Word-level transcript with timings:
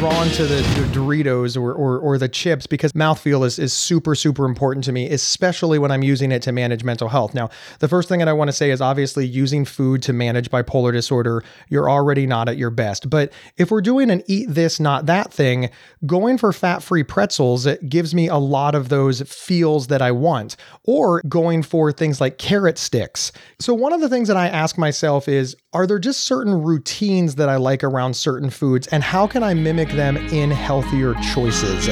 drawn 0.00 0.28
to 0.30 0.46
the, 0.46 0.54
the 0.54 0.98
Doritos 0.98 1.60
or, 1.60 1.74
or, 1.74 1.98
or 1.98 2.16
the 2.16 2.26
chips 2.26 2.66
because 2.66 2.92
mouthfeel 2.92 3.44
is, 3.44 3.58
is 3.58 3.70
super, 3.70 4.14
super 4.14 4.46
important 4.46 4.82
to 4.84 4.92
me, 4.92 5.06
especially 5.10 5.78
when 5.78 5.90
I'm 5.90 6.02
using 6.02 6.32
it 6.32 6.40
to 6.44 6.52
manage 6.52 6.82
mental 6.82 7.10
health. 7.10 7.34
Now, 7.34 7.50
the 7.80 7.88
first 7.88 8.08
thing 8.08 8.18
that 8.20 8.28
I 8.28 8.32
want 8.32 8.48
to 8.48 8.52
say 8.54 8.70
is 8.70 8.80
obviously 8.80 9.26
using 9.26 9.66
food 9.66 10.00
to 10.04 10.14
manage 10.14 10.50
bipolar 10.50 10.90
disorder, 10.90 11.44
you're 11.68 11.90
already 11.90 12.26
not 12.26 12.48
at 12.48 12.56
your 12.56 12.70
best. 12.70 13.10
But 13.10 13.30
if 13.58 13.70
we're 13.70 13.82
doing 13.82 14.08
an 14.08 14.22
eat 14.26 14.46
this, 14.48 14.80
not 14.80 15.04
that 15.04 15.34
thing, 15.34 15.68
going 16.06 16.38
for 16.38 16.50
fat 16.54 16.82
free 16.82 17.02
pretzels 17.02 17.66
it 17.66 17.90
gives 17.90 18.14
me 18.14 18.26
a 18.26 18.38
lot 18.38 18.74
of 18.74 18.88
those 18.88 19.20
feels 19.20 19.88
that 19.88 20.00
I 20.00 20.12
want, 20.12 20.56
or 20.84 21.20
going 21.28 21.62
for 21.62 21.92
things 21.92 22.22
like 22.22 22.38
carrot 22.38 22.78
sticks. 22.78 23.32
So, 23.58 23.74
one 23.74 23.92
of 23.92 24.00
the 24.00 24.08
things 24.08 24.28
that 24.28 24.38
I 24.38 24.48
ask 24.48 24.78
myself 24.78 25.28
is 25.28 25.56
are 25.74 25.86
there 25.86 25.98
just 25.98 26.22
certain 26.22 26.62
routines 26.62 27.34
that 27.34 27.50
I 27.50 27.56
like 27.56 27.84
around 27.84 28.14
certain 28.14 28.48
foods, 28.48 28.86
and 28.86 29.02
how 29.02 29.26
can 29.26 29.42
I 29.42 29.52
mimic 29.52 29.89
them 29.94 30.16
in 30.16 30.50
healthier 30.50 31.14
choices? 31.34 31.86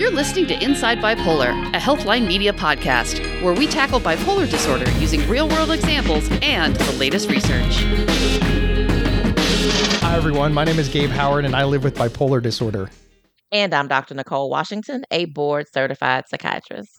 You're 0.00 0.12
listening 0.12 0.46
to 0.48 0.62
Inside 0.62 0.98
Bipolar, 0.98 1.50
a 1.74 1.78
Healthline 1.78 2.26
Media 2.26 2.52
podcast, 2.52 3.42
where 3.42 3.54
we 3.54 3.66
tackle 3.66 4.00
bipolar 4.00 4.48
disorder 4.50 4.90
using 4.98 5.26
real 5.28 5.48
world 5.48 5.70
examples 5.70 6.28
and 6.42 6.76
the 6.76 6.92
latest 6.92 7.30
research. 7.30 7.84
Hi, 10.00 10.16
everyone. 10.16 10.52
My 10.54 10.64
name 10.64 10.78
is 10.78 10.88
Gabe 10.88 11.10
Howard, 11.10 11.44
and 11.44 11.56
I 11.56 11.64
live 11.64 11.82
with 11.82 11.94
bipolar 11.96 12.40
disorder. 12.42 12.90
And 13.50 13.72
I'm 13.74 13.88
Dr. 13.88 14.14
Nicole 14.14 14.50
Washington, 14.50 15.04
a 15.10 15.26
board 15.26 15.66
certified 15.72 16.24
psychiatrist. 16.28 16.93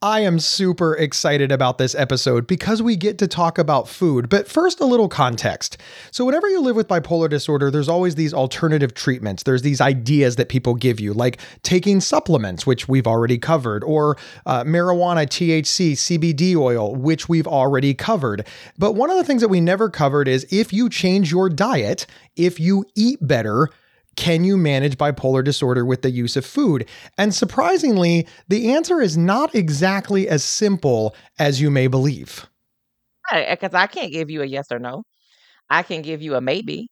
I 0.00 0.20
am 0.20 0.38
super 0.38 0.94
excited 0.94 1.50
about 1.50 1.78
this 1.78 1.92
episode 1.96 2.46
because 2.46 2.80
we 2.80 2.94
get 2.94 3.18
to 3.18 3.26
talk 3.26 3.58
about 3.58 3.88
food. 3.88 4.28
But 4.28 4.46
first, 4.46 4.78
a 4.78 4.84
little 4.84 5.08
context. 5.08 5.76
So, 6.12 6.24
whenever 6.24 6.48
you 6.48 6.60
live 6.60 6.76
with 6.76 6.86
bipolar 6.86 7.28
disorder, 7.28 7.68
there's 7.68 7.88
always 7.88 8.14
these 8.14 8.32
alternative 8.32 8.94
treatments. 8.94 9.42
There's 9.42 9.62
these 9.62 9.80
ideas 9.80 10.36
that 10.36 10.48
people 10.48 10.76
give 10.76 11.00
you, 11.00 11.12
like 11.12 11.40
taking 11.64 12.00
supplements, 12.00 12.64
which 12.64 12.86
we've 12.86 13.08
already 13.08 13.38
covered, 13.38 13.82
or 13.82 14.16
uh, 14.46 14.62
marijuana, 14.62 15.26
THC, 15.26 15.94
CBD 15.94 16.54
oil, 16.54 16.94
which 16.94 17.28
we've 17.28 17.48
already 17.48 17.92
covered. 17.92 18.46
But 18.78 18.92
one 18.92 19.10
of 19.10 19.16
the 19.16 19.24
things 19.24 19.42
that 19.42 19.48
we 19.48 19.60
never 19.60 19.90
covered 19.90 20.28
is 20.28 20.46
if 20.52 20.72
you 20.72 20.88
change 20.88 21.32
your 21.32 21.48
diet, 21.48 22.06
if 22.36 22.60
you 22.60 22.84
eat 22.94 23.18
better, 23.20 23.68
can 24.18 24.42
you 24.42 24.56
manage 24.56 24.98
bipolar 24.98 25.44
disorder 25.44 25.84
with 25.84 26.02
the 26.02 26.10
use 26.10 26.36
of 26.36 26.44
food? 26.44 26.88
And 27.16 27.32
surprisingly, 27.32 28.26
the 28.48 28.72
answer 28.72 29.00
is 29.00 29.16
not 29.16 29.54
exactly 29.54 30.28
as 30.28 30.42
simple 30.42 31.14
as 31.38 31.60
you 31.60 31.70
may 31.70 31.86
believe. 31.86 32.44
Because 33.32 33.74
eh, 33.74 33.78
I 33.78 33.86
can't 33.86 34.12
give 34.12 34.28
you 34.28 34.42
a 34.42 34.44
yes 34.44 34.72
or 34.72 34.80
no. 34.80 35.04
I 35.70 35.84
can 35.84 36.02
give 36.02 36.20
you 36.20 36.34
a 36.34 36.40
maybe. 36.40 36.88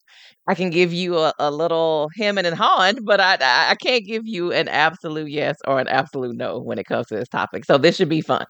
I 0.47 0.55
can 0.55 0.71
give 0.71 0.93
you 0.93 1.19
a, 1.19 1.33
a 1.41 1.51
little 1.51 2.09
hemming 2.17 2.47
and 2.47 2.55
hawing, 2.55 2.99
but 3.03 3.21
I 3.21 3.39
I 3.41 3.75
can't 3.75 4.05
give 4.07 4.23
you 4.25 4.53
an 4.53 4.69
absolute 4.69 5.29
yes 5.29 5.57
or 5.67 5.81
an 5.81 5.89
absolute 5.89 6.37
no 6.37 6.61
when 6.61 6.79
it 6.79 6.87
comes 6.87 7.09
to 7.09 7.17
this 7.17 7.29
topic. 7.29 7.65
So 7.65 7.77
this 7.77 7.97
should 7.97 8.09
be 8.09 8.21
fun. 8.21 8.45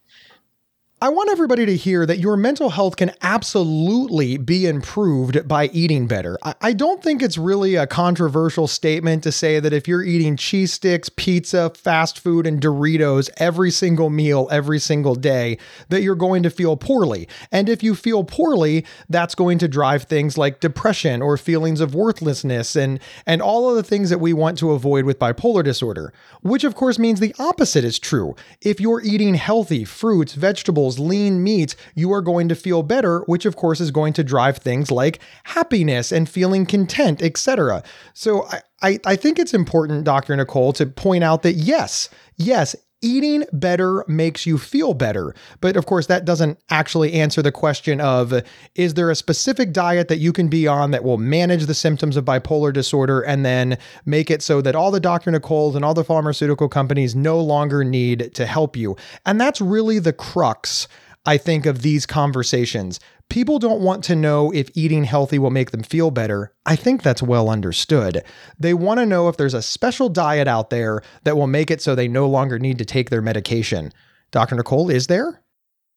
I 0.98 1.10
want 1.10 1.28
everybody 1.28 1.66
to 1.66 1.76
hear 1.76 2.06
that 2.06 2.20
your 2.20 2.38
mental 2.38 2.70
health 2.70 2.96
can 2.96 3.12
absolutely 3.20 4.38
be 4.38 4.64
improved 4.64 5.46
by 5.46 5.66
eating 5.66 6.06
better. 6.06 6.38
I, 6.42 6.72
don't 6.72 7.02
think 7.02 7.20
it's 7.20 7.36
really 7.36 7.74
a 7.74 7.86
controversial 7.86 8.66
statement 8.66 9.22
to 9.24 9.30
say 9.30 9.60
that 9.60 9.74
if 9.74 9.86
you're 9.86 10.02
eating 10.02 10.38
cheese 10.38 10.72
sticks, 10.72 11.10
pizza, 11.10 11.70
fast 11.74 12.18
food, 12.18 12.46
and 12.46 12.62
Doritos 12.62 13.28
every 13.36 13.70
single 13.70 14.08
meal, 14.08 14.48
every 14.50 14.78
single 14.78 15.14
day, 15.14 15.58
that 15.90 16.00
you're 16.00 16.14
going 16.14 16.42
to 16.44 16.50
feel 16.50 16.78
poorly. 16.78 17.28
And 17.52 17.68
if 17.68 17.82
you 17.82 17.94
feel 17.94 18.24
poorly, 18.24 18.86
that's 19.10 19.34
going 19.34 19.58
to 19.58 19.68
drive 19.68 20.04
things 20.04 20.38
like 20.38 20.60
depression 20.60 21.20
or 21.20 21.36
feelings 21.36 21.82
of 21.82 21.94
worthlessness 21.94 22.74
and, 22.74 23.00
and 23.26 23.42
all 23.42 23.68
of 23.68 23.76
the 23.76 23.82
things 23.82 24.08
that 24.08 24.18
we 24.18 24.32
want 24.32 24.56
to 24.58 24.72
avoid 24.72 25.04
with 25.04 25.18
bipolar 25.18 25.62
disorder, 25.62 26.14
which 26.40 26.64
of 26.64 26.74
course 26.74 26.98
means 26.98 27.20
the 27.20 27.34
opposite 27.38 27.84
is 27.84 27.98
true. 27.98 28.34
If 28.62 28.80
you're 28.80 29.02
eating 29.02 29.34
healthy 29.34 29.84
fruits, 29.84 30.32
vegetables, 30.32 30.86
lean 30.98 31.42
meats, 31.42 31.76
you 31.94 32.12
are 32.12 32.22
going 32.22 32.48
to 32.48 32.54
feel 32.54 32.82
better, 32.82 33.20
which 33.20 33.46
of 33.46 33.56
course 33.56 33.80
is 33.80 33.90
going 33.90 34.12
to 34.14 34.24
drive 34.24 34.58
things 34.58 34.90
like 34.90 35.20
happiness 35.44 36.12
and 36.12 36.28
feeling 36.28 36.66
content, 36.66 37.22
etc. 37.22 37.82
So 38.14 38.46
I, 38.46 38.60
I, 38.82 38.98
I 39.04 39.16
think 39.16 39.38
it's 39.38 39.54
important, 39.54 40.04
Dr. 40.04 40.36
Nicole, 40.36 40.72
to 40.74 40.86
point 40.86 41.24
out 41.24 41.42
that 41.42 41.54
yes, 41.54 42.08
yes, 42.36 42.76
eating 43.02 43.44
better 43.52 44.04
makes 44.08 44.46
you 44.46 44.58
feel 44.58 44.94
better. 44.94 45.34
But 45.60 45.76
of 45.76 45.86
course, 45.86 46.06
that 46.06 46.24
doesn't 46.24 46.58
actually 46.70 47.12
answer 47.12 47.42
the 47.42 47.52
question 47.52 48.00
of 48.00 48.34
is 48.74 48.94
there 48.94 49.10
a 49.10 49.14
specific 49.14 49.72
diet 49.72 50.08
that 50.08 50.18
you 50.18 50.32
can 50.32 50.48
be 50.48 50.66
on 50.66 50.90
that 50.90 51.04
will 51.04 51.18
manage 51.18 51.66
the 51.66 51.74
symptoms 51.74 52.16
of 52.16 52.24
bipolar 52.24 52.72
disorder 52.72 53.20
and 53.20 53.44
then 53.44 53.78
make 54.04 54.30
it 54.30 54.42
so 54.42 54.60
that 54.62 54.74
all 54.74 54.90
the 54.90 55.00
Dr. 55.00 55.30
Nicole's 55.30 55.76
and 55.76 55.84
all 55.84 55.94
the 55.94 56.04
pharmaceutical 56.04 56.68
companies 56.68 57.14
no 57.14 57.38
longer 57.40 57.84
need 57.84 58.34
to 58.34 58.46
help 58.46 58.76
you? 58.76 58.96
And 59.24 59.40
that's 59.40 59.60
really 59.60 59.98
the 59.98 60.12
crux. 60.12 60.88
I 61.26 61.38
think 61.38 61.66
of 61.66 61.82
these 61.82 62.06
conversations. 62.06 63.00
People 63.28 63.58
don't 63.58 63.82
want 63.82 64.04
to 64.04 64.14
know 64.14 64.52
if 64.52 64.70
eating 64.74 65.02
healthy 65.04 65.38
will 65.38 65.50
make 65.50 65.72
them 65.72 65.82
feel 65.82 66.12
better. 66.12 66.52
I 66.64 66.76
think 66.76 67.02
that's 67.02 67.22
well 67.22 67.50
understood. 67.50 68.22
They 68.58 68.72
want 68.72 69.00
to 69.00 69.06
know 69.06 69.28
if 69.28 69.36
there's 69.36 69.54
a 69.54 69.62
special 69.62 70.08
diet 70.08 70.46
out 70.46 70.70
there 70.70 71.02
that 71.24 71.36
will 71.36 71.48
make 71.48 71.70
it 71.70 71.82
so 71.82 71.94
they 71.94 72.06
no 72.06 72.28
longer 72.28 72.60
need 72.60 72.78
to 72.78 72.84
take 72.84 73.10
their 73.10 73.20
medication. 73.20 73.92
Dr. 74.30 74.54
Nicole, 74.54 74.88
is 74.88 75.08
there? 75.08 75.42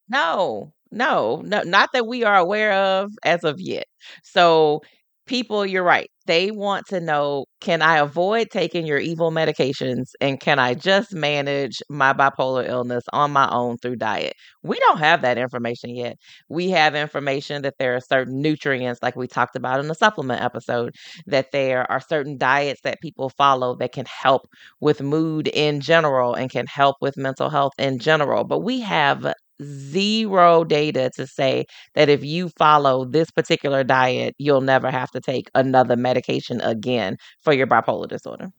No, 0.10 0.74
no, 0.92 1.44
no, 1.46 1.62
not 1.62 1.92
that 1.94 2.08
we 2.08 2.24
are 2.24 2.38
aware 2.38 2.74
of 2.74 3.12
as 3.24 3.44
of 3.44 3.62
yet. 3.62 3.86
So 4.24 4.82
people, 5.28 5.64
you're 5.64 5.84
right. 5.84 6.10
They 6.30 6.52
want 6.52 6.86
to 6.88 7.02
know 7.02 7.46
can 7.62 7.82
I 7.82 7.98
avoid 7.98 8.50
taking 8.52 8.86
your 8.88 9.00
evil 9.00 9.32
medications 9.32 10.10
and 10.22 10.40
can 10.40 10.60
I 10.60 10.76
just 10.76 11.14
manage 11.14 11.82
my 11.90 12.14
bipolar 12.14 12.68
illness 12.68 13.04
on 13.14 13.32
my 13.32 13.50
own 13.52 13.78
through 13.80 13.98
diet? 13.98 14.34
We 14.64 14.80
don't 14.80 15.00
have 15.00 15.22
that 15.24 15.38
information 15.38 15.96
yet. 15.96 16.18
We 16.50 16.70
have 16.72 16.96
information 16.96 17.64
that 17.64 17.76
there 17.80 17.96
are 17.96 18.02
certain 18.02 18.42
nutrients, 18.42 19.02
like 19.04 19.16
we 19.16 19.28
talked 19.28 19.56
about 19.56 19.80
in 19.82 19.88
the 19.88 19.96
supplement 19.96 20.42
episode, 20.42 20.96
that 21.28 21.52
there 21.52 21.90
are 21.92 22.02
certain 22.02 22.38
diets 22.38 22.82
that 22.84 23.02
people 23.02 23.30
follow 23.32 23.76
that 23.78 23.92
can 23.94 24.06
help 24.06 24.44
with 24.80 25.02
mood 25.02 25.48
in 25.50 25.82
general 25.82 26.34
and 26.36 26.50
can 26.52 26.68
help 26.68 26.98
with 27.02 27.18
mental 27.18 27.50
health 27.50 27.74
in 27.78 28.00
general. 28.00 28.44
But 28.44 28.60
we 28.60 28.82
have 28.82 29.34
zero 29.64 30.64
data 30.64 31.10
to 31.16 31.28
say 31.28 31.66
that 31.96 32.10
if 32.10 32.24
you 32.24 32.50
follow 32.58 33.06
this 33.06 33.32
particular 33.32 33.84
diet, 33.84 34.36
you'll 34.38 34.62
never 34.62 34.90
have 34.92 35.12
to 35.12 35.22
take 35.22 35.50
another 35.56 35.96
medication 35.98 36.62
again 36.62 37.18
for 37.42 37.54
your 37.54 37.68
bipolar 37.68 38.08
disorder. 38.08 38.50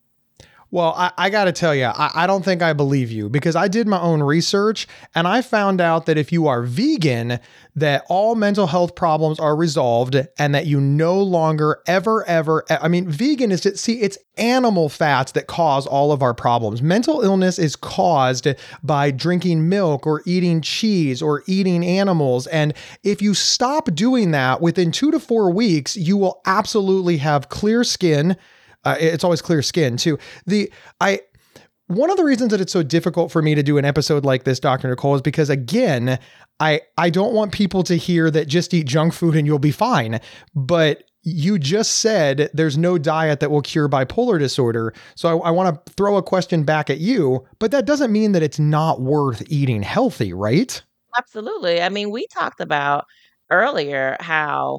Well, 0.72 0.94
I, 0.96 1.10
I 1.18 1.30
got 1.30 1.44
to 1.44 1.52
tell 1.52 1.74
you, 1.74 1.86
I, 1.86 2.10
I 2.14 2.26
don't 2.28 2.44
think 2.44 2.62
I 2.62 2.72
believe 2.72 3.10
you 3.10 3.28
because 3.28 3.56
I 3.56 3.66
did 3.66 3.88
my 3.88 4.00
own 4.00 4.22
research 4.22 4.86
and 5.16 5.26
I 5.26 5.42
found 5.42 5.80
out 5.80 6.06
that 6.06 6.16
if 6.16 6.30
you 6.30 6.46
are 6.46 6.62
vegan, 6.62 7.40
that 7.74 8.04
all 8.08 8.36
mental 8.36 8.68
health 8.68 8.94
problems 8.94 9.40
are 9.40 9.56
resolved 9.56 10.16
and 10.38 10.54
that 10.54 10.66
you 10.66 10.80
no 10.80 11.20
longer 11.20 11.82
ever, 11.86 12.24
ever, 12.28 12.64
I 12.70 12.86
mean, 12.86 13.08
vegan 13.08 13.50
is 13.50 13.62
see, 13.80 14.00
it's 14.00 14.16
animal 14.36 14.88
fats 14.88 15.32
that 15.32 15.48
cause 15.48 15.88
all 15.88 16.12
of 16.12 16.22
our 16.22 16.34
problems. 16.34 16.82
Mental 16.82 17.20
illness 17.20 17.58
is 17.58 17.74
caused 17.74 18.46
by 18.84 19.10
drinking 19.10 19.68
milk 19.68 20.06
or 20.06 20.22
eating 20.24 20.60
cheese 20.60 21.20
or 21.20 21.42
eating 21.46 21.84
animals. 21.84 22.46
And 22.46 22.74
if 23.02 23.20
you 23.20 23.34
stop 23.34 23.92
doing 23.94 24.30
that 24.30 24.60
within 24.60 24.92
two 24.92 25.10
to 25.10 25.18
four 25.18 25.50
weeks, 25.50 25.96
you 25.96 26.16
will 26.16 26.40
absolutely 26.46 27.16
have 27.16 27.48
clear 27.48 27.82
skin 27.82 28.36
uh, 28.84 28.96
it's 28.98 29.24
always 29.24 29.42
clear 29.42 29.62
skin 29.62 29.96
too. 29.96 30.18
The 30.46 30.72
I 31.00 31.20
one 31.86 32.08
of 32.08 32.16
the 32.16 32.24
reasons 32.24 32.52
that 32.52 32.60
it's 32.60 32.72
so 32.72 32.84
difficult 32.84 33.32
for 33.32 33.42
me 33.42 33.56
to 33.56 33.64
do 33.64 33.76
an 33.76 33.84
episode 33.84 34.24
like 34.24 34.44
this, 34.44 34.60
Dr. 34.60 34.88
Nicole, 34.88 35.16
is 35.16 35.22
because 35.22 35.50
again, 35.50 36.18
I 36.60 36.82
I 36.96 37.10
don't 37.10 37.34
want 37.34 37.52
people 37.52 37.82
to 37.84 37.96
hear 37.96 38.30
that 38.30 38.46
just 38.46 38.72
eat 38.72 38.86
junk 38.86 39.12
food 39.12 39.34
and 39.34 39.46
you'll 39.46 39.58
be 39.58 39.72
fine. 39.72 40.20
But 40.54 41.04
you 41.22 41.58
just 41.58 41.96
said 41.96 42.48
there's 42.54 42.78
no 42.78 42.96
diet 42.96 43.40
that 43.40 43.50
will 43.50 43.60
cure 43.60 43.88
bipolar 43.88 44.38
disorder. 44.38 44.94
So 45.16 45.40
I, 45.40 45.48
I 45.48 45.50
want 45.50 45.84
to 45.84 45.92
throw 45.92 46.16
a 46.16 46.22
question 46.22 46.62
back 46.62 46.88
at 46.88 46.98
you, 46.98 47.46
but 47.58 47.72
that 47.72 47.84
doesn't 47.86 48.12
mean 48.12 48.32
that 48.32 48.42
it's 48.42 48.58
not 48.58 49.00
worth 49.00 49.42
eating 49.48 49.82
healthy, 49.82 50.32
right? 50.32 50.80
Absolutely. 51.18 51.82
I 51.82 51.88
mean, 51.88 52.10
we 52.10 52.26
talked 52.28 52.60
about 52.60 53.04
earlier 53.50 54.16
how 54.20 54.78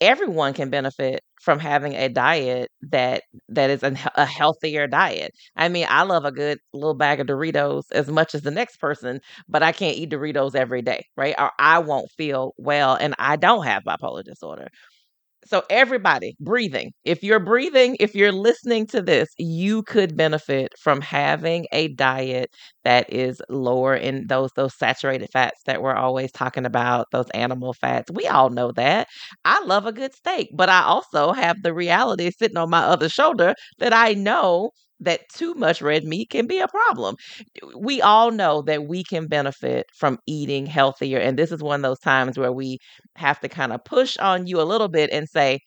everyone 0.00 0.52
can 0.54 0.70
benefit 0.70 1.22
from 1.40 1.58
having 1.58 1.94
a 1.94 2.08
diet 2.08 2.70
that 2.82 3.22
that 3.48 3.70
is 3.70 3.82
a, 3.82 3.94
a 4.16 4.26
healthier 4.26 4.86
diet. 4.86 5.32
I 5.56 5.68
mean, 5.68 5.86
I 5.88 6.02
love 6.02 6.24
a 6.24 6.32
good 6.32 6.58
little 6.72 6.94
bag 6.94 7.20
of 7.20 7.26
Doritos 7.26 7.84
as 7.92 8.08
much 8.08 8.34
as 8.34 8.42
the 8.42 8.50
next 8.50 8.76
person, 8.78 9.20
but 9.48 9.62
I 9.62 9.72
can't 9.72 9.96
eat 9.96 10.10
Doritos 10.10 10.54
every 10.54 10.82
day, 10.82 11.06
right? 11.16 11.34
Or 11.38 11.50
I 11.58 11.78
won't 11.78 12.10
feel 12.12 12.54
well 12.58 12.94
and 12.94 13.14
I 13.18 13.36
don't 13.36 13.64
have 13.64 13.84
bipolar 13.84 14.24
disorder. 14.24 14.68
So, 15.46 15.62
everybody 15.70 16.36
breathing, 16.38 16.92
if 17.04 17.22
you're 17.22 17.40
breathing, 17.40 17.96
if 17.98 18.14
you're 18.14 18.30
listening 18.32 18.86
to 18.88 19.00
this, 19.02 19.28
you 19.38 19.82
could 19.82 20.16
benefit 20.16 20.72
from 20.78 21.00
having 21.00 21.66
a 21.72 21.88
diet 21.88 22.50
that 22.84 23.10
is 23.12 23.40
lower 23.48 23.94
in 23.96 24.26
those 24.28 24.50
those 24.54 24.76
saturated 24.76 25.30
fats 25.32 25.60
that 25.66 25.82
we're 25.82 25.94
always 25.96 26.30
talking 26.32 26.66
about, 26.66 27.06
those 27.12 27.28
animal 27.30 27.72
fats. 27.72 28.10
We 28.12 28.26
all 28.26 28.50
know 28.50 28.72
that. 28.72 29.08
I 29.44 29.64
love 29.64 29.86
a 29.86 29.92
good 29.92 30.14
steak, 30.14 30.50
but 30.54 30.68
I 30.68 30.82
also 30.82 31.32
have 31.32 31.62
the 31.62 31.72
reality 31.74 32.30
sitting 32.30 32.56
on 32.58 32.70
my 32.70 32.80
other 32.84 33.08
shoulder 33.08 33.54
that 33.78 33.92
I 33.94 34.14
know 34.14 34.70
that 35.00 35.28
too 35.34 35.54
much 35.54 35.82
red 35.82 36.04
meat 36.04 36.30
can 36.30 36.46
be 36.46 36.58
a 36.60 36.68
problem. 36.68 37.16
We 37.76 38.02
all 38.02 38.30
know 38.30 38.62
that 38.62 38.86
we 38.86 39.02
can 39.04 39.26
benefit 39.26 39.86
from 39.96 40.18
eating 40.26 40.66
healthier. 40.66 41.18
And 41.18 41.38
this 41.38 41.52
is 41.52 41.62
one 41.62 41.80
of 41.80 41.82
those 41.82 42.00
times 42.00 42.38
where 42.38 42.52
we 42.52 42.78
have 43.16 43.40
to 43.40 43.48
kind 43.48 43.72
of 43.72 43.84
push 43.84 44.16
on 44.18 44.46
you 44.46 44.60
a 44.60 44.64
little 44.64 44.88
bit 44.88 45.10
and 45.10 45.28
say, 45.28 45.60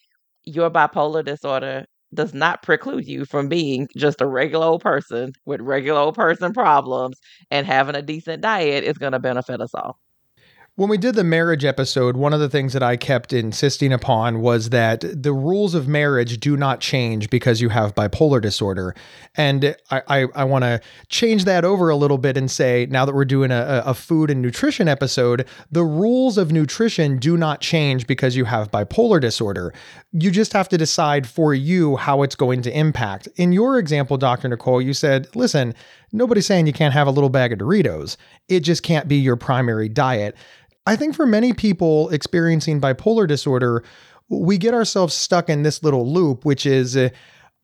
your 0.46 0.70
bipolar 0.70 1.24
disorder 1.26 1.86
does 2.14 2.34
not 2.34 2.62
preclude 2.64 3.08
you 3.08 3.26
from 3.26 3.48
being 3.50 3.88
just 3.98 4.22
a 4.22 4.28
regular 4.28 4.66
old 4.68 4.82
person 4.82 5.32
with 5.46 5.62
regular 5.62 6.00
old 6.00 6.16
person 6.16 6.54
problems 6.54 7.18
and 7.50 7.66
having 7.66 7.96
a 7.96 8.02
decent 8.04 8.42
diet 8.42 8.84
is 8.84 8.98
going 8.98 9.14
to 9.14 9.20
benefit 9.20 9.62
us 9.62 9.74
all. 9.74 9.98
When 10.76 10.90
we 10.90 10.98
did 10.98 11.14
the 11.14 11.24
marriage 11.24 11.64
episode, 11.66 12.18
one 12.18 12.34
of 12.34 12.40
the 12.40 12.50
things 12.50 12.74
that 12.74 12.82
I 12.82 12.98
kept 12.98 13.32
insisting 13.32 13.94
upon 13.94 14.42
was 14.42 14.72
that 14.72 15.02
the 15.02 15.32
rules 15.32 15.76
of 15.76 15.88
marriage 15.88 16.40
do 16.40 16.58
not 16.58 16.80
change 16.80 17.30
because 17.30 17.62
you 17.62 17.70
have 17.70 17.94
bipolar 17.94 18.42
disorder. 18.42 18.96
And 19.36 19.76
I, 19.92 20.02
I, 20.08 20.28
I 20.34 20.44
want 20.46 20.64
to 20.64 20.82
change 21.10 21.46
that 21.46 21.64
over 21.64 21.90
a 21.90 21.96
little 21.96 22.18
bit 22.18 22.38
and 22.38 22.50
say, 22.50 22.88
now 22.90 23.06
that 23.06 23.14
we're 23.14 23.24
doing 23.24 23.52
a, 23.52 23.84
a 23.86 23.94
food 23.94 24.32
and 24.32 24.42
nutrition 24.42 24.88
episode, 24.88 25.46
the 25.72 25.84
rules 25.84 26.40
of 26.40 26.52
nutrition 26.52 27.20
do 27.20 27.38
not 27.38 27.62
change 27.62 28.08
because 28.08 28.36
you 28.36 28.46
have 28.46 28.72
bipolar 28.72 29.22
disorder. 29.22 29.76
You 30.12 30.32
just 30.32 30.54
have 30.54 30.70
to 30.70 30.78
decide 30.80 31.28
for 31.28 31.54
you 31.54 31.98
how 31.98 32.24
it's 32.24 32.36
going 32.36 32.64
to 32.64 32.76
impact. 32.76 33.28
In 33.36 33.52
your 33.52 33.78
example, 33.78 34.18
Dr. 34.18 34.48
Nicole, 34.48 34.82
you 34.82 34.96
said, 34.96 35.28
listen, 35.36 35.76
nobody's 36.12 36.48
saying 36.48 36.66
you 36.66 36.74
can't 36.74 36.96
have 36.96 37.06
a 37.06 37.12
little 37.12 37.30
bag 37.30 37.54
of 37.54 37.60
Doritos. 37.60 38.18
It 38.48 38.62
just 38.62 38.82
can't 38.82 39.08
be 39.08 39.18
your 39.18 39.36
primary 39.36 39.88
diet. 39.88 40.36
I 40.86 40.96
think 40.96 41.16
for 41.16 41.26
many 41.26 41.54
people 41.54 42.10
experiencing 42.10 42.82
bipolar 42.82 43.28
disorder, 43.28 43.84
we 44.30 44.58
get 44.58 44.74
ourselves 44.74 45.14
stuck 45.14 45.50
in 45.50 45.64
this 45.64 45.84
little 45.84 46.12
loop, 46.12 46.46
which 46.46 46.66
is 46.66 46.98
uh, 46.98 47.10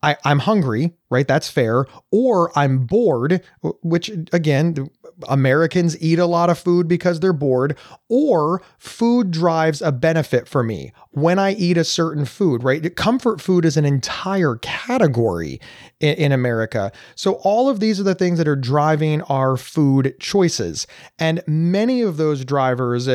I, 0.02 0.16
I'm 0.24 0.38
hungry, 0.38 0.94
right? 1.10 1.28
That's 1.28 1.50
fair. 1.50 1.84
Or 2.10 2.56
I'm 2.58 2.86
bored, 2.86 3.42
which 3.82 4.10
again, 4.32 4.88
Americans 5.28 6.00
eat 6.00 6.18
a 6.18 6.26
lot 6.26 6.50
of 6.50 6.58
food 6.58 6.88
because 6.88 7.20
they're 7.20 7.32
bored, 7.32 7.76
or 8.08 8.62
food 8.78 9.30
drives 9.30 9.82
a 9.82 9.92
benefit 9.92 10.48
for 10.48 10.62
me 10.62 10.92
when 11.12 11.38
I 11.38 11.52
eat 11.52 11.76
a 11.76 11.84
certain 11.84 12.24
food, 12.24 12.62
right? 12.62 12.94
Comfort 12.96 13.40
food 13.40 13.64
is 13.64 13.76
an 13.76 13.84
entire 13.84 14.56
category 14.56 15.60
in, 16.00 16.14
in, 16.14 16.32
America. 16.32 16.92
So, 17.14 17.34
all 17.42 17.68
of 17.68 17.80
these 17.80 17.98
are 18.00 18.04
the 18.04 18.14
things 18.14 18.38
that 18.38 18.48
are 18.48 18.56
driving 18.56 19.22
our 19.22 19.56
food 19.56 20.14
choices. 20.20 20.86
And 21.18 21.42
many 21.46 22.02
of 22.02 22.16
those 22.16 22.44
drivers 22.44 23.08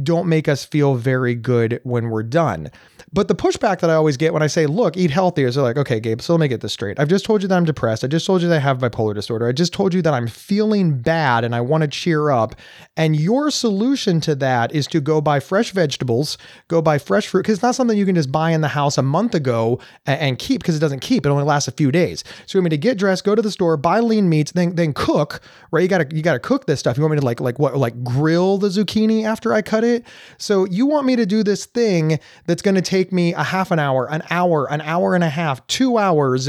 don't 0.00 0.28
make 0.28 0.48
us 0.48 0.64
feel 0.64 0.94
very 0.94 1.34
good 1.34 1.80
when 1.84 2.10
we're 2.10 2.22
done. 2.22 2.70
But 3.14 3.28
the 3.28 3.34
pushback 3.34 3.80
that 3.80 3.90
I 3.90 3.94
always 3.94 4.16
get 4.16 4.32
when 4.32 4.42
I 4.42 4.46
say, 4.46 4.64
look, 4.64 4.96
eat 4.96 5.10
healthy 5.10 5.42
is 5.42 5.54
they're 5.54 5.64
like, 5.64 5.76
okay, 5.76 6.00
Gabe, 6.00 6.22
so 6.22 6.32
let 6.32 6.40
me 6.40 6.48
get 6.48 6.62
this 6.62 6.72
straight. 6.72 6.98
I've 6.98 7.08
just 7.08 7.26
told 7.26 7.42
you 7.42 7.48
that 7.48 7.56
I'm 7.56 7.66
depressed. 7.66 8.04
I 8.04 8.06
just 8.06 8.24
told 8.24 8.40
you 8.40 8.48
that 8.48 8.56
I 8.56 8.60
have 8.60 8.78
bipolar 8.78 9.14
disorder. 9.14 9.46
I 9.46 9.52
just 9.52 9.74
told 9.74 9.92
you 9.92 10.00
that 10.00 10.14
I'm 10.14 10.26
feeling 10.26 10.98
bad 10.98 11.44
and 11.44 11.54
I 11.54 11.60
want 11.60 11.82
to 11.82 11.88
cheer 11.88 12.30
up. 12.30 12.54
And 12.96 13.14
your 13.14 13.50
solution 13.50 14.22
to 14.22 14.34
that 14.36 14.74
is 14.74 14.86
to 14.88 15.00
go 15.00 15.20
buy 15.20 15.40
fresh 15.40 15.72
vegetables, 15.72 16.38
go 16.68 16.80
buy 16.80 16.96
fresh 16.96 17.26
fruit, 17.26 17.42
because 17.42 17.56
it's 17.56 17.62
not 17.62 17.74
something 17.74 17.98
you 17.98 18.06
can 18.06 18.14
just 18.14 18.32
buy 18.32 18.50
in 18.52 18.62
the 18.62 18.68
house 18.68 18.96
a 18.96 19.02
month 19.02 19.34
ago 19.34 19.78
and, 20.06 20.20
and 20.20 20.38
keep 20.38 20.62
because 20.62 20.76
it 20.76 20.80
doesn't 20.80 21.00
keep. 21.00 21.26
It 21.26 21.28
only 21.28 21.44
lasts 21.44 21.68
a 21.68 21.72
few 21.72 21.92
days. 21.92 22.24
So 22.46 22.56
you 22.56 22.62
want 22.62 22.72
me 22.72 22.76
to 22.76 22.78
get 22.78 22.96
dressed, 22.96 23.24
go 23.24 23.34
to 23.34 23.42
the 23.42 23.50
store, 23.50 23.76
buy 23.76 24.00
lean 24.00 24.30
meats, 24.30 24.52
then 24.52 24.74
then 24.74 24.94
cook, 24.94 25.42
right? 25.70 25.82
You 25.82 25.88
gotta 25.88 26.06
you 26.14 26.22
gotta 26.22 26.40
cook 26.40 26.66
this 26.66 26.80
stuff. 26.80 26.96
You 26.96 27.02
want 27.02 27.12
me 27.12 27.20
to 27.20 27.26
like 27.26 27.40
like 27.40 27.58
what 27.58 27.76
like 27.76 28.02
grill 28.02 28.56
the 28.56 28.68
zucchini 28.68 29.24
after 29.24 29.52
I 29.52 29.60
cut 29.60 29.81
it? 29.84 30.06
So 30.38 30.64
you 30.66 30.86
want 30.86 31.06
me 31.06 31.16
to 31.16 31.26
do 31.26 31.42
this 31.42 31.66
thing 31.66 32.18
that's 32.46 32.62
gonna 32.62 32.80
take 32.80 33.02
take 33.02 33.12
me 33.12 33.34
a 33.34 33.42
half 33.42 33.70
an 33.70 33.78
hour, 33.78 34.08
an 34.10 34.22
hour, 34.30 34.70
an 34.70 34.80
hour 34.82 35.14
and 35.14 35.24
a 35.24 35.28
half, 35.28 35.66
two 35.66 35.98
hours 35.98 36.48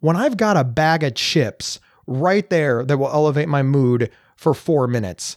when 0.00 0.16
I've 0.16 0.36
got 0.36 0.56
a 0.56 0.64
bag 0.64 1.04
of 1.04 1.14
chips 1.14 1.78
right 2.06 2.48
there 2.50 2.84
that 2.84 2.98
will 2.98 3.10
elevate 3.10 3.48
my 3.48 3.62
mood 3.62 4.10
for 4.36 4.52
four 4.52 4.88
minutes? 4.88 5.36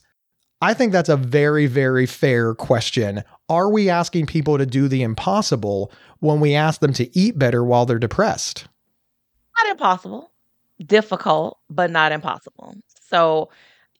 I 0.61 0.73
think 0.73 0.91
that's 0.91 1.09
a 1.09 1.17
very, 1.17 1.67
very 1.67 2.07
fair 2.07 2.55
question. 2.55 3.23
Are 3.47 3.69
we 3.69 3.89
asking 3.89 4.25
people 4.25 4.57
to 4.57 4.65
do 4.65 4.87
the 4.87 5.03
impossible 5.03 5.91
when 6.19 6.39
we 6.39 6.55
ask 6.55 6.81
them 6.81 6.93
to 6.93 7.15
eat 7.15 7.37
better 7.37 7.63
while 7.63 7.85
they're 7.85 7.99
depressed? 7.99 8.67
Not 9.57 9.71
impossible, 9.71 10.31
difficult, 10.83 11.59
but 11.69 11.91
not 11.91 12.11
impossible. 12.11 12.75
So 13.01 13.49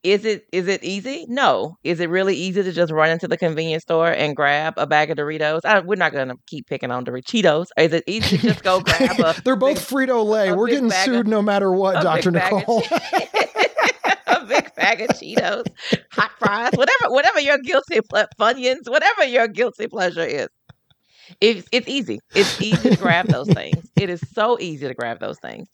is 0.02 0.24
it 0.24 0.46
is 0.52 0.68
it 0.68 0.84
easy? 0.84 1.26
No. 1.28 1.76
Is 1.82 2.00
it 2.00 2.08
really 2.08 2.34
easy 2.34 2.62
to 2.62 2.72
just 2.72 2.92
run 2.92 3.10
into 3.10 3.26
the 3.28 3.36
convenience 3.36 3.82
store 3.82 4.10
and 4.10 4.36
grab 4.36 4.74
a 4.76 4.86
bag 4.86 5.10
of 5.10 5.18
Doritos? 5.18 5.64
I, 5.64 5.80
we're 5.80 5.96
not 5.96 6.12
going 6.12 6.28
to 6.28 6.36
keep 6.46 6.66
picking 6.66 6.90
on 6.90 7.04
Doritos. 7.04 7.68
Is 7.76 7.92
it 7.92 8.04
easy 8.06 8.38
to 8.38 8.48
just 8.48 8.62
go 8.62 8.80
grab 8.82 9.18
a? 9.18 9.34
They're 9.42 9.56
both 9.56 9.78
Frito 9.78 10.24
Lay. 10.24 10.52
We're 10.52 10.68
getting 10.68 10.90
sued 10.90 11.20
of, 11.22 11.26
no 11.26 11.42
matter 11.42 11.72
what, 11.72 12.02
Doctor 12.02 12.30
Nicole. 12.30 12.82
a 14.26 14.44
big 14.46 14.74
bag 14.74 15.00
of 15.00 15.08
Cheetos, 15.08 15.66
hot 16.10 16.30
fries, 16.38 16.72
whatever, 16.74 17.12
whatever 17.12 17.40
your 17.40 17.58
guilty 17.58 18.00
ple- 18.08 18.26
Funyuns, 18.38 18.88
whatever 18.88 19.24
your 19.24 19.48
guilty 19.48 19.88
pleasure 19.88 20.24
is. 20.24 20.48
It's 21.40 21.68
it's 21.72 21.88
easy. 21.88 22.20
It's 22.34 22.60
easy 22.60 22.90
to 22.90 22.96
grab 22.96 23.26
those 23.26 23.48
things. 23.48 23.90
It 23.96 24.10
is 24.10 24.20
so 24.32 24.58
easy 24.60 24.86
to 24.86 24.94
grab 24.94 25.18
those 25.18 25.38
things. 25.40 25.68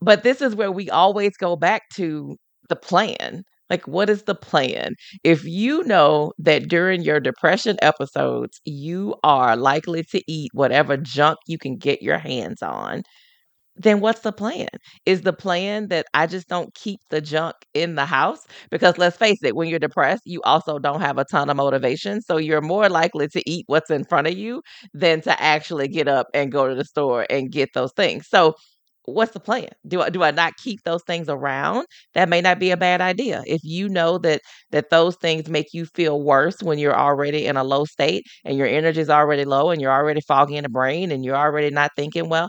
But 0.00 0.22
this 0.22 0.42
is 0.42 0.54
where 0.54 0.72
we 0.72 0.90
always 0.90 1.36
go 1.36 1.56
back 1.56 1.88
to 1.94 2.36
the 2.68 2.76
plan? 2.76 3.42
Like, 3.70 3.86
what 3.88 4.08
is 4.10 4.22
the 4.24 4.34
plan? 4.34 4.94
If 5.24 5.44
you 5.44 5.82
know 5.84 6.32
that 6.38 6.68
during 6.68 7.02
your 7.02 7.18
depression 7.20 7.76
episodes, 7.82 8.60
you 8.64 9.16
are 9.24 9.56
likely 9.56 10.04
to 10.04 10.22
eat 10.30 10.50
whatever 10.54 10.96
junk 10.96 11.38
you 11.46 11.58
can 11.58 11.76
get 11.76 12.00
your 12.02 12.18
hands 12.18 12.62
on, 12.62 13.02
then 13.78 14.00
what's 14.00 14.20
the 14.20 14.32
plan? 14.32 14.68
Is 15.04 15.20
the 15.22 15.34
plan 15.34 15.88
that 15.88 16.06
I 16.14 16.26
just 16.26 16.48
don't 16.48 16.74
keep 16.74 16.98
the 17.10 17.20
junk 17.20 17.54
in 17.74 17.94
the 17.94 18.06
house? 18.06 18.46
Because 18.70 18.96
let's 18.96 19.18
face 19.18 19.38
it, 19.44 19.54
when 19.54 19.68
you're 19.68 19.78
depressed, 19.78 20.22
you 20.24 20.40
also 20.42 20.78
don't 20.78 21.02
have 21.02 21.18
a 21.18 21.26
ton 21.26 21.50
of 21.50 21.56
motivation. 21.58 22.22
So 22.22 22.38
you're 22.38 22.62
more 22.62 22.88
likely 22.88 23.28
to 23.28 23.42
eat 23.50 23.64
what's 23.68 23.90
in 23.90 24.04
front 24.04 24.28
of 24.28 24.34
you 24.34 24.62
than 24.94 25.20
to 25.22 25.42
actually 25.42 25.88
get 25.88 26.08
up 26.08 26.28
and 26.32 26.50
go 26.50 26.66
to 26.68 26.74
the 26.74 26.86
store 26.86 27.26
and 27.28 27.52
get 27.52 27.68
those 27.74 27.92
things. 27.92 28.28
So 28.28 28.54
what's 29.06 29.32
the 29.32 29.40
plan? 29.40 29.68
Do 29.86 30.02
I 30.02 30.10
do 30.10 30.22
I 30.22 30.30
not 30.32 30.56
keep 30.62 30.82
those 30.84 31.02
things 31.06 31.28
around? 31.28 31.86
That 32.14 32.28
may 32.28 32.40
not 32.40 32.58
be 32.58 32.70
a 32.70 32.76
bad 32.76 33.00
idea. 33.00 33.42
If 33.46 33.60
you 33.64 33.88
know 33.88 34.18
that 34.18 34.42
that 34.70 34.90
those 34.90 35.16
things 35.16 35.48
make 35.48 35.68
you 35.72 35.86
feel 35.86 36.22
worse 36.22 36.56
when 36.62 36.78
you're 36.78 36.96
already 36.98 37.46
in 37.46 37.56
a 37.56 37.64
low 37.64 37.84
state 37.86 38.24
and 38.44 38.58
your 38.58 38.66
energy 38.68 39.00
is 39.00 39.10
already 39.10 39.44
low 39.44 39.70
and 39.70 39.80
you're 39.80 39.92
already 39.92 40.20
foggy 40.22 40.56
in 40.56 40.64
the 40.64 40.68
brain 40.70 41.10
and 41.12 41.24
you're 41.24 41.36
already 41.36 41.70
not 41.70 41.92
thinking 41.96 42.28
well, 42.28 42.48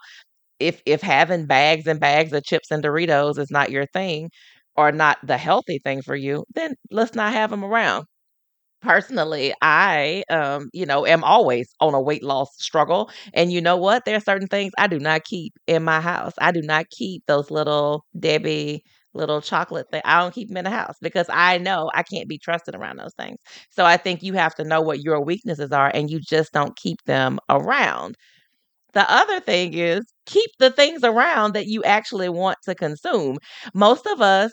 if 0.60 0.82
if 0.86 1.02
having 1.02 1.46
bags 1.46 1.88
and 1.88 2.00
bags 2.00 2.34
of 2.34 2.44
chips 2.44 2.72
and 2.72 2.84
Doritos 2.84 3.38
is 3.40 3.52
not 3.52 3.72
your 3.72 3.86
thing 3.88 4.30
or 4.76 4.92
not 4.92 5.18
the 5.24 5.38
healthy 5.38 5.80
thing 5.84 6.02
for 6.02 6.16
you, 6.16 6.44
then 6.56 6.76
let's 6.92 7.16
not 7.16 7.34
have 7.34 7.50
them 7.52 7.64
around 7.64 8.06
personally 8.82 9.54
i 9.62 10.24
um 10.30 10.70
you 10.74 10.86
know 10.86 11.06
am 11.06 11.24
always 11.24 11.70
on 11.82 11.94
a 11.94 12.02
weight 12.02 12.24
loss 12.24 12.50
struggle 12.60 13.10
and 13.34 13.52
you 13.52 13.60
know 13.62 13.76
what? 13.78 14.06
There 14.06 14.16
are 14.16 14.20
certain 14.20 14.48
things 14.48 14.72
i 14.78 14.88
do 14.88 15.00
not 15.00 15.24
keep 15.24 15.54
in 15.68 15.84
my 15.84 16.00
house. 16.02 16.34
I 16.40 16.52
do 16.52 16.62
not 16.62 16.90
keep 16.90 17.24
those 17.28 17.50
little 17.52 18.06
debbie 18.20 18.84
little 19.14 19.42
chocolate 19.42 19.88
thing 19.92 20.02
i 20.06 20.20
don't 20.22 20.34
keep 20.34 20.48
them 20.50 20.58
in 20.58 20.64
the 20.66 20.70
house 20.70 20.96
because 21.02 21.26
i 21.32 21.58
know 21.58 21.90
i 21.96 22.04
can't 22.04 22.30
be 22.30 22.38
trusted 22.38 22.76
around 22.76 22.98
those 23.00 23.14
things. 23.18 23.38
So 23.72 23.84
i 23.86 23.98
think 23.98 24.22
you 24.24 24.34
have 24.34 24.54
to 24.56 24.64
know 24.64 24.82
what 24.82 25.02
your 25.02 25.22
weaknesses 25.24 25.72
are 25.72 25.92
and 25.94 26.10
you 26.10 26.20
just 26.20 26.54
don't 26.54 26.76
keep 26.76 27.02
them 27.06 27.40
around. 27.50 28.16
The 28.94 29.10
other 29.12 29.40
thing 29.40 29.74
is 29.76 30.06
keep 30.26 30.50
the 30.60 30.72
things 30.72 31.04
around 31.04 31.54
that 31.54 31.68
you 31.68 31.84
actually 31.86 32.30
want 32.30 32.58
to 32.66 32.76
consume. 32.76 33.38
Most 33.74 34.06
of 34.08 34.22
us 34.22 34.52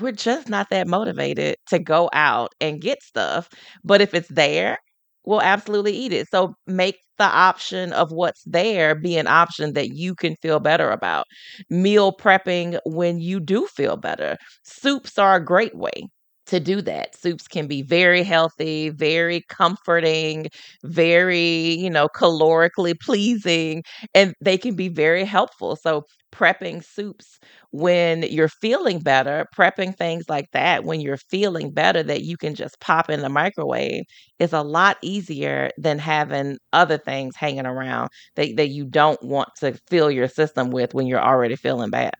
we're 0.00 0.12
just 0.12 0.48
not 0.48 0.70
that 0.70 0.86
motivated 0.88 1.56
to 1.68 1.78
go 1.78 2.10
out 2.12 2.52
and 2.60 2.80
get 2.80 3.02
stuff. 3.02 3.48
But 3.84 4.00
if 4.00 4.14
it's 4.14 4.28
there, 4.28 4.78
we'll 5.24 5.40
absolutely 5.42 5.92
eat 5.92 6.12
it. 6.12 6.28
So 6.30 6.54
make 6.66 6.96
the 7.18 7.24
option 7.24 7.92
of 7.92 8.10
what's 8.12 8.42
there 8.44 8.94
be 8.94 9.16
an 9.16 9.26
option 9.28 9.72
that 9.74 9.90
you 9.90 10.14
can 10.14 10.36
feel 10.36 10.60
better 10.60 10.90
about. 10.90 11.26
Meal 11.70 12.12
prepping 12.12 12.78
when 12.84 13.18
you 13.20 13.40
do 13.40 13.66
feel 13.66 13.96
better. 13.96 14.36
Soups 14.64 15.18
are 15.18 15.36
a 15.36 15.44
great 15.44 15.76
way 15.76 16.08
to 16.46 16.60
do 16.60 16.82
that. 16.82 17.14
Soups 17.16 17.48
can 17.48 17.66
be 17.66 17.80
very 17.82 18.22
healthy, 18.22 18.90
very 18.90 19.42
comforting, 19.48 20.48
very, 20.84 21.74
you 21.74 21.88
know, 21.88 22.08
calorically 22.08 22.94
pleasing, 23.00 23.82
and 24.14 24.34
they 24.42 24.58
can 24.58 24.74
be 24.76 24.88
very 24.88 25.24
helpful. 25.24 25.76
So, 25.76 26.02
prepping 26.34 26.84
soups 26.84 27.38
when 27.70 28.22
you're 28.24 28.48
feeling 28.48 28.98
better, 29.00 29.46
prepping 29.56 29.96
things 29.96 30.24
like 30.28 30.50
that 30.52 30.84
when 30.84 31.00
you're 31.00 31.16
feeling 31.16 31.70
better 31.70 32.02
that 32.02 32.22
you 32.22 32.36
can 32.36 32.54
just 32.54 32.80
pop 32.80 33.08
in 33.10 33.20
the 33.20 33.28
microwave 33.28 34.04
is 34.38 34.52
a 34.52 34.62
lot 34.62 34.96
easier 35.02 35.70
than 35.78 35.98
having 35.98 36.58
other 36.72 36.98
things 36.98 37.36
hanging 37.36 37.66
around 37.66 38.08
that, 38.36 38.56
that 38.56 38.68
you 38.68 38.84
don't 38.84 39.22
want 39.22 39.48
to 39.60 39.78
fill 39.88 40.10
your 40.10 40.28
system 40.28 40.70
with 40.70 40.94
when 40.94 41.06
you're 41.06 41.22
already 41.24 41.56
feeling 41.56 41.90
bad. 41.90 42.14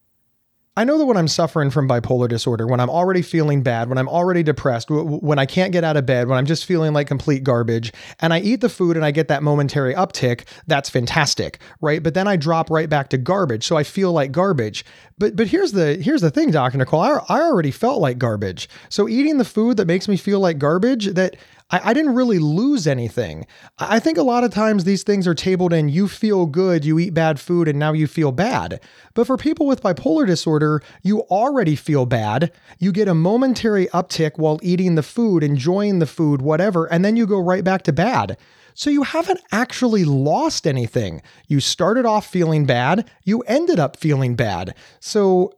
I 0.77 0.83
know 0.83 0.99
that 0.99 1.07
when 1.07 1.17
I'm 1.17 1.29
suffering 1.29 1.71
from 1.71 1.89
bipolar 1.89 2.29
disorder, 2.29 2.67
when 2.67 2.81
I'm 2.81 2.91
already 2.91 3.23
feeling 3.23 3.63
bad, 3.63 3.89
when 3.89 3.97
I'm 3.97 4.09
already 4.09 4.43
depressed, 4.43 4.91
when 4.91 5.39
I 5.39 5.47
can't 5.47 5.71
get 5.71 5.85
out 5.85 5.97
of 5.97 6.05
bed, 6.05 6.27
when 6.27 6.37
I'm 6.37 6.47
just 6.47 6.65
feeling 6.65 6.93
like 6.93 7.07
complete 7.07 7.45
garbage, 7.45 7.93
and 8.19 8.35
I 8.35 8.41
eat 8.41 8.61
the 8.61 8.69
food 8.69 8.97
and 8.97 9.05
I 9.05 9.13
get 9.13 9.29
that 9.29 9.45
momentary 9.45 9.95
uptick, 9.95 10.43
that's 10.67 10.91
fantastic, 10.91 11.61
right? 11.81 12.03
But 12.03 12.15
then 12.15 12.27
I 12.27 12.35
drop 12.35 12.71
right 12.71 12.89
back 12.89 13.09
to 13.11 13.19
garbage, 13.19 13.65
so 13.65 13.77
I 13.77 13.85
feel 13.85 14.13
like 14.13 14.33
garbage. 14.33 14.85
But 15.17 15.37
but 15.37 15.47
here's 15.47 15.71
the 15.71 15.95
here's 15.95 16.23
the 16.23 16.31
thing, 16.31 16.51
Dr. 16.51 16.77
Nicole. 16.79 17.01
I, 17.01 17.21
I 17.29 17.41
already 17.43 17.71
felt 17.71 18.01
like 18.01 18.19
garbage. 18.19 18.69
So 18.89 19.09
eating 19.09 19.39
the 19.39 19.45
food 19.45 19.77
that 19.77 19.87
makes 19.87 20.09
me 20.09 20.17
feel 20.17 20.41
like 20.41 20.59
garbage, 20.59 21.07
that 21.15 21.37
I, 21.71 21.91
I 21.91 21.95
didn't 21.95 22.15
really 22.15 22.39
lose 22.39 22.87
anything. 22.87 23.47
I 23.79 23.99
think 23.99 24.19
a 24.19 24.23
lot 24.23 24.45
of 24.45 24.53
times 24.53 24.85
these 24.85 25.03
things 25.03 25.27
are 25.27 25.35
tabled 25.35 25.73
in 25.73 25.89
you 25.89 26.09
feel 26.09 26.47
good, 26.47 26.85
you 26.85 26.99
eat 26.99 27.15
bad 27.15 27.41
food, 27.41 27.69
and 27.69 27.79
now 27.79 27.93
you 27.93 28.07
feel 28.07 28.33
bad. 28.33 28.81
But 29.15 29.27
for 29.27 29.37
people 29.37 29.67
with 29.67 29.83
bipolar 29.83 30.27
disorder, 30.27 30.83
you 31.03 31.21
already 31.23 31.77
feel 31.77 32.07
bad. 32.07 32.53
You 32.79 32.93
get 32.93 33.09
a 33.09 33.15
momentary 33.15 33.87
uptick 33.89 34.33
while 34.37 34.61
eating 34.63 34.95
the 34.95 35.03
food, 35.03 35.43
enjoying 35.43 35.99
the 35.99 36.07
food, 36.07 36.43
whatever, 36.43 36.87
and 36.87 37.05
then 37.05 37.17
you 37.17 37.27
go 37.27 37.39
right 37.39 37.65
back 37.65 37.83
to 37.83 37.93
bad. 37.93 38.37
So 38.75 38.91
you 38.91 39.05
haven't 39.05 39.41
actually 39.53 40.05
lost 40.05 40.67
anything. 40.67 41.23
You 41.47 41.61
started 41.61 42.05
off 42.05 42.27
feeling 42.27 42.67
bad, 42.67 43.09
you 43.23 43.41
ended 43.43 43.79
up 43.79 43.97
feeling 43.97 44.35
bad. 44.35 44.75
So 44.99 45.53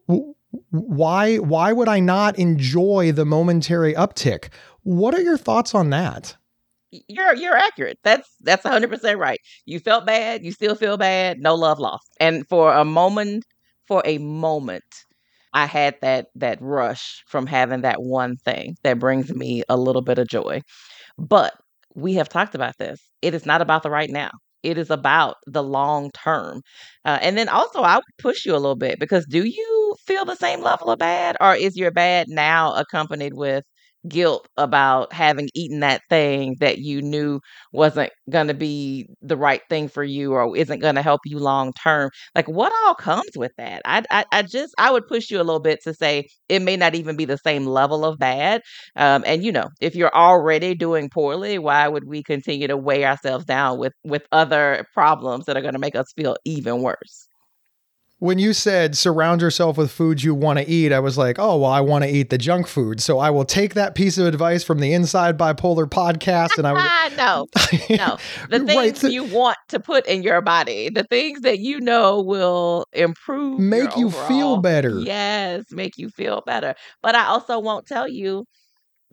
why 0.70 1.36
why 1.36 1.72
would 1.72 1.88
I 1.88 2.00
not 2.00 2.38
enjoy 2.38 3.12
the 3.12 3.24
momentary 3.24 3.94
uptick? 3.94 4.48
What 4.86 5.14
are 5.14 5.20
your 5.20 5.36
thoughts 5.36 5.74
on 5.74 5.90
that? 5.90 6.36
You're 7.08 7.34
you're 7.34 7.56
accurate. 7.56 7.98
That's 8.04 8.28
that's 8.40 8.64
100% 8.64 9.18
right. 9.18 9.40
You 9.64 9.80
felt 9.80 10.06
bad, 10.06 10.44
you 10.44 10.52
still 10.52 10.74
feel 10.76 10.96
bad, 10.96 11.38
no 11.40 11.54
love 11.54 11.78
lost. 11.78 12.08
And 12.20 12.46
for 12.48 12.72
a 12.72 12.84
moment, 12.84 13.44
for 13.88 14.02
a 14.04 14.18
moment, 14.18 14.84
I 15.52 15.66
had 15.66 15.96
that 16.02 16.28
that 16.36 16.58
rush 16.60 17.22
from 17.26 17.46
having 17.46 17.80
that 17.82 18.02
one 18.02 18.36
thing 18.36 18.76
that 18.84 18.98
brings 19.00 19.34
me 19.34 19.62
a 19.68 19.76
little 19.76 20.02
bit 20.02 20.18
of 20.18 20.28
joy. 20.28 20.60
But 21.18 21.54
we 21.94 22.14
have 22.14 22.28
talked 22.28 22.54
about 22.54 22.78
this. 22.78 23.00
It 23.22 23.34
is 23.34 23.46
not 23.46 23.62
about 23.62 23.82
the 23.82 23.90
right 23.90 24.10
now. 24.10 24.30
It 24.62 24.78
is 24.78 24.90
about 24.90 25.36
the 25.46 25.62
long 25.62 26.10
term. 26.12 26.62
Uh, 27.04 27.18
and 27.22 27.36
then 27.38 27.48
also, 27.48 27.82
I 27.82 27.96
would 27.96 28.04
push 28.18 28.46
you 28.46 28.52
a 28.52 28.58
little 28.58 28.76
bit 28.76 28.98
because 29.00 29.26
do 29.26 29.44
you 29.44 29.96
feel 30.06 30.24
the 30.24 30.36
same 30.36 30.62
level 30.62 30.90
of 30.90 30.98
bad, 30.98 31.36
or 31.40 31.54
is 31.56 31.76
your 31.76 31.90
bad 31.90 32.28
now 32.28 32.74
accompanied 32.74 33.34
with 33.34 33.64
guilt 34.08 34.48
about 34.56 35.12
having 35.12 35.48
eaten 35.54 35.80
that 35.80 36.02
thing 36.08 36.56
that 36.60 36.78
you 36.78 37.02
knew 37.02 37.40
wasn't 37.72 38.10
going 38.30 38.48
to 38.48 38.54
be 38.54 39.08
the 39.22 39.36
right 39.36 39.62
thing 39.68 39.88
for 39.88 40.04
you 40.04 40.32
or 40.32 40.56
isn't 40.56 40.80
going 40.80 40.94
to 40.94 41.02
help 41.02 41.20
you 41.24 41.38
long 41.38 41.72
term 41.82 42.10
like 42.34 42.48
what 42.48 42.72
all 42.84 42.94
comes 42.94 43.30
with 43.36 43.52
that? 43.58 43.82
I, 43.84 44.02
I, 44.10 44.24
I 44.32 44.42
just 44.42 44.74
i 44.78 44.90
would 44.90 45.06
push 45.06 45.30
you 45.30 45.38
a 45.38 45.44
little 45.44 45.60
bit 45.60 45.80
to 45.84 45.94
say 45.94 46.26
it 46.48 46.62
may 46.62 46.76
not 46.76 46.94
even 46.94 47.16
be 47.16 47.24
the 47.24 47.38
same 47.38 47.66
level 47.66 48.04
of 48.04 48.18
bad 48.18 48.62
um, 48.96 49.22
and 49.26 49.44
you 49.44 49.52
know 49.52 49.68
if 49.80 49.94
you're 49.94 50.14
already 50.14 50.74
doing 50.74 51.08
poorly 51.08 51.58
why 51.58 51.88
would 51.88 52.04
we 52.06 52.22
continue 52.22 52.66
to 52.68 52.76
weigh 52.76 53.04
ourselves 53.04 53.44
down 53.44 53.78
with 53.78 53.92
with 54.04 54.26
other 54.32 54.84
problems 54.94 55.46
that 55.46 55.56
are 55.56 55.62
going 55.62 55.74
to 55.74 55.78
make 55.80 55.96
us 55.96 56.12
feel 56.16 56.36
even 56.44 56.82
worse 56.82 57.28
when 58.18 58.38
you 58.38 58.54
said 58.54 58.96
surround 58.96 59.42
yourself 59.42 59.76
with 59.76 59.90
foods 59.90 60.24
you 60.24 60.34
want 60.34 60.58
to 60.58 60.68
eat, 60.68 60.90
I 60.90 61.00
was 61.00 61.18
like, 61.18 61.38
oh, 61.38 61.58
well, 61.58 61.70
I 61.70 61.80
want 61.80 62.04
to 62.04 62.10
eat 62.10 62.30
the 62.30 62.38
junk 62.38 62.66
food. 62.66 63.00
So 63.00 63.18
I 63.18 63.28
will 63.28 63.44
take 63.44 63.74
that 63.74 63.94
piece 63.94 64.16
of 64.16 64.26
advice 64.26 64.64
from 64.64 64.80
the 64.80 64.92
Inside 64.94 65.36
Bipolar 65.36 65.86
podcast. 65.86 66.56
And 66.56 66.66
I 66.66 66.72
would. 66.72 67.16
no, 67.16 67.46
no. 67.90 68.16
The 68.48 68.60
things 68.60 69.02
right, 69.02 69.12
you 69.12 69.24
want 69.24 69.58
to 69.68 69.80
put 69.80 70.06
in 70.06 70.22
your 70.22 70.40
body, 70.40 70.88
the 70.88 71.04
things 71.04 71.40
that 71.40 71.58
you 71.58 71.80
know 71.80 72.22
will 72.22 72.86
improve, 72.92 73.60
make 73.60 73.96
you 73.96 74.06
overall, 74.06 74.28
feel 74.28 74.56
better. 74.58 74.98
Yes, 75.00 75.64
make 75.70 75.98
you 75.98 76.08
feel 76.08 76.42
better. 76.46 76.74
But 77.02 77.14
I 77.14 77.26
also 77.26 77.58
won't 77.58 77.86
tell 77.86 78.08
you 78.08 78.44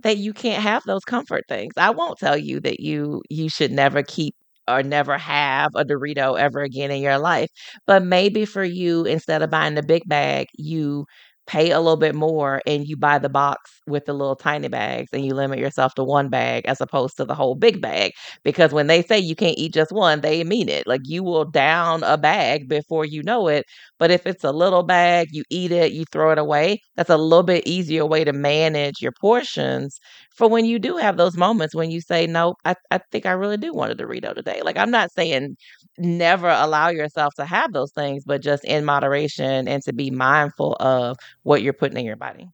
that 0.03 0.17
you 0.17 0.33
can't 0.33 0.61
have 0.61 0.83
those 0.85 1.03
comfort 1.03 1.43
things. 1.47 1.73
I 1.77 1.89
won't 1.91 2.19
tell 2.19 2.37
you 2.37 2.59
that 2.61 2.79
you 2.79 3.21
you 3.29 3.49
should 3.49 3.71
never 3.71 4.03
keep 4.03 4.35
or 4.67 4.83
never 4.83 5.17
have 5.17 5.71
a 5.75 5.83
Dorito 5.85 6.39
ever 6.39 6.61
again 6.61 6.91
in 6.91 7.01
your 7.01 7.17
life. 7.19 7.49
But 7.85 8.03
maybe 8.03 8.45
for 8.45 8.63
you, 8.63 9.05
instead 9.05 9.41
of 9.41 9.49
buying 9.49 9.75
the 9.75 9.83
big 9.83 10.03
bag, 10.07 10.47
you 10.57 11.05
pay 11.45 11.71
a 11.71 11.79
little 11.79 11.97
bit 11.97 12.15
more 12.15 12.61
and 12.65 12.87
you 12.87 12.95
buy 12.95 13.19
the 13.19 13.27
box 13.27 13.69
with 13.85 14.05
the 14.05 14.13
little 14.13 14.35
tiny 14.35 14.69
bags 14.69 15.09
and 15.11 15.25
you 15.25 15.33
limit 15.33 15.59
yourself 15.59 15.93
to 15.93 16.03
one 16.03 16.29
bag 16.29 16.65
as 16.65 16.79
opposed 16.79 17.17
to 17.17 17.25
the 17.25 17.35
whole 17.35 17.53
big 17.53 17.81
bag 17.81 18.13
because 18.45 18.71
when 18.71 18.87
they 18.87 19.01
say 19.01 19.19
you 19.19 19.35
can't 19.35 19.57
eat 19.57 19.73
just 19.73 19.91
one 19.91 20.21
they 20.21 20.41
mean 20.45 20.69
it 20.69 20.87
like 20.87 21.01
you 21.03 21.21
will 21.21 21.43
down 21.43 22.01
a 22.03 22.17
bag 22.17 22.69
before 22.69 23.03
you 23.03 23.21
know 23.23 23.49
it 23.49 23.65
but 23.99 24.11
if 24.11 24.25
it's 24.25 24.43
a 24.43 24.51
little 24.51 24.83
bag 24.83 25.27
you 25.31 25.43
eat 25.49 25.71
it 25.71 25.91
you 25.91 26.05
throw 26.11 26.31
it 26.31 26.37
away 26.37 26.79
that's 26.95 27.09
a 27.09 27.17
little 27.17 27.43
bit 27.43 27.65
easier 27.67 28.05
way 28.05 28.23
to 28.23 28.33
manage 28.33 29.01
your 29.01 29.11
portions 29.19 29.99
for 30.35 30.47
when 30.49 30.65
you 30.65 30.79
do 30.79 30.97
have 30.97 31.17
those 31.17 31.37
moments 31.37 31.75
when 31.75 31.91
you 31.91 32.01
say 32.01 32.25
nope 32.27 32.57
I, 32.65 32.75
I 32.91 32.99
think 33.11 33.25
i 33.25 33.31
really 33.31 33.57
do 33.57 33.73
want 33.73 33.91
a 33.91 33.95
dorito 33.95 34.33
today 34.35 34.61
like 34.63 34.77
i'm 34.77 34.91
not 34.91 35.11
saying 35.11 35.55
never 35.97 36.49
allow 36.49 36.89
yourself 36.89 37.33
to 37.35 37.45
have 37.45 37.73
those 37.73 37.91
things 37.91 38.23
but 38.25 38.41
just 38.41 38.63
in 38.65 38.85
moderation 38.85 39.67
and 39.67 39.83
to 39.83 39.93
be 39.93 40.11
mindful 40.11 40.75
of 40.79 41.17
what 41.43 41.61
you're 41.61 41.73
putting 41.73 41.97
in 41.97 42.05
your 42.05 42.15
body. 42.15 42.47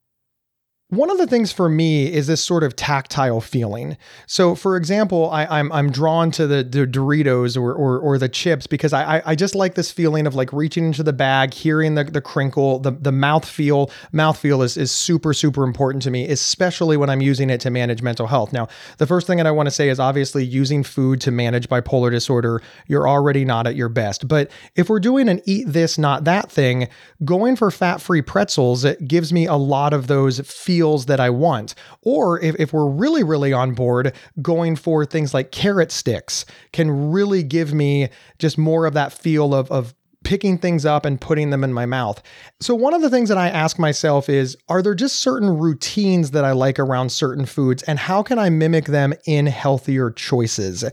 One 0.92 1.12
of 1.12 1.20
the 1.20 1.28
things 1.28 1.52
for 1.52 1.70
me 1.70 2.12
is 2.12 2.26
this 2.26 2.44
sort 2.44 2.64
of 2.64 2.76
tactile 2.76 3.42
feeling. 3.42 3.96
So, 4.26 4.56
for 4.56 4.76
example, 4.76 5.30
I, 5.30 5.44
am 5.44 5.52
I'm, 5.52 5.72
I'm 5.72 5.92
drawn 5.92 6.32
to 6.32 6.48
the, 6.48 6.64
the 6.64 6.88
Doritos 6.88 7.56
or, 7.56 7.72
or, 7.76 8.00
or 8.00 8.18
the 8.18 8.28
chips 8.28 8.66
because 8.66 8.92
I 8.92 9.22
I 9.24 9.36
just 9.36 9.54
like 9.54 9.76
this 9.76 9.92
feeling 9.92 10.26
of 10.26 10.34
like 10.34 10.52
reaching 10.52 10.86
into 10.86 11.04
the 11.04 11.14
bag, 11.14 11.54
hearing 11.54 11.94
the, 11.94 12.06
the 12.06 12.22
crinkle, 12.22 12.80
the 12.80 12.90
the 12.90 13.12
mouth 13.12 13.48
feel. 13.48 13.92
Mouth 14.12 14.40
feel 14.40 14.64
is 14.64 14.78
is 14.78 14.92
super 14.92 15.32
super 15.32 15.64
important 15.64 16.02
to 16.04 16.10
me, 16.10 16.28
especially 16.28 16.98
when 16.98 17.08
I'm 17.08 17.22
using 17.22 17.52
it 17.52 17.62
to 17.62 17.70
manage 17.70 18.02
mental 18.02 18.26
health. 18.26 18.52
Now, 18.52 18.68
the 18.98 19.06
first 19.06 19.28
thing 19.28 19.38
that 19.38 19.46
I 19.46 19.52
want 19.52 19.68
to 19.68 19.72
say 19.72 19.90
is 19.90 20.00
obviously 20.00 20.44
using 20.44 20.82
food 20.82 21.22
to 21.22 21.30
manage 21.30 21.70
bipolar 21.70 22.10
disorder, 22.10 22.64
you're 22.88 23.08
already 23.08 23.46
not 23.46 23.68
at 23.68 23.76
your 23.76 23.90
best. 23.90 24.28
But 24.28 24.50
if 24.76 24.90
we're 24.90 25.00
doing 25.00 25.30
an 25.30 25.40
eat 25.46 25.68
this 25.68 26.00
not 26.00 26.24
that 26.24 26.52
thing, 26.52 26.88
going 27.24 27.56
for 27.56 27.70
fat 27.70 28.02
free 28.02 28.24
pretzels 28.24 28.84
it 28.84 29.08
gives 29.08 29.32
me 29.32 29.46
a 29.46 29.54
lot 29.54 29.94
of 29.94 30.08
those 30.08 30.40
feelings 30.40 30.79
that 30.80 31.20
I 31.20 31.30
want. 31.30 31.76
Or 32.02 32.40
if, 32.40 32.56
if 32.58 32.74
we're 32.74 32.88
really, 32.88 33.24
really 33.24 33.54
on 33.54 33.74
board, 33.74 34.14
going 34.42 34.76
for 34.76 35.06
things 35.06 35.34
like 35.34 35.52
carrot 35.52 35.92
sticks 35.92 36.46
can 36.74 37.12
really 37.12 37.44
give 37.44 37.74
me 37.74 38.10
just 38.38 38.58
more 38.58 38.86
of 38.86 38.94
that 38.94 39.14
feel 39.14 39.54
of, 39.54 39.72
of 39.72 39.94
picking 40.24 40.58
things 40.58 40.86
up 40.86 41.06
and 41.06 41.20
putting 41.20 41.50
them 41.50 41.64
in 41.64 41.74
my 41.74 41.86
mouth. 41.86 42.22
So, 42.60 42.76
one 42.76 42.94
of 42.94 43.02
the 43.02 43.10
things 43.10 43.30
that 43.30 43.38
I 43.38 43.50
ask 43.50 43.80
myself 43.80 44.30
is 44.30 44.58
Are 44.68 44.82
there 44.82 44.96
just 44.96 45.18
certain 45.18 45.58
routines 45.58 46.32
that 46.32 46.44
I 46.44 46.52
like 46.52 46.80
around 46.80 47.12
certain 47.12 47.46
foods, 47.46 47.84
and 47.84 48.00
how 48.00 48.22
can 48.22 48.38
I 48.38 48.50
mimic 48.50 48.86
them 48.86 49.14
in 49.26 49.48
healthier 49.48 50.12
choices? 50.12 50.84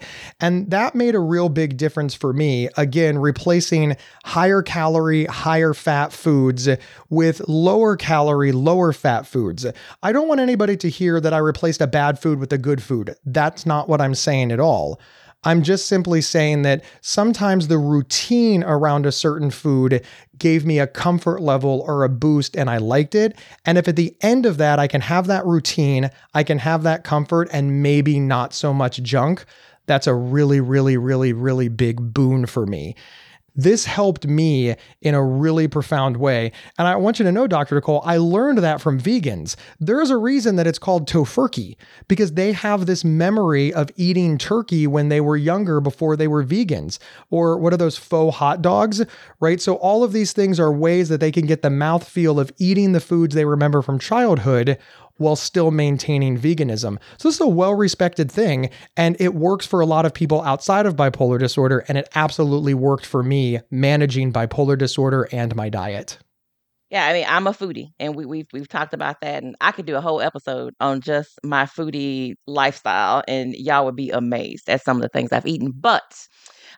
And 0.40 0.71
that 0.71 0.95
made 0.95 1.14
a 1.14 1.21
real 1.21 1.49
big 1.49 1.76
difference 1.76 2.14
for 2.14 2.33
me. 2.33 2.68
Again, 2.76 3.18
replacing 3.18 3.97
higher 4.25 4.62
calorie, 4.62 5.26
higher 5.26 5.75
fat 5.75 6.12
foods 6.12 6.68
with 7.11 7.47
lower 7.49 7.97
calorie, 7.97 8.52
lower 8.52 8.92
fat 8.92 9.26
foods. 9.26 9.66
I 10.02 10.12
don't 10.12 10.28
want 10.28 10.40
anybody 10.40 10.76
to 10.78 10.88
hear 10.88 11.21
that 11.21 11.35
I 11.35 11.38
replaced 11.38 11.80
a 11.80 11.87
bad 11.87 12.18
food 12.18 12.38
with 12.38 12.52
a 12.52 12.59
good 12.59 12.83
food. 12.83 13.16
That's 13.25 13.66
not 13.66 13.88
what 13.88 14.00
I'm 14.00 14.14
saying 14.14 14.52
at 14.52 14.61
all. 14.61 15.00
I'm 15.45 15.62
just 15.62 15.87
simply 15.87 16.21
saying 16.21 16.62
that 16.62 16.83
sometimes 17.02 17.69
the 17.69 17.78
routine 17.78 18.64
around 18.64 19.07
a 19.07 19.12
certain 19.12 19.50
food 19.50 20.05
gave 20.38 20.66
me 20.66 20.78
a 20.78 20.87
comfort 20.87 21.40
level 21.40 21.85
or 21.87 22.02
a 22.02 22.09
boost 22.09 22.57
and 22.57 22.69
I 22.69 22.78
liked 22.78 23.14
it. 23.14 23.38
And 23.64 23.78
if 23.78 23.87
at 23.87 23.97
the 23.97 24.16
end 24.23 24.45
of 24.45 24.59
that, 24.59 24.78
I 24.78 24.88
can 24.88 25.02
have 25.02 25.28
that 25.28 25.47
routine, 25.47 26.11
I 26.35 26.43
can 26.43 26.59
have 26.59 26.83
that 26.83 27.05
comfort 27.05 27.49
and 27.52 27.83
maybe 27.83 28.19
not 28.19 28.55
so 28.55 28.75
much 28.75 29.02
junk, 29.02 29.45
that's 29.87 30.09
a 30.09 30.14
really, 30.14 30.61
really, 30.61 30.97
really, 30.97 31.33
really 31.33 31.69
big 31.69 32.12
boon 32.12 32.47
for 32.47 32.66
me. 32.66 32.97
This 33.57 33.87
helped 33.87 34.27
me 34.27 34.77
in 35.01 35.15
a 35.15 35.25
really 35.25 35.67
profound 35.67 36.19
way. 36.19 36.53
And 36.79 36.87
I 36.87 36.95
want 36.97 37.19
you 37.19 37.25
to 37.25 37.33
know, 37.33 37.47
Dr. 37.47 37.75
Nicole, 37.75 38.03
I 38.05 38.19
learned 38.19 38.59
that 38.59 38.81
from 38.81 39.01
vegans. 39.01 39.57
There's 39.81 40.11
a 40.11 40.17
reason 40.17 40.57
that 40.57 40.67
it's 40.67 40.79
called 40.79 41.09
Tofurky 41.09 41.77
because 42.07 42.33
they 42.33 42.53
have 42.53 42.87
this 42.87 43.05
memory 43.05 43.73
of 43.73 43.91
eating 43.97 44.39
turkey 44.39 44.87
when 44.87 45.09
they 45.09 45.21
were 45.21 45.37
younger 45.37 45.81
before 45.81 46.17
they 46.17 46.29
were 46.29 46.45
vegans. 46.45 46.99
Or 47.31 47.59
what 47.59 47.73
are 47.73 47.79
those 47.79 47.97
faux 47.97 48.37
hot 48.37 48.61
dogs, 48.61 49.03
right? 49.41 49.61
So 49.61 49.77
all 49.77 50.05
of 50.05 50.13
these 50.13 50.33
things 50.33 50.61
are 50.61 50.73
ways 50.73 51.09
that 51.09 51.21
they 51.21 51.33
can 51.33 51.47
get 51.47 51.63
the 51.63 51.71
mouth 51.71 52.07
feel 52.07 52.39
of 52.39 52.53
eating 52.59 52.93
the 52.93 53.01
foods 53.01 53.35
they 53.35 53.45
remember 53.45 53.81
from 53.81 53.99
childhood 53.99 54.79
while 55.18 55.37
still 55.37 55.70
maintaining 55.70 56.38
veganism. 56.38 56.99
So 57.18 57.28
this 57.28 57.37
is 57.37 57.40
a 57.40 57.46
well-respected 57.46 58.30
thing 58.30 58.70
and 58.96 59.16
it 59.20 59.35
works 59.35 59.66
for 59.66 59.80
a 59.80 59.87
lot 59.87 60.06
of 60.06 60.14
people 60.14 60.42
outside 60.42 60.87
of 60.87 60.96
bipolar 60.96 61.38
disorder 61.38 61.85
and 61.88 61.99
it 61.99 62.08
absolutely 62.14 62.75
worked 62.75 63.06
for 63.06 63.23
me 63.23 63.61
managing 63.70 64.32
bipolar 64.32 64.78
disorder 64.78 65.28
and 65.32 65.54
my 65.54 65.68
diet. 65.68 66.18
Yeah, 66.88 67.04
I 67.04 67.12
mean, 67.12 67.26
I'm 67.28 67.49
a 67.49 67.52
foodie, 67.52 67.88
and 67.99 68.14
we, 68.14 68.26
we've 68.26 68.46
we've 68.52 68.68
talked 68.68 68.94
about 68.94 69.20
that, 69.20 69.42
and 69.42 69.56
I 69.61 69.73
could 69.73 69.87
do 69.87 69.96
a 69.96 70.00
whole 70.00 70.20
episode 70.20 70.73
on 70.78 71.00
just 71.00 71.37
my 71.42 71.64
foodie 71.64 72.35
lifestyle, 72.46 73.25
and 73.26 73.56
y'all 73.56 73.87
would 73.87 73.96
be 73.96 74.11
amazed 74.11 74.70
at 74.70 74.85
some 74.85 74.96
of 74.96 75.02
the 75.02 75.08
things 75.08 75.32
I've 75.32 75.46
eaten. 75.46 75.73
But 75.73 76.28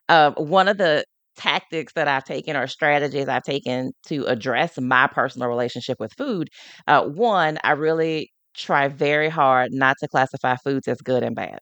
uh, 0.09 0.31
one 0.33 0.67
of 0.67 0.79
the 0.79 1.05
tactics 1.39 1.95
that 1.95 2.09
I've 2.09 2.25
taken 2.25 2.57
or 2.57 2.67
strategies 2.69 3.29
I've 3.29 3.45
taken 3.45 3.93
to 4.09 4.25
address 4.27 4.79
my 4.81 5.07
personal 5.09 5.49
relationship 5.49 5.99
with 6.01 6.13
food, 6.19 6.49
uh, 6.89 7.05
one, 7.07 7.59
I 7.65 7.73
really 7.73 8.31
try 8.55 8.89
very 8.89 9.29
hard 9.31 9.71
not 9.73 9.97
to 10.01 10.09
classify 10.09 10.57
foods 10.65 10.89
as 10.89 10.99
good 11.01 11.23
and 11.23 11.37
bad. 11.37 11.61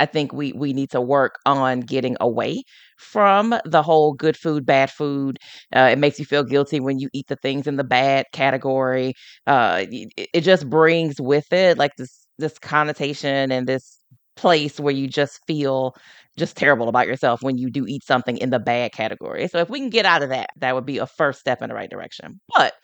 I 0.00 0.06
think 0.06 0.32
we 0.32 0.52
we 0.52 0.72
need 0.72 0.90
to 0.90 1.00
work 1.00 1.36
on 1.44 1.80
getting 1.80 2.16
away 2.20 2.62
from 2.98 3.54
the 3.64 3.82
whole 3.82 4.12
good 4.14 4.36
food, 4.36 4.64
bad 4.64 4.90
food. 4.90 5.38
Uh, 5.74 5.88
it 5.92 5.98
makes 5.98 6.20
you 6.20 6.24
feel 6.24 6.44
guilty 6.44 6.78
when 6.80 7.00
you 7.00 7.08
eat 7.12 7.26
the 7.28 7.36
things 7.36 7.66
in 7.66 7.76
the 7.76 7.84
bad 7.84 8.26
category. 8.32 9.14
Uh, 9.46 9.84
it, 9.90 10.28
it 10.34 10.40
just 10.42 10.70
brings 10.70 11.20
with 11.20 11.52
it 11.52 11.78
like 11.78 11.92
this 11.98 12.26
this 12.38 12.58
connotation 12.60 13.50
and 13.50 13.66
this 13.66 13.98
place 14.38 14.80
where 14.80 14.94
you 14.94 15.08
just 15.08 15.40
feel 15.46 15.94
just 16.38 16.56
terrible 16.56 16.88
about 16.88 17.06
yourself 17.08 17.42
when 17.42 17.58
you 17.58 17.70
do 17.70 17.84
eat 17.86 18.04
something 18.04 18.38
in 18.38 18.50
the 18.50 18.60
bad 18.60 18.92
category. 18.92 19.48
So 19.48 19.58
if 19.58 19.68
we 19.70 19.80
can 19.80 19.90
get 19.90 20.06
out 20.06 20.22
of 20.22 20.30
that, 20.30 20.50
that 20.58 20.74
would 20.74 20.86
be 20.86 20.98
a 20.98 21.06
first 21.06 21.40
step 21.40 21.62
in 21.62 21.68
the 21.70 21.74
right 21.74 21.90
direction. 21.90 22.40
But 22.56 22.74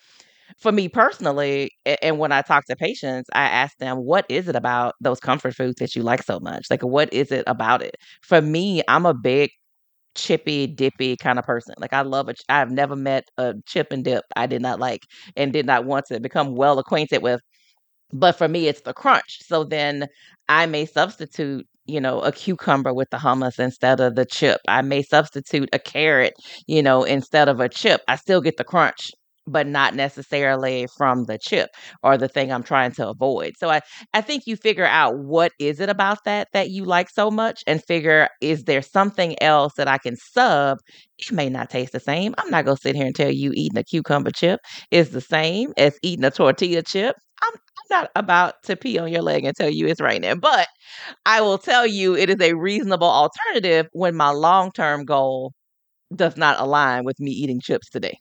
for 0.59 0.71
me 0.71 0.89
personally, 0.89 1.71
and 2.01 2.19
when 2.19 2.31
I 2.31 2.41
talk 2.41 2.65
to 2.65 2.75
patients, 2.75 3.29
I 3.33 3.43
ask 3.45 3.77
them, 3.77 3.97
what 3.99 4.25
is 4.29 4.47
it 4.47 4.55
about 4.55 4.95
those 5.01 5.19
comfort 5.19 5.55
foods 5.55 5.75
that 5.79 5.95
you 5.95 6.03
like 6.03 6.23
so 6.23 6.39
much? 6.39 6.67
Like, 6.69 6.83
what 6.83 7.11
is 7.13 7.31
it 7.31 7.43
about 7.47 7.81
it? 7.81 7.95
For 8.21 8.41
me, 8.41 8.81
I'm 8.87 9.05
a 9.05 9.13
big 9.13 9.51
chippy 10.15 10.65
dippy 10.67 11.17
kind 11.17 11.39
of 11.39 11.45
person. 11.45 11.75
Like 11.77 11.93
I 11.93 12.01
love 12.01 12.29
it. 12.29 12.37
I've 12.49 12.71
never 12.71 12.95
met 12.95 13.25
a 13.37 13.53
chip 13.65 13.91
and 13.91 14.03
dip 14.03 14.23
I 14.35 14.47
did 14.47 14.61
not 14.61 14.79
like 14.79 15.01
and 15.35 15.51
did 15.53 15.65
not 15.65 15.85
want 15.85 16.05
to 16.07 16.19
become 16.19 16.55
well 16.55 16.79
acquainted 16.79 17.21
with. 17.21 17.41
But 18.13 18.33
for 18.33 18.47
me, 18.47 18.67
it's 18.67 18.81
the 18.81 18.93
crunch. 18.93 19.39
So 19.45 19.63
then 19.63 20.07
I 20.47 20.65
may 20.67 20.85
substitute, 20.85 21.67
you 21.85 21.99
know, 21.99 22.21
a 22.21 22.31
cucumber 22.31 22.93
with 22.93 23.09
the 23.09 23.17
hummus 23.17 23.59
instead 23.59 23.99
of 23.99 24.15
the 24.15 24.25
chip. 24.25 24.61
I 24.67 24.81
may 24.81 25.01
substitute 25.03 25.69
a 25.73 25.79
carrot, 25.79 26.33
you 26.67 26.81
know, 26.81 27.03
instead 27.03 27.49
of 27.49 27.59
a 27.59 27.69
chip. 27.69 28.01
I 28.07 28.15
still 28.15 28.41
get 28.41 28.57
the 28.57 28.63
crunch 28.63 29.11
but 29.47 29.67
not 29.67 29.93
necessarily 29.93 30.87
from 30.97 31.25
the 31.25 31.37
chip 31.37 31.69
or 32.01 32.17
the 32.17 32.27
thing 32.27 32.51
I'm 32.51 32.63
trying 32.63 32.91
to 32.93 33.07
avoid. 33.09 33.53
So 33.59 33.69
I 33.69 33.81
I 34.13 34.21
think 34.21 34.47
you 34.47 34.55
figure 34.55 34.87
out 34.87 35.19
what 35.19 35.51
is 35.59 35.79
it 35.79 35.87
about 35.89 36.17
that 36.25 36.47
that 36.53 36.71
you 36.71 36.83
like 36.83 37.11
so 37.11 37.29
much 37.29 37.61
and 37.67 37.83
figure 37.83 38.27
is 38.41 38.63
there 38.63 38.81
something 38.81 39.39
else 39.43 39.73
that 39.77 39.87
I 39.87 39.99
can 39.99 40.15
sub 40.17 40.79
it 41.19 41.31
may 41.31 41.49
not 41.49 41.69
taste 41.69 41.91
the 41.93 41.99
same. 41.99 42.33
I'm 42.39 42.49
not 42.49 42.65
going 42.65 42.75
to 42.77 42.81
sit 42.81 42.95
here 42.95 43.05
and 43.05 43.15
tell 43.15 43.29
you 43.31 43.51
eating 43.53 43.77
a 43.77 43.83
cucumber 43.83 44.31
chip 44.31 44.59
is 44.91 45.11
the 45.11 45.21
same 45.21 45.73
as 45.77 45.97
eating 46.01 46.25
a 46.25 46.31
tortilla 46.31 46.81
chip. 46.81 47.15
Not 47.89 48.11
about 48.15 48.63
to 48.63 48.75
pee 48.75 48.97
on 48.99 49.11
your 49.11 49.21
leg 49.21 49.45
and 49.45 49.55
tell 49.55 49.69
you 49.69 49.87
it's 49.87 50.01
raining, 50.01 50.39
but 50.39 50.67
I 51.25 51.41
will 51.41 51.57
tell 51.59 51.85
you 51.87 52.15
it 52.15 52.29
is 52.29 52.41
a 52.41 52.53
reasonable 52.55 53.07
alternative 53.09 53.87
when 53.93 54.15
my 54.15 54.31
long-term 54.31 55.05
goal 55.05 55.53
does 56.15 56.37
not 56.37 56.59
align 56.59 57.05
with 57.05 57.19
me 57.19 57.31
eating 57.31 57.61
chips 57.61 57.89
today. 57.89 58.19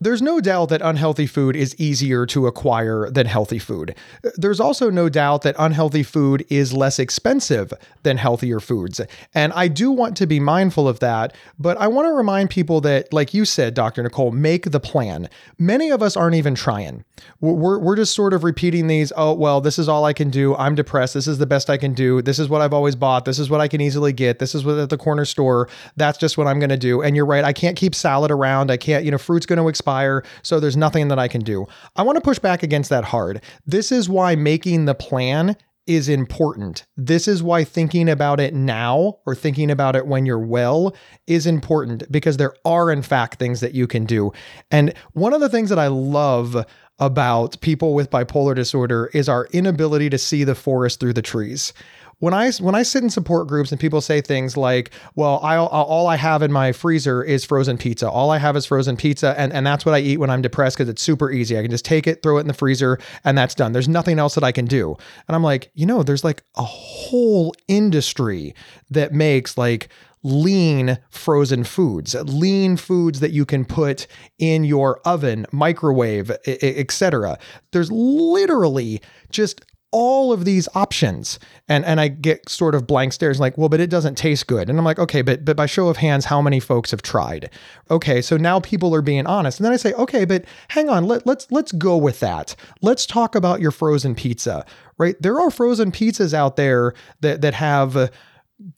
There's 0.00 0.22
no 0.22 0.40
doubt 0.40 0.68
that 0.68 0.80
unhealthy 0.82 1.26
food 1.26 1.56
is 1.56 1.74
easier 1.78 2.24
to 2.26 2.46
acquire 2.46 3.10
than 3.10 3.26
healthy 3.26 3.58
food. 3.58 3.96
There's 4.36 4.60
also 4.60 4.90
no 4.90 5.08
doubt 5.08 5.42
that 5.42 5.56
unhealthy 5.58 6.04
food 6.04 6.46
is 6.48 6.72
less 6.72 7.00
expensive 7.00 7.72
than 8.04 8.16
healthier 8.16 8.60
foods. 8.60 9.00
And 9.34 9.52
I 9.54 9.66
do 9.66 9.90
want 9.90 10.16
to 10.18 10.26
be 10.26 10.38
mindful 10.38 10.86
of 10.86 11.00
that, 11.00 11.34
but 11.58 11.76
I 11.78 11.88
want 11.88 12.06
to 12.06 12.12
remind 12.12 12.50
people 12.50 12.80
that, 12.82 13.12
like 13.12 13.34
you 13.34 13.44
said, 13.44 13.74
Dr. 13.74 14.02
Nicole, 14.04 14.30
make 14.30 14.70
the 14.70 14.78
plan. 14.78 15.28
Many 15.58 15.90
of 15.90 16.00
us 16.00 16.16
aren't 16.16 16.36
even 16.36 16.54
trying. 16.54 17.04
We're, 17.40 17.78
we're 17.78 17.96
just 17.96 18.14
sort 18.14 18.32
of 18.34 18.44
repeating 18.44 18.86
these, 18.86 19.12
oh, 19.16 19.32
well, 19.32 19.60
this 19.60 19.80
is 19.80 19.88
all 19.88 20.04
I 20.04 20.12
can 20.12 20.30
do. 20.30 20.54
I'm 20.54 20.76
depressed. 20.76 21.14
This 21.14 21.26
is 21.26 21.38
the 21.38 21.46
best 21.46 21.68
I 21.68 21.76
can 21.76 21.92
do. 21.92 22.22
This 22.22 22.38
is 22.38 22.48
what 22.48 22.60
I've 22.60 22.72
always 22.72 22.94
bought. 22.94 23.24
This 23.24 23.40
is 23.40 23.50
what 23.50 23.60
I 23.60 23.66
can 23.66 23.80
easily 23.80 24.12
get. 24.12 24.38
This 24.38 24.54
is 24.54 24.64
what 24.64 24.78
at 24.78 24.90
the 24.90 24.98
corner 24.98 25.24
store. 25.24 25.68
That's 25.96 26.18
just 26.18 26.38
what 26.38 26.46
I'm 26.46 26.60
going 26.60 26.70
to 26.70 26.76
do. 26.76 27.02
And 27.02 27.16
you're 27.16 27.26
right. 27.26 27.44
I 27.44 27.52
can't 27.52 27.76
keep 27.76 27.96
salad 27.96 28.30
around. 28.30 28.70
I 28.70 28.76
can't, 28.76 29.04
you 29.04 29.10
know, 29.10 29.18
fruit's 29.18 29.46
going 29.46 29.58
to 29.58 29.66
expire 29.68 29.87
expire, 29.88 30.22
so 30.42 30.60
there's 30.60 30.76
nothing 30.76 31.08
that 31.08 31.18
I 31.18 31.28
can 31.28 31.40
do. 31.40 31.66
I 31.96 32.02
want 32.02 32.16
to 32.16 32.22
push 32.22 32.38
back 32.38 32.62
against 32.62 32.90
that 32.90 33.04
hard. 33.04 33.42
This 33.66 33.90
is 33.90 34.08
why 34.08 34.36
making 34.36 34.84
the 34.84 34.94
plan 34.94 35.56
is 35.86 36.10
important. 36.10 36.84
This 36.98 37.26
is 37.26 37.42
why 37.42 37.64
thinking 37.64 38.10
about 38.10 38.40
it 38.40 38.52
now 38.52 39.20
or 39.24 39.34
thinking 39.34 39.70
about 39.70 39.96
it 39.96 40.06
when 40.06 40.26
you're 40.26 40.38
well 40.38 40.94
is 41.26 41.46
important 41.46 42.10
because 42.12 42.36
there 42.36 42.54
are, 42.66 42.92
in 42.92 43.00
fact, 43.00 43.38
things 43.38 43.60
that 43.60 43.74
you 43.74 43.86
can 43.86 44.04
do. 44.04 44.30
And 44.70 44.92
one 45.12 45.32
of 45.32 45.40
the 45.40 45.48
things 45.48 45.70
that 45.70 45.78
I 45.78 45.86
love 45.86 46.66
about 46.98 47.58
people 47.62 47.94
with 47.94 48.10
bipolar 48.10 48.54
disorder 48.54 49.08
is 49.14 49.28
our 49.30 49.46
inability 49.52 50.10
to 50.10 50.18
see 50.18 50.44
the 50.44 50.54
forest 50.54 51.00
through 51.00 51.14
the 51.14 51.22
trees 51.22 51.72
when 52.20 52.34
I 52.34 52.50
when 52.52 52.74
I 52.74 52.82
sit 52.82 53.02
in 53.02 53.10
support 53.10 53.46
groups 53.46 53.70
and 53.70 53.80
people 53.80 54.00
say 54.00 54.20
things 54.20 54.56
like, 54.56 54.90
"Well, 55.14 55.38
I 55.42 55.56
all 55.56 56.06
I 56.06 56.16
have 56.16 56.42
in 56.42 56.52
my 56.52 56.72
freezer 56.72 57.22
is 57.22 57.44
frozen 57.44 57.78
pizza. 57.78 58.10
All 58.10 58.30
I 58.30 58.38
have 58.38 58.56
is 58.56 58.66
frozen 58.66 58.96
pizza, 58.96 59.38
and 59.38 59.52
and 59.52 59.66
that's 59.66 59.86
what 59.86 59.94
I 59.94 60.00
eat 60.00 60.18
when 60.18 60.30
I'm 60.30 60.42
depressed 60.42 60.76
because 60.76 60.88
it's 60.88 61.02
super 61.02 61.30
easy. 61.30 61.58
I 61.58 61.62
can 61.62 61.70
just 61.70 61.84
take 61.84 62.06
it, 62.06 62.22
throw 62.22 62.38
it 62.38 62.42
in 62.42 62.48
the 62.48 62.54
freezer, 62.54 62.98
and 63.24 63.38
that's 63.38 63.54
done. 63.54 63.72
There's 63.72 63.88
nothing 63.88 64.18
else 64.18 64.34
that 64.34 64.44
I 64.44 64.52
can 64.52 64.66
do." 64.66 64.96
And 65.28 65.36
I'm 65.36 65.44
like, 65.44 65.70
you 65.74 65.86
know, 65.86 66.02
there's 66.02 66.24
like 66.24 66.42
a 66.56 66.64
whole 66.64 67.54
industry 67.68 68.54
that 68.90 69.12
makes 69.12 69.56
like 69.56 69.88
lean 70.24 70.98
frozen 71.10 71.62
foods, 71.62 72.14
lean 72.14 72.76
foods 72.76 73.20
that 73.20 73.30
you 73.30 73.46
can 73.46 73.64
put 73.64 74.08
in 74.38 74.64
your 74.64 75.00
oven, 75.04 75.46
microwave, 75.52 76.32
etc. 76.46 77.38
There's 77.70 77.92
literally 77.92 79.00
just 79.30 79.64
all 79.90 80.32
of 80.32 80.44
these 80.44 80.68
options. 80.74 81.38
And 81.68 81.84
and 81.84 82.00
I 82.00 82.08
get 82.08 82.48
sort 82.48 82.74
of 82.74 82.86
blank 82.86 83.12
stares 83.12 83.40
like 83.40 83.56
well 83.56 83.68
but 83.68 83.80
it 83.80 83.90
doesn't 83.90 84.16
taste 84.16 84.46
good. 84.46 84.68
And 84.68 84.78
I'm 84.78 84.84
like 84.84 84.98
okay 84.98 85.22
but 85.22 85.44
but 85.44 85.56
by 85.56 85.66
show 85.66 85.88
of 85.88 85.98
hands 85.98 86.26
how 86.26 86.42
many 86.42 86.60
folks 86.60 86.90
have 86.90 87.02
tried? 87.02 87.50
Okay 87.90 88.20
so 88.22 88.36
now 88.36 88.60
people 88.60 88.94
are 88.94 89.02
being 89.02 89.26
honest. 89.26 89.58
And 89.58 89.64
then 89.64 89.72
I 89.72 89.76
say 89.76 89.92
okay 89.94 90.24
but 90.24 90.44
hang 90.68 90.88
on 90.88 91.04
let, 91.04 91.26
let's 91.26 91.50
let's 91.50 91.72
go 91.72 91.96
with 91.96 92.20
that. 92.20 92.54
Let's 92.82 93.06
talk 93.06 93.34
about 93.34 93.60
your 93.60 93.70
frozen 93.70 94.14
pizza 94.14 94.64
right? 94.98 95.14
There 95.22 95.40
are 95.40 95.50
frozen 95.50 95.92
pizzas 95.92 96.34
out 96.34 96.56
there 96.56 96.92
that 97.20 97.40
that 97.40 97.54
have 97.54 98.10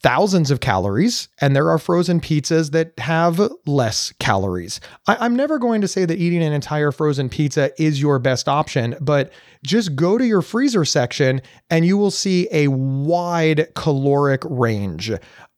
thousands 0.03 0.51
of 0.51 0.61
calories, 0.61 1.29
and 1.41 1.57
there 1.57 1.71
are 1.71 1.79
frozen 1.79 2.21
pizzas 2.21 2.71
that 2.73 2.99
have 2.99 3.41
less 3.67 4.13
calories. 4.19 4.81
I, 5.07 5.25
am 5.25 5.35
never 5.35 5.59
going 5.59 5.81
to 5.81 5.89
say 5.89 6.05
that 6.05 6.19
eating 6.19 6.43
an 6.43 6.53
entire 6.53 6.93
frozen 6.93 7.29
pizza 7.29 7.71
is 7.83 8.01
your 8.01 8.19
best 8.19 8.49
option, 8.49 8.97
but 9.01 9.33
just 9.65 9.97
go 9.97 10.19
to 10.19 10.27
your 10.27 10.43
freezer 10.43 10.85
section 10.85 11.41
and 11.71 11.87
you 11.87 11.97
will 11.97 12.11
see 12.11 12.49
a 12.53 12.69
wide 12.69 13.69
caloric 13.75 14.43
range 14.45 15.11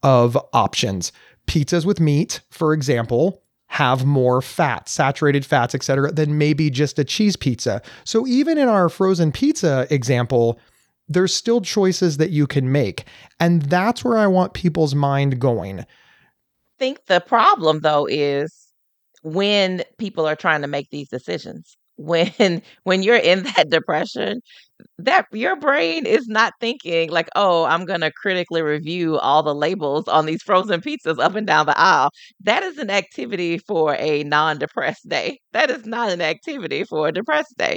of 0.03 0.39
options. 0.53 1.13
Pizzas 1.47 1.85
with 1.85 2.01
meat, 2.01 2.41
for 2.51 2.73
example, 2.73 3.43
have 3.67 4.05
more 4.05 4.43
fat, 4.43 4.89
saturated 4.89 5.47
fats, 5.47 5.75
etc., 5.75 6.13
than 6.13 6.37
maybe 6.37 6.69
just 6.69 6.99
a 6.99 7.05
cheese 7.05 7.37
pizza. 7.37 7.81
So 8.05 8.27
even 8.27 8.59
in 8.59 8.69
our 8.69 8.89
frozen 8.89 9.33
pizza 9.33 9.87
example, 9.91 10.61
there's 11.13 11.35
still 11.35 11.61
choices 11.61 12.17
that 12.17 12.31
you 12.31 12.47
can 12.47 12.71
make. 12.71 13.05
And 13.41 13.63
that's 13.63 14.05
where 14.05 14.19
I 14.19 14.27
want 14.27 14.55
people's 14.55 14.95
mind 14.95 15.41
going. 15.41 15.81
I 15.81 15.87
think 16.79 17.07
the 17.07 17.21
problem 17.21 17.81
though 17.81 18.07
is 18.07 18.63
when 19.23 19.83
people 19.99 20.27
are 20.27 20.37
trying 20.37 20.63
to 20.63 20.69
make 20.69 20.91
these 20.91 21.09
decisions. 21.09 21.77
When 21.97 22.63
when 22.85 23.03
you're 23.03 23.17
in 23.17 23.43
that 23.43 23.69
depression, 23.69 24.41
that 24.99 25.27
your 25.31 25.57
brain 25.57 26.07
is 26.07 26.27
not 26.27 26.55
thinking 26.59 27.11
like, 27.11 27.29
"Oh, 27.37 27.65
I'm 27.65 27.85
going 27.85 28.01
to 28.01 28.11
critically 28.11 28.63
review 28.63 29.19
all 29.19 29.43
the 29.43 29.55
labels 29.55 30.09
on 30.09 30.25
these 30.25 30.43
frozen 30.43 30.81
pizzas 30.81 31.23
up 31.23 31.35
and 31.37 31.47
down 31.47 31.67
the 31.67 31.79
aisle." 31.79 32.11
That 32.41 32.63
is 32.63 32.79
an 32.79 32.91
activity 32.91 33.59
for 33.59 33.95
a 33.99 34.25
non-depressed 34.25 35.07
day. 35.07 35.39
That 35.53 35.71
is 35.71 35.85
not 35.85 36.11
an 36.11 36.23
activity 36.23 36.83
for 36.83 37.09
a 37.09 37.13
depressed 37.13 37.57
day. 37.59 37.77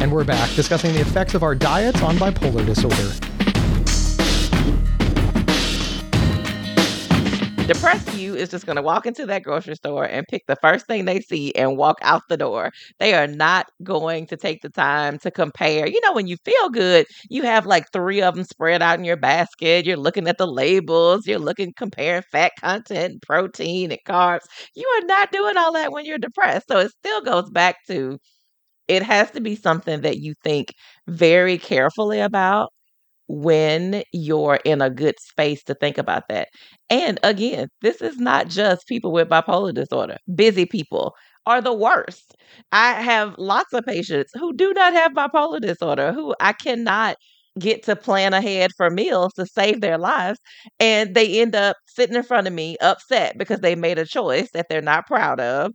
And 0.00 0.10
we're 0.10 0.24
back 0.24 0.50
discussing 0.54 0.94
the 0.94 1.00
effects 1.00 1.34
of 1.34 1.42
our 1.42 1.54
diets 1.54 2.02
on 2.02 2.16
bipolar 2.16 2.64
disorder. 2.64 3.10
Depressed 7.66 8.14
you 8.16 8.34
is 8.34 8.48
just 8.48 8.66
going 8.66 8.74
to 8.74 8.82
walk 8.82 9.06
into 9.06 9.26
that 9.26 9.44
grocery 9.44 9.76
store 9.76 10.04
and 10.04 10.26
pick 10.26 10.42
the 10.48 10.56
first 10.56 10.86
thing 10.86 11.04
they 11.04 11.20
see 11.20 11.54
and 11.54 11.76
walk 11.76 11.98
out 12.02 12.22
the 12.28 12.36
door. 12.36 12.72
They 12.98 13.14
are 13.14 13.28
not 13.28 13.66
going 13.84 14.26
to 14.26 14.36
take 14.36 14.62
the 14.62 14.70
time 14.70 15.18
to 15.18 15.30
compare. 15.30 15.86
You 15.86 16.00
know, 16.00 16.12
when 16.12 16.26
you 16.26 16.36
feel 16.44 16.70
good, 16.70 17.06
you 17.28 17.42
have 17.42 17.66
like 17.66 17.84
three 17.92 18.22
of 18.22 18.34
them 18.34 18.42
spread 18.44 18.82
out 18.82 18.98
in 18.98 19.04
your 19.04 19.16
basket. 19.16 19.86
You're 19.86 19.96
looking 19.96 20.26
at 20.26 20.38
the 20.38 20.48
labels, 20.48 21.28
you're 21.28 21.38
looking, 21.38 21.72
comparing 21.76 22.22
fat 22.32 22.52
content, 22.58 23.22
protein, 23.22 23.92
and 23.92 24.00
carbs. 24.04 24.46
You 24.74 24.88
are 24.98 25.06
not 25.06 25.30
doing 25.30 25.56
all 25.56 25.72
that 25.74 25.92
when 25.92 26.04
you're 26.06 26.18
depressed. 26.18 26.66
So 26.68 26.78
it 26.78 26.90
still 26.90 27.20
goes 27.20 27.50
back 27.50 27.76
to 27.86 28.18
it 28.90 29.02
has 29.04 29.30
to 29.32 29.40
be 29.40 29.56
something 29.56 30.02
that 30.02 30.18
you 30.18 30.34
think 30.44 30.74
very 31.08 31.58
carefully 31.58 32.20
about 32.20 32.72
when 33.28 34.02
you're 34.12 34.58
in 34.64 34.82
a 34.82 34.90
good 34.90 35.18
space 35.20 35.62
to 35.64 35.74
think 35.74 35.98
about 35.98 36.24
that. 36.28 36.48
And 36.88 37.18
again, 37.22 37.68
this 37.80 38.02
is 38.02 38.18
not 38.18 38.48
just 38.48 38.86
people 38.88 39.12
with 39.12 39.28
bipolar 39.28 39.72
disorder. 39.72 40.16
Busy 40.34 40.66
people 40.66 41.14
are 41.46 41.60
the 41.62 41.72
worst. 41.72 42.34
I 42.72 42.92
have 42.94 43.34
lots 43.38 43.72
of 43.72 43.84
patients 43.86 44.32
who 44.34 44.52
do 44.54 44.72
not 44.74 44.92
have 44.94 45.12
bipolar 45.12 45.60
disorder 45.60 46.12
who 46.12 46.34
I 46.40 46.52
cannot 46.52 47.16
get 47.58 47.82
to 47.84 47.96
plan 47.96 48.32
ahead 48.32 48.70
for 48.76 48.90
meals 48.90 49.32
to 49.34 49.44
save 49.46 49.80
their 49.80 49.98
lives 49.98 50.38
and 50.78 51.14
they 51.14 51.40
end 51.40 51.54
up 51.56 51.76
sitting 51.86 52.14
in 52.14 52.22
front 52.22 52.46
of 52.46 52.52
me 52.52 52.76
upset 52.80 53.36
because 53.36 53.58
they 53.60 53.74
made 53.74 53.98
a 53.98 54.06
choice 54.06 54.48
that 54.52 54.66
they're 54.68 54.80
not 54.80 55.06
proud 55.06 55.40
of 55.40 55.72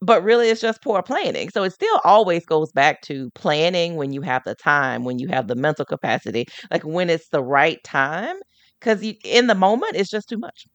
but 0.00 0.22
really 0.22 0.48
it's 0.48 0.60
just 0.60 0.82
poor 0.82 1.02
planning. 1.02 1.50
So 1.50 1.62
it 1.64 1.72
still 1.72 2.00
always 2.04 2.44
goes 2.44 2.72
back 2.72 3.02
to 3.02 3.30
planning 3.34 3.96
when 3.96 4.12
you 4.12 4.22
have 4.22 4.42
the 4.44 4.54
time, 4.54 5.04
when 5.04 5.18
you 5.18 5.28
have 5.28 5.48
the 5.48 5.54
mental 5.54 5.84
capacity, 5.84 6.46
like 6.70 6.82
when 6.82 7.10
it's 7.10 7.28
the 7.28 7.42
right 7.42 7.82
time. 7.84 8.36
Because 8.80 9.02
in 9.24 9.46
the 9.46 9.54
moment, 9.54 9.96
it's 9.96 10.10
just 10.10 10.28
too 10.28 10.38
much. 10.38 10.66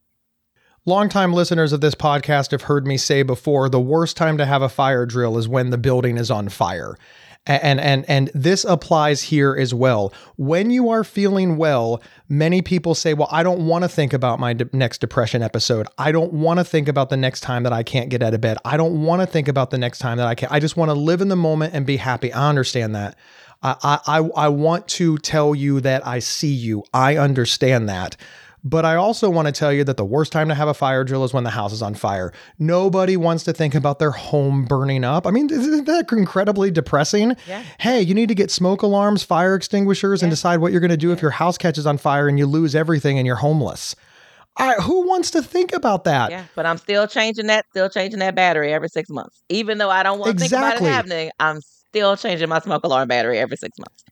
Longtime 0.88 1.32
listeners 1.32 1.74
of 1.74 1.82
this 1.82 1.94
podcast 1.94 2.50
have 2.50 2.64
heard 2.64 2.88
me 2.88 2.98
say 2.98 3.22
before 3.22 3.70
the 3.70 3.80
worst 3.80 4.18
time 4.18 4.40
to 4.40 4.48
have 4.48 4.64
a 4.64 4.70
fire 4.70 5.06
drill 5.06 5.38
is 5.38 5.48
when 5.48 5.70
the 5.70 5.78
building 5.78 6.18
is 6.18 6.32
on 6.32 6.50
fire. 6.50 6.96
And 7.48 7.80
and 7.80 8.08
and 8.08 8.30
this 8.36 8.64
applies 8.66 9.24
here 9.24 9.56
as 9.56 9.74
well. 9.74 10.14
When 10.38 10.70
you 10.70 10.92
are 10.92 11.04
feeling 11.04 11.58
well, 11.58 12.00
many 12.30 12.62
people 12.62 12.94
say, 12.94 13.16
"Well, 13.16 13.30
I 13.32 13.42
don't 13.42 13.66
want 13.66 13.84
to 13.84 13.90
think 13.90 14.14
about 14.14 14.40
my 14.40 14.54
de- 14.54 14.70
next 14.74 15.00
depression 15.00 15.42
episode. 15.42 15.88
I 15.98 16.12
don't 16.12 16.34
want 16.34 16.60
to 16.60 16.64
think 16.64 16.88
about 16.88 17.10
the 17.10 17.18
next 17.18 17.42
time 17.42 17.64
that 17.64 17.74
I 17.74 17.82
can't 17.82 18.10
get 18.10 18.22
out 18.22 18.36
of 18.36 18.42
bed. 18.42 18.60
I 18.64 18.78
don't 18.78 19.04
want 19.04 19.24
to 19.24 19.26
think 19.26 19.48
about 19.48 19.72
the 19.72 19.80
next 19.80 20.00
time 20.00 20.20
that 20.20 20.28
I 20.28 20.36
can't. 20.36 20.52
I 20.52 20.60
just 20.60 20.78
want 20.78 20.90
to 20.90 20.94
live 20.94 21.20
in 21.20 21.30
the 21.30 21.36
moment 21.36 21.74
and 21.74 21.84
be 21.84 21.98
happy." 21.98 22.32
I 22.32 22.48
understand 22.48 22.94
that. 22.94 23.16
I 23.64 24.00
I 24.06 24.18
I 24.36 24.48
want 24.50 24.88
to 24.90 25.18
tell 25.18 25.56
you 25.56 25.82
that 25.82 26.06
I 26.06 26.20
see 26.20 26.54
you. 26.54 26.84
I 26.94 27.18
understand 27.18 27.90
that. 27.90 28.18
But 28.64 28.86
I 28.86 28.96
also 28.96 29.30
want 29.30 29.48
to 29.48 29.52
tell 29.52 29.74
you 29.74 29.84
that 29.86 29.98
the 29.98 30.06
worst 30.06 30.32
time 30.32 30.48
to 30.50 30.56
have 30.56 30.68
a 30.68 30.74
fire 30.74 31.04
drill 31.04 31.24
is 31.24 31.34
when 31.34 31.44
the 31.44 31.50
house 31.50 31.74
is 31.74 31.82
on 31.82 31.96
fire. 31.96 32.32
Nobody 32.60 33.18
wants 33.18 33.44
to 33.46 33.54
think 33.54 33.74
about 33.74 33.98
their 33.98 34.12
home 34.12 34.66
burning 34.66 35.04
up. 35.04 35.26
I 35.26 35.32
mean, 35.32 35.50
isn't 35.52 35.86
that 35.86 36.12
incredibly 36.12 36.70
depressing? 36.70 37.36
Yeah. 37.48 37.64
Hey, 37.80 38.02
you 38.02 38.14
need 38.14 38.30
to 38.30 38.36
get 38.36 38.52
smoke 38.52 38.84
alarms, 38.84 39.24
fire 39.24 39.56
extinguishers, 39.56 40.22
and 40.22 40.30
decide 40.30 40.60
what 40.60 40.72
you're 40.72 40.82
going 40.82 40.92
to 40.92 40.98
do 40.98 41.12
if 41.12 41.22
your 41.24 41.32
house 41.32 41.58
catches 41.58 41.88
on 41.88 41.98
fire 41.98 42.28
and 42.28 42.38
you 42.38 42.46
lose 42.46 42.76
everything 42.76 43.18
and 43.18 43.26
you're 43.26 43.38
homeless. 43.38 43.96
I, 44.58 44.74
who 44.76 45.08
wants 45.08 45.32
to 45.32 45.42
think 45.42 45.74
about 45.74 46.04
that? 46.04 46.30
Yeah, 46.30 46.44
but 46.56 46.66
I'm 46.66 46.78
still 46.78 47.08
changing 47.08 47.48
that, 47.48 47.66
still 47.72 47.90
changing 47.90 48.20
that 48.20 48.36
battery 48.36 48.74
every 48.74 48.90
six 48.90 49.10
months. 49.10 49.42
Even 49.50 49.78
though 49.80 49.90
I 49.90 50.04
don't 50.04 50.20
want 50.20 50.38
to 50.38 50.44
Exactly. 50.44 50.70
think 50.70 50.82
about 50.82 50.88
it 50.88 50.94
happening, 50.94 51.32
I'm 51.40 51.62
still 51.62 52.16
changing 52.18 52.50
my 52.50 52.60
smoke 52.60 52.84
alarm 52.84 53.08
battery 53.08 53.40
every 53.40 53.58
six 53.58 53.78
months. 53.80 54.04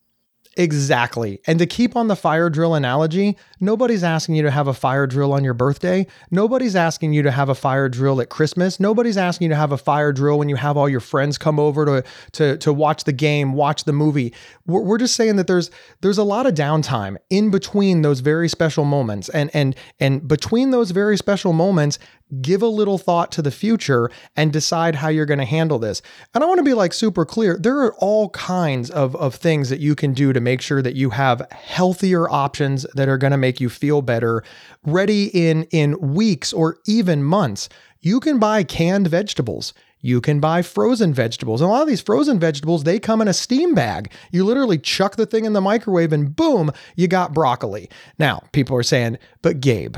Exactly. 0.57 1.39
And 1.47 1.59
to 1.59 1.65
keep 1.65 1.95
on 1.95 2.07
the 2.07 2.15
fire 2.15 2.49
drill 2.49 2.73
analogy, 2.73 3.37
nobody's 3.59 4.03
asking 4.03 4.35
you 4.35 4.41
to 4.43 4.51
have 4.51 4.67
a 4.67 4.73
fire 4.73 5.05
drill 5.05 5.31
on 5.31 5.43
your 5.43 5.53
birthday. 5.53 6.07
Nobody's 6.31 6.75
asking 6.75 7.13
you 7.13 7.21
to 7.23 7.31
have 7.31 7.49
a 7.49 7.55
fire 7.55 7.87
drill 7.87 8.19
at 8.19 8.29
Christmas. 8.29 8.79
Nobody's 8.79 9.15
asking 9.15 9.45
you 9.45 9.49
to 9.49 9.55
have 9.55 9.71
a 9.71 9.77
fire 9.77 10.11
drill 10.11 10.39
when 10.39 10.49
you 10.49 10.55
have 10.55 10.75
all 10.75 10.89
your 10.89 10.99
friends 10.99 11.37
come 11.37 11.59
over 11.59 11.85
to 11.85 12.03
to 12.33 12.57
to 12.57 12.73
watch 12.73 13.03
the 13.03 13.13
game, 13.13 13.53
watch 13.53 13.83
the 13.83 13.93
movie. 13.93 14.33
We're, 14.65 14.81
we're 14.81 14.97
just 14.97 15.15
saying 15.15 15.35
that 15.35 15.47
there's 15.47 15.69
there's 16.01 16.17
a 16.17 16.23
lot 16.23 16.45
of 16.47 16.55
downtime 16.55 17.17
in 17.29 17.51
between 17.51 18.01
those 18.01 18.19
very 18.19 18.49
special 18.49 18.85
moments. 18.85 19.29
And 19.29 19.51
and 19.53 19.75
and 19.99 20.27
between 20.27 20.71
those 20.71 20.91
very 20.91 21.15
special 21.15 21.53
moments, 21.53 21.99
give 22.41 22.61
a 22.61 22.67
little 22.67 22.97
thought 22.97 23.31
to 23.33 23.41
the 23.41 23.51
future 23.51 24.09
and 24.35 24.53
decide 24.53 24.95
how 24.95 25.09
you're 25.09 25.25
going 25.25 25.39
to 25.39 25.45
handle 25.45 25.79
this. 25.79 26.01
And 26.33 26.43
I 26.43 26.47
want 26.47 26.59
to 26.59 26.63
be 26.63 26.73
like 26.73 26.93
super 26.93 27.25
clear. 27.25 27.57
There 27.57 27.79
are 27.79 27.95
all 27.95 28.29
kinds 28.29 28.89
of, 28.89 29.15
of 29.15 29.35
things 29.35 29.69
that 29.69 29.79
you 29.79 29.95
can 29.95 30.13
do 30.13 30.33
to 30.33 30.39
make 30.39 30.61
sure 30.61 30.81
that 30.81 30.95
you 30.95 31.09
have 31.11 31.47
healthier 31.51 32.29
options 32.29 32.85
that 32.93 33.09
are 33.09 33.17
going 33.17 33.31
to 33.31 33.37
make 33.37 33.59
you 33.59 33.69
feel 33.69 34.01
better 34.01 34.43
ready 34.83 35.25
in 35.27 35.63
in 35.71 35.99
weeks 35.99 36.53
or 36.53 36.77
even 36.85 37.23
months. 37.23 37.69
You 38.01 38.19
can 38.19 38.39
buy 38.39 38.63
canned 38.63 39.07
vegetables. 39.07 39.73
You 40.01 40.21
can 40.21 40.39
buy 40.39 40.61
frozen 40.61 41.13
vegetables. 41.13 41.61
And 41.61 41.69
a 41.69 41.71
lot 41.71 41.81
of 41.81 41.87
these 41.87 42.01
frozen 42.01 42.39
vegetables, 42.39 42.83
they 42.83 42.99
come 42.99 43.21
in 43.21 43.27
a 43.27 43.33
steam 43.33 43.75
bag. 43.75 44.11
You 44.31 44.45
literally 44.45 44.77
chuck 44.77 45.17
the 45.17 45.25
thing 45.25 45.43
in 45.43 45.53
the 45.53 45.61
microwave 45.61 46.13
and 46.13 46.33
boom, 46.33 46.71
you 46.95 47.07
got 47.07 47.33
broccoli. 47.33 47.89
Now, 48.17 48.43
people 48.53 48.77
are 48.77 48.83
saying, 48.83 49.17
but 49.41 49.59
Gabe, 49.59 49.97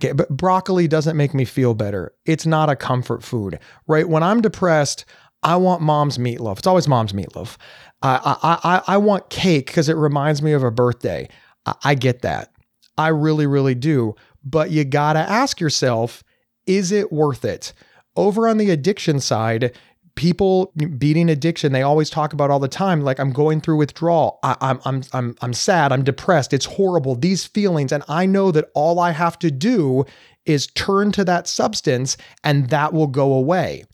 Okay, 0.00 0.12
but 0.12 0.28
broccoli 0.28 0.86
doesn't 0.86 1.16
make 1.16 1.34
me 1.34 1.44
feel 1.44 1.74
better. 1.74 2.12
It's 2.24 2.46
not 2.46 2.70
a 2.70 2.76
comfort 2.76 3.22
food, 3.22 3.58
right? 3.88 4.08
When 4.08 4.22
I'm 4.22 4.40
depressed, 4.40 5.04
I 5.42 5.56
want 5.56 5.82
mom's 5.82 6.18
meatloaf. 6.18 6.58
It's 6.58 6.66
always 6.66 6.86
mom's 6.88 7.12
meatloaf. 7.12 7.56
I 8.02 8.38
I 8.42 8.58
I, 8.62 8.82
I 8.94 8.96
want 8.98 9.30
cake 9.30 9.66
because 9.66 9.88
it 9.88 9.96
reminds 9.96 10.40
me 10.42 10.52
of 10.52 10.62
a 10.62 10.70
birthday. 10.70 11.28
I, 11.66 11.74
I 11.84 11.94
get 11.94 12.22
that. 12.22 12.52
I 12.96 13.08
really, 13.08 13.46
really 13.46 13.74
do. 13.74 14.14
But 14.44 14.70
you 14.70 14.84
gotta 14.84 15.20
ask 15.20 15.60
yourself, 15.60 16.22
is 16.66 16.92
it 16.92 17.12
worth 17.12 17.44
it? 17.44 17.72
Over 18.16 18.48
on 18.48 18.58
the 18.58 18.70
addiction 18.70 19.20
side, 19.20 19.76
people 20.18 20.72
beating 20.98 21.30
addiction 21.30 21.70
they 21.70 21.82
always 21.82 22.10
talk 22.10 22.32
about 22.32 22.50
all 22.50 22.58
the 22.58 22.66
time 22.66 23.02
like 23.02 23.20
i'm 23.20 23.32
going 23.32 23.60
through 23.60 23.76
withdrawal 23.76 24.40
I, 24.42 24.56
I'm, 24.60 24.80
I'm 24.84 25.02
i'm 25.12 25.36
i'm 25.40 25.52
sad 25.52 25.92
i'm 25.92 26.02
depressed 26.02 26.52
it's 26.52 26.64
horrible 26.64 27.14
these 27.14 27.44
feelings 27.46 27.92
and 27.92 28.02
i 28.08 28.26
know 28.26 28.50
that 28.50 28.68
all 28.74 28.98
i 28.98 29.12
have 29.12 29.38
to 29.38 29.50
do 29.50 30.04
is 30.48 30.66
turn 30.68 31.12
to 31.12 31.24
that 31.24 31.46
substance 31.46 32.16
and 32.42 32.70
that 32.70 32.92
will 32.92 33.06
go 33.06 33.34
away. 33.34 33.84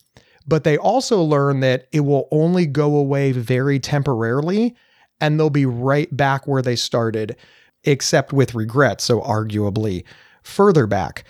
But 0.46 0.64
they 0.64 0.78
also 0.78 1.20
learn 1.20 1.60
that 1.60 1.88
it 1.92 2.00
will 2.00 2.28
only 2.30 2.64
go 2.64 2.96
away 2.96 3.32
very 3.32 3.80
temporarily 3.80 4.76
and 5.20 5.38
they'll 5.38 5.50
be 5.50 5.66
right 5.66 6.14
back 6.16 6.46
where 6.46 6.62
they 6.62 6.76
started, 6.76 7.36
except 7.82 8.32
with 8.32 8.54
regret. 8.54 9.00
So, 9.00 9.20
arguably, 9.20 10.04
further 10.42 10.86
back. 10.86 11.24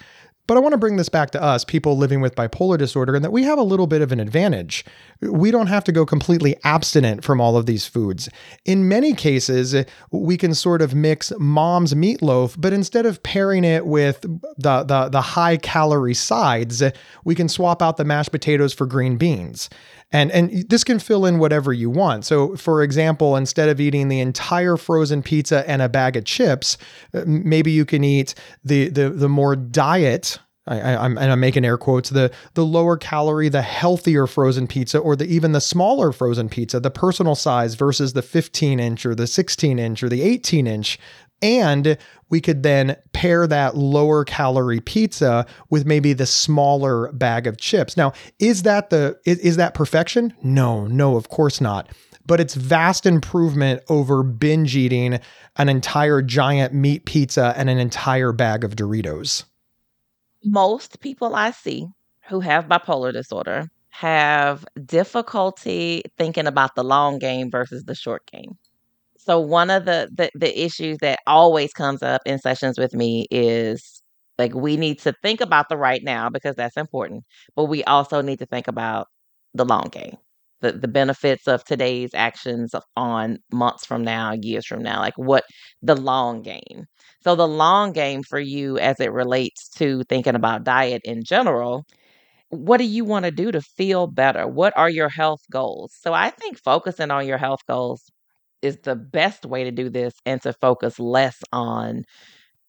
But 0.46 0.58
I 0.58 0.60
want 0.60 0.72
to 0.72 0.78
bring 0.78 0.96
this 0.96 1.08
back 1.08 1.30
to 1.30 1.42
us, 1.42 1.64
people 1.64 1.96
living 1.96 2.20
with 2.20 2.34
bipolar 2.34 2.76
disorder, 2.76 3.14
and 3.14 3.24
that 3.24 3.32
we 3.32 3.44
have 3.44 3.58
a 3.58 3.62
little 3.62 3.86
bit 3.86 4.02
of 4.02 4.12
an 4.12 4.20
advantage. 4.20 4.84
We 5.22 5.50
don't 5.50 5.68
have 5.68 5.84
to 5.84 5.92
go 5.92 6.04
completely 6.04 6.56
abstinent 6.64 7.24
from 7.24 7.40
all 7.40 7.56
of 7.56 7.64
these 7.64 7.86
foods. 7.86 8.28
In 8.66 8.86
many 8.86 9.14
cases, 9.14 9.74
we 10.10 10.36
can 10.36 10.54
sort 10.54 10.82
of 10.82 10.94
mix 10.94 11.32
mom's 11.38 11.94
meatloaf, 11.94 12.56
but 12.58 12.74
instead 12.74 13.06
of 13.06 13.22
pairing 13.22 13.64
it 13.64 13.86
with 13.86 14.20
the, 14.20 14.82
the, 14.82 15.08
the 15.10 15.22
high 15.22 15.56
calorie 15.56 16.12
sides, 16.12 16.82
we 17.24 17.34
can 17.34 17.48
swap 17.48 17.80
out 17.80 17.96
the 17.96 18.04
mashed 18.04 18.30
potatoes 18.30 18.74
for 18.74 18.84
green 18.84 19.16
beans. 19.16 19.70
And, 20.14 20.30
and 20.30 20.68
this 20.70 20.84
can 20.84 21.00
fill 21.00 21.26
in 21.26 21.40
whatever 21.40 21.72
you 21.72 21.90
want. 21.90 22.24
So, 22.24 22.54
for 22.54 22.84
example, 22.84 23.34
instead 23.34 23.68
of 23.68 23.80
eating 23.80 24.06
the 24.06 24.20
entire 24.20 24.76
frozen 24.76 25.24
pizza 25.24 25.68
and 25.68 25.82
a 25.82 25.88
bag 25.88 26.16
of 26.16 26.24
chips, 26.24 26.78
uh, 27.12 27.24
maybe 27.26 27.72
you 27.72 27.84
can 27.84 28.04
eat 28.04 28.32
the 28.62 28.90
the 28.90 29.10
the 29.10 29.28
more 29.28 29.56
diet 29.56 30.38
I, 30.66 31.04
am 31.04 31.18
and 31.18 31.30
I'm 31.30 31.40
making 31.40 31.64
air 31.64 31.76
quotes 31.76 32.10
the 32.10 32.30
the 32.54 32.64
lower 32.64 32.96
calorie, 32.96 33.50
the 33.50 33.60
healthier 33.60 34.26
frozen 34.26 34.66
pizza, 34.66 34.98
or 34.98 35.14
the 35.14 35.26
even 35.26 35.52
the 35.52 35.60
smaller 35.60 36.10
frozen 36.10 36.48
pizza, 36.48 36.80
the 36.80 36.90
personal 36.90 37.34
size 37.34 37.74
versus 37.74 38.14
the 38.14 38.22
15 38.22 38.80
inch 38.80 39.04
or 39.04 39.14
the 39.14 39.26
16 39.26 39.78
inch 39.78 40.02
or 40.02 40.08
the 40.08 40.22
18 40.22 40.66
inch. 40.66 40.98
And 41.44 41.96
we 42.30 42.40
could 42.40 42.62
then 42.62 42.96
pair 43.12 43.46
that 43.46 43.76
lower 43.76 44.24
calorie 44.24 44.80
pizza 44.80 45.46
with 45.70 45.86
maybe 45.86 46.12
the 46.12 46.26
smaller 46.26 47.12
bag 47.12 47.46
of 47.46 47.58
chips. 47.58 47.96
Now, 47.96 48.12
is 48.38 48.62
that 48.62 48.90
the 48.90 49.18
is, 49.24 49.38
is 49.38 49.56
that 49.56 49.74
perfection? 49.74 50.34
No, 50.42 50.86
no, 50.86 51.16
of 51.16 51.28
course 51.28 51.60
not. 51.60 51.88
But 52.26 52.40
it's 52.40 52.54
vast 52.54 53.04
improvement 53.04 53.82
over 53.90 54.22
binge 54.22 54.74
eating 54.74 55.20
an 55.56 55.68
entire 55.68 56.22
giant 56.22 56.72
meat 56.72 57.04
pizza 57.04 57.52
and 57.56 57.68
an 57.68 57.78
entire 57.78 58.32
bag 58.32 58.64
of 58.64 58.74
Doritos 58.74 59.44
most 60.44 61.00
people 61.00 61.34
I 61.34 61.50
see 61.50 61.88
who 62.28 62.40
have 62.40 62.66
bipolar 62.66 63.12
disorder 63.12 63.68
have 63.90 64.64
difficulty 64.84 66.02
thinking 66.18 66.46
about 66.46 66.74
the 66.74 66.84
long 66.84 67.18
game 67.18 67.50
versus 67.50 67.84
the 67.84 67.94
short 67.94 68.26
game. 68.30 68.58
So 69.24 69.40
one 69.40 69.70
of 69.70 69.84
the, 69.86 70.08
the 70.14 70.30
the 70.34 70.64
issues 70.64 70.98
that 70.98 71.18
always 71.26 71.72
comes 71.72 72.02
up 72.02 72.22
in 72.26 72.38
sessions 72.38 72.78
with 72.78 72.94
me 72.94 73.26
is 73.30 74.02
like 74.38 74.54
we 74.54 74.76
need 74.76 74.98
to 75.00 75.14
think 75.22 75.40
about 75.40 75.68
the 75.68 75.76
right 75.76 76.02
now 76.02 76.28
because 76.30 76.56
that's 76.56 76.76
important, 76.76 77.24
but 77.56 77.64
we 77.64 77.84
also 77.84 78.20
need 78.20 78.38
to 78.40 78.46
think 78.46 78.68
about 78.68 79.08
the 79.54 79.64
long 79.64 79.88
game 79.90 80.16
the, 80.60 80.72
the 80.72 80.88
benefits 80.88 81.46
of 81.46 81.64
today's 81.64 82.10
actions 82.14 82.74
on 82.96 83.38
months 83.52 83.84
from 83.86 84.02
now, 84.02 84.32
years 84.40 84.66
from 84.66 84.82
now, 84.82 84.98
like 85.00 85.14
what 85.16 85.44
the 85.82 85.94
long 85.94 86.42
game. 86.42 86.86
So, 87.22 87.34
the 87.36 87.48
long 87.48 87.92
game 87.92 88.22
for 88.22 88.38
you 88.40 88.78
as 88.78 88.98
it 89.00 89.12
relates 89.12 89.68
to 89.78 90.04
thinking 90.08 90.34
about 90.34 90.64
diet 90.64 91.02
in 91.04 91.22
general, 91.24 91.84
what 92.50 92.78
do 92.78 92.84
you 92.84 93.04
want 93.04 93.24
to 93.24 93.30
do 93.30 93.50
to 93.52 93.60
feel 93.60 94.06
better? 94.06 94.46
What 94.46 94.76
are 94.76 94.90
your 94.90 95.08
health 95.08 95.40
goals? 95.50 95.94
So, 96.00 96.12
I 96.14 96.30
think 96.30 96.58
focusing 96.62 97.10
on 97.10 97.26
your 97.26 97.38
health 97.38 97.60
goals 97.68 98.10
is 98.64 98.78
the 98.82 98.96
best 98.96 99.46
way 99.46 99.64
to 99.64 99.70
do 99.70 99.90
this 99.90 100.14
and 100.26 100.42
to 100.42 100.52
focus 100.54 100.98
less 101.00 101.42
on 101.52 102.04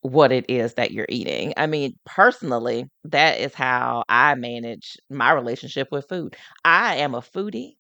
what 0.02 0.32
it 0.32 0.46
is 0.50 0.76
that 0.76 0.92
you're 0.92 1.08
eating. 1.10 1.54
I 1.58 1.68
mean, 1.68 1.94
personally, 2.06 2.86
that 3.06 3.40
is 3.40 3.54
how 3.54 4.04
I 4.08 4.36
manage 4.36 4.98
my 5.10 5.32
relationship 5.32 5.88
with 5.92 6.08
food. 6.08 6.36
I 6.64 6.98
am 6.98 7.16
a 7.16 7.22
foodie. 7.22 7.74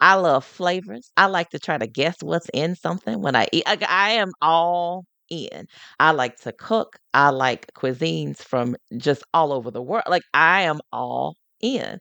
I 0.00 0.14
love 0.14 0.44
flavors. 0.44 1.10
I 1.16 1.26
like 1.26 1.50
to 1.50 1.58
try 1.58 1.78
to 1.78 1.86
guess 1.86 2.16
what's 2.22 2.48
in 2.54 2.76
something 2.76 3.20
when 3.22 3.36
I 3.36 3.48
eat. 3.52 3.64
I, 3.66 3.78
I 3.88 4.10
am 4.12 4.32
all 4.42 5.04
in. 5.30 5.66
I 6.00 6.12
like 6.12 6.36
to 6.40 6.52
cook. 6.52 6.98
I 7.14 7.30
like 7.30 7.66
cuisines 7.74 8.38
from 8.38 8.76
just 8.96 9.22
all 9.34 9.52
over 9.52 9.70
the 9.70 9.82
world. 9.82 10.04
Like 10.08 10.22
I 10.34 10.62
am 10.62 10.80
all 10.92 11.36
in. 11.60 12.00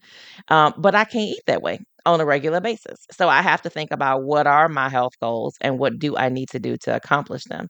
Um, 0.49 0.73
but 0.77 0.95
I 0.95 1.03
can't 1.05 1.29
eat 1.29 1.43
that 1.47 1.61
way 1.61 1.79
on 2.05 2.21
a 2.21 2.25
regular 2.25 2.61
basis. 2.61 2.99
So 3.11 3.29
I 3.29 3.41
have 3.41 3.61
to 3.63 3.69
think 3.69 3.91
about 3.91 4.23
what 4.23 4.47
are 4.47 4.69
my 4.69 4.89
health 4.89 5.13
goals 5.21 5.55
and 5.61 5.79
what 5.79 5.99
do 5.99 6.17
I 6.17 6.29
need 6.29 6.49
to 6.49 6.59
do 6.59 6.77
to 6.83 6.95
accomplish 6.95 7.43
them 7.45 7.67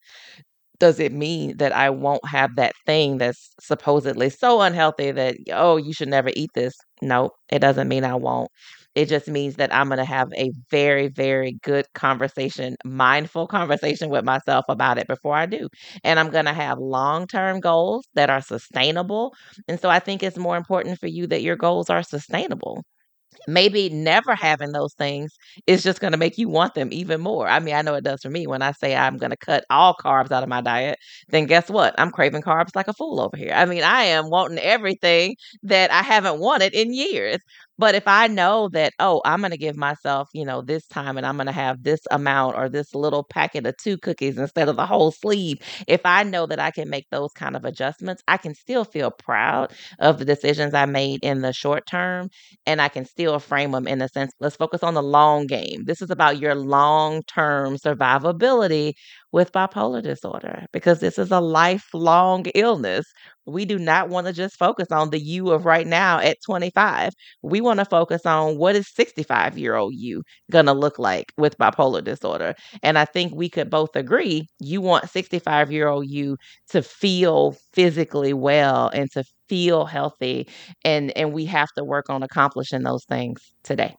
does 0.79 0.99
it 0.99 1.13
mean 1.13 1.55
that 1.57 1.71
I 1.71 1.89
won't 1.89 2.27
have 2.27 2.55
that 2.57 2.73
thing 2.85 3.17
that's 3.17 3.51
supposedly 3.61 4.29
so 4.29 4.61
unhealthy 4.61 5.11
that, 5.11 5.35
oh, 5.53 5.77
you 5.77 5.93
should 5.93 6.09
never 6.09 6.31
eat 6.35 6.49
this? 6.53 6.73
No, 7.01 7.31
it 7.49 7.59
doesn't 7.59 7.87
mean 7.87 8.03
I 8.03 8.15
won't. 8.15 8.51
It 8.95 9.07
just 9.09 9.27
means 9.27 9.55
that 9.57 9.73
I'm 9.73 9.87
going 9.87 9.97
to 9.99 10.05
have 10.05 10.29
a 10.35 10.51
very, 10.71 11.07
very 11.09 11.53
good 11.63 11.85
conversation, 11.93 12.77
mindful 12.85 13.47
conversation 13.47 14.09
with 14.09 14.23
myself 14.25 14.65
about 14.69 14.97
it 14.97 15.07
before 15.07 15.35
I 15.35 15.45
do. 15.45 15.67
And 16.03 16.19
I'm 16.19 16.29
going 16.31 16.45
to 16.45 16.53
have 16.53 16.79
long 16.79 17.27
term 17.27 17.59
goals 17.59 18.05
that 18.15 18.29
are 18.29 18.41
sustainable. 18.41 19.33
And 19.67 19.79
so 19.79 19.89
I 19.89 19.99
think 19.99 20.23
it's 20.23 20.37
more 20.37 20.57
important 20.57 20.99
for 20.99 21.07
you 21.07 21.27
that 21.27 21.41
your 21.41 21.55
goals 21.57 21.89
are 21.89 22.03
sustainable 22.03 22.83
maybe 23.47 23.89
never 23.89 24.33
having 24.35 24.71
those 24.71 24.93
things 24.95 25.31
is 25.67 25.83
just 25.83 25.99
going 25.99 26.11
to 26.11 26.17
make 26.17 26.37
you 26.37 26.49
want 26.49 26.73
them 26.73 26.89
even 26.91 27.21
more. 27.21 27.47
I 27.47 27.59
mean, 27.59 27.75
I 27.75 27.81
know 27.81 27.95
it 27.95 28.03
does 28.03 28.21
for 28.21 28.29
me 28.29 28.47
when 28.47 28.61
I 28.61 28.71
say 28.71 28.95
I'm 28.95 29.17
going 29.17 29.31
to 29.31 29.37
cut 29.37 29.65
all 29.69 29.93
carbs 29.95 30.31
out 30.31 30.43
of 30.43 30.49
my 30.49 30.61
diet, 30.61 30.97
then 31.29 31.45
guess 31.45 31.69
what? 31.69 31.93
I'm 31.97 32.11
craving 32.11 32.41
carbs 32.41 32.75
like 32.75 32.87
a 32.87 32.93
fool 32.93 33.19
over 33.19 33.37
here. 33.37 33.51
I 33.53 33.65
mean, 33.65 33.83
I 33.83 34.03
am 34.03 34.29
wanting 34.29 34.59
everything 34.59 35.35
that 35.63 35.91
I 35.91 36.01
haven't 36.01 36.39
wanted 36.39 36.73
in 36.73 36.93
years. 36.93 37.37
But 37.77 37.95
if 37.95 38.07
I 38.07 38.27
know 38.27 38.69
that, 38.69 38.93
oh, 38.99 39.21
I'm 39.25 39.39
going 39.41 39.51
to 39.51 39.57
give 39.57 39.75
myself, 39.75 40.29
you 40.33 40.45
know, 40.45 40.61
this 40.61 40.87
time 40.87 41.17
and 41.17 41.25
I'm 41.25 41.35
going 41.35 41.47
to 41.47 41.51
have 41.51 41.83
this 41.83 41.99
amount 42.11 42.55
or 42.57 42.69
this 42.69 42.95
little 42.95 43.23
packet 43.23 43.65
of 43.65 43.75
two 43.77 43.97
cookies 43.97 44.37
instead 44.37 44.69
of 44.69 44.77
the 44.77 44.85
whole 44.85 45.11
sleeve, 45.11 45.59
if 45.87 46.01
I 46.05 46.23
know 46.23 46.45
that 46.47 46.59
I 46.59 46.71
can 46.71 46.89
make 46.89 47.07
those 47.11 47.31
kind 47.33 47.55
of 47.55 47.65
adjustments, 47.65 48.23
I 48.27 48.37
can 48.37 48.55
still 48.55 48.85
feel 48.85 49.11
proud 49.11 49.73
of 49.99 50.19
the 50.19 50.25
decisions 50.25 50.73
I 50.73 50.85
made 50.85 51.19
in 51.23 51.41
the 51.41 51.51
short 51.53 51.85
term 51.85 52.29
and 52.65 52.81
I 52.81 52.87
can 52.89 53.05
still 53.05 53.39
frame 53.39 53.71
them 53.71 53.87
in 53.87 53.99
the 53.99 54.07
sense, 54.07 54.31
let's 54.39 54.55
focus 54.55 54.83
on 54.83 54.93
the 54.93 55.03
long 55.03 55.47
game. 55.47 55.83
This 55.85 56.01
is 56.01 56.09
about 56.09 56.39
your 56.39 56.55
long 56.55 57.23
term 57.23 57.75
survivability 57.77 58.93
with 59.35 59.51
bipolar 59.51 60.01
disorder 60.01 60.65
because 60.71 61.01
this 61.01 61.19
is 61.19 61.29
a 61.29 61.41
lifelong 61.41 62.45
illness. 62.55 63.05
We 63.45 63.65
do 63.65 63.77
not 63.77 64.09
want 64.09 64.27
to 64.27 64.33
just 64.33 64.57
focus 64.57 64.87
on 64.91 65.09
the 65.09 65.19
you 65.19 65.51
of 65.51 65.65
right 65.65 65.85
now 65.85 66.19
at 66.19 66.37
25. 66.45 67.11
We 67.43 67.61
want 67.61 67.79
to 67.79 67.85
focus 67.85 68.25
on 68.25 68.57
what 68.57 68.75
is 68.77 68.87
65 68.95 69.57
year 69.57 69.75
old 69.75 69.93
you 69.95 70.23
going 70.51 70.67
to 70.67 70.73
look 70.73 70.97
like 70.99 71.33
with 71.37 71.57
bipolar 71.57 72.03
disorder. 72.03 72.55
And 72.81 72.97
I 72.97 73.05
think 73.05 73.35
we 73.35 73.49
could 73.49 73.69
both 73.69 73.95
agree 73.95 74.47
you 74.59 74.81
want 74.81 75.09
65 75.09 75.71
year 75.71 75.89
old 75.89 76.07
you 76.09 76.37
to 76.69 76.81
feel 76.81 77.57
physically 77.73 78.33
well 78.33 78.89
and 78.93 79.11
to 79.11 79.23
feel 79.49 79.85
healthy 79.85 80.47
and 80.85 81.11
and 81.17 81.33
we 81.33 81.45
have 81.45 81.69
to 81.77 81.83
work 81.83 82.09
on 82.09 82.23
accomplishing 82.23 82.83
those 82.83 83.05
things 83.05 83.41
today. 83.63 83.95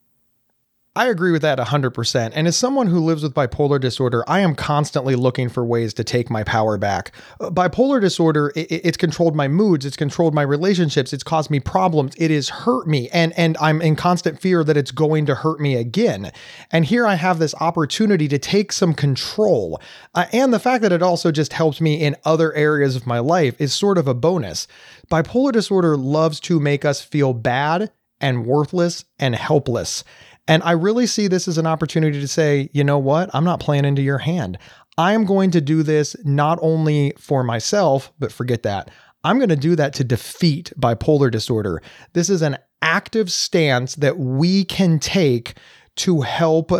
I 0.97 1.09
agree 1.09 1.31
with 1.31 1.43
that 1.43 1.59
100%. 1.59 2.31
And 2.33 2.47
as 2.47 2.57
someone 2.57 2.87
who 2.87 2.99
lives 2.99 3.21
with 3.21 3.35
bipolar 3.35 3.79
disorder, 3.79 4.23
I 4.27 4.39
am 4.39 4.55
constantly 4.55 5.13
looking 5.13 5.47
for 5.47 5.63
ways 5.63 5.93
to 5.93 6.03
take 6.03 6.31
my 6.31 6.43
power 6.43 6.75
back. 6.75 7.11
Uh, 7.39 7.51
bipolar 7.51 8.01
disorder, 8.01 8.51
it, 8.55 8.65
it's 8.71 8.97
controlled 8.97 9.35
my 9.35 9.47
moods, 9.47 9.85
it's 9.85 9.95
controlled 9.95 10.33
my 10.33 10.41
relationships, 10.41 11.13
it's 11.13 11.21
caused 11.21 11.51
me 11.51 11.59
problems, 11.59 12.15
it 12.17 12.31
has 12.31 12.49
hurt 12.49 12.87
me, 12.87 13.09
and, 13.09 13.31
and 13.37 13.57
I'm 13.61 13.79
in 13.79 13.95
constant 13.95 14.41
fear 14.41 14.63
that 14.63 14.75
it's 14.75 14.89
going 14.89 15.27
to 15.27 15.35
hurt 15.35 15.59
me 15.59 15.75
again. 15.75 16.31
And 16.71 16.83
here 16.83 17.05
I 17.05 17.13
have 17.13 17.37
this 17.37 17.53
opportunity 17.59 18.27
to 18.29 18.39
take 18.39 18.71
some 18.71 18.95
control. 18.95 19.79
Uh, 20.15 20.25
and 20.33 20.51
the 20.51 20.57
fact 20.57 20.81
that 20.81 20.91
it 20.91 21.03
also 21.03 21.31
just 21.31 21.53
helps 21.53 21.79
me 21.79 22.01
in 22.01 22.15
other 22.25 22.53
areas 22.53 22.95
of 22.95 23.05
my 23.05 23.19
life 23.19 23.61
is 23.61 23.71
sort 23.71 23.99
of 23.99 24.07
a 24.07 24.15
bonus. 24.15 24.67
Bipolar 25.11 25.51
disorder 25.51 25.95
loves 25.95 26.39
to 26.39 26.59
make 26.59 26.83
us 26.83 27.01
feel 27.01 27.33
bad 27.35 27.91
and 28.19 28.47
worthless 28.47 29.05
and 29.19 29.35
helpless. 29.35 30.03
And 30.47 30.63
I 30.63 30.71
really 30.71 31.07
see 31.07 31.27
this 31.27 31.47
as 31.47 31.57
an 31.57 31.67
opportunity 31.67 32.19
to 32.19 32.27
say, 32.27 32.69
you 32.73 32.83
know 32.83 32.97
what? 32.97 33.29
I'm 33.33 33.43
not 33.43 33.59
playing 33.59 33.85
into 33.85 34.01
your 34.01 34.19
hand. 34.19 34.57
I 34.97 35.13
am 35.13 35.25
going 35.25 35.51
to 35.51 35.61
do 35.61 35.83
this 35.83 36.15
not 36.25 36.57
only 36.61 37.13
for 37.19 37.43
myself, 37.43 38.11
but 38.17 38.31
forget 38.31 38.63
that. 38.63 38.89
I'm 39.23 39.37
going 39.37 39.49
to 39.49 39.55
do 39.55 39.75
that 39.75 39.93
to 39.95 40.03
defeat 40.03 40.71
bipolar 40.79 41.29
disorder. 41.29 41.81
This 42.13 42.29
is 42.29 42.41
an 42.41 42.57
active 42.81 43.31
stance 43.31 43.95
that 43.95 44.17
we 44.17 44.63
can 44.63 44.99
take 44.99 45.55
to 45.97 46.21
help 46.21 46.71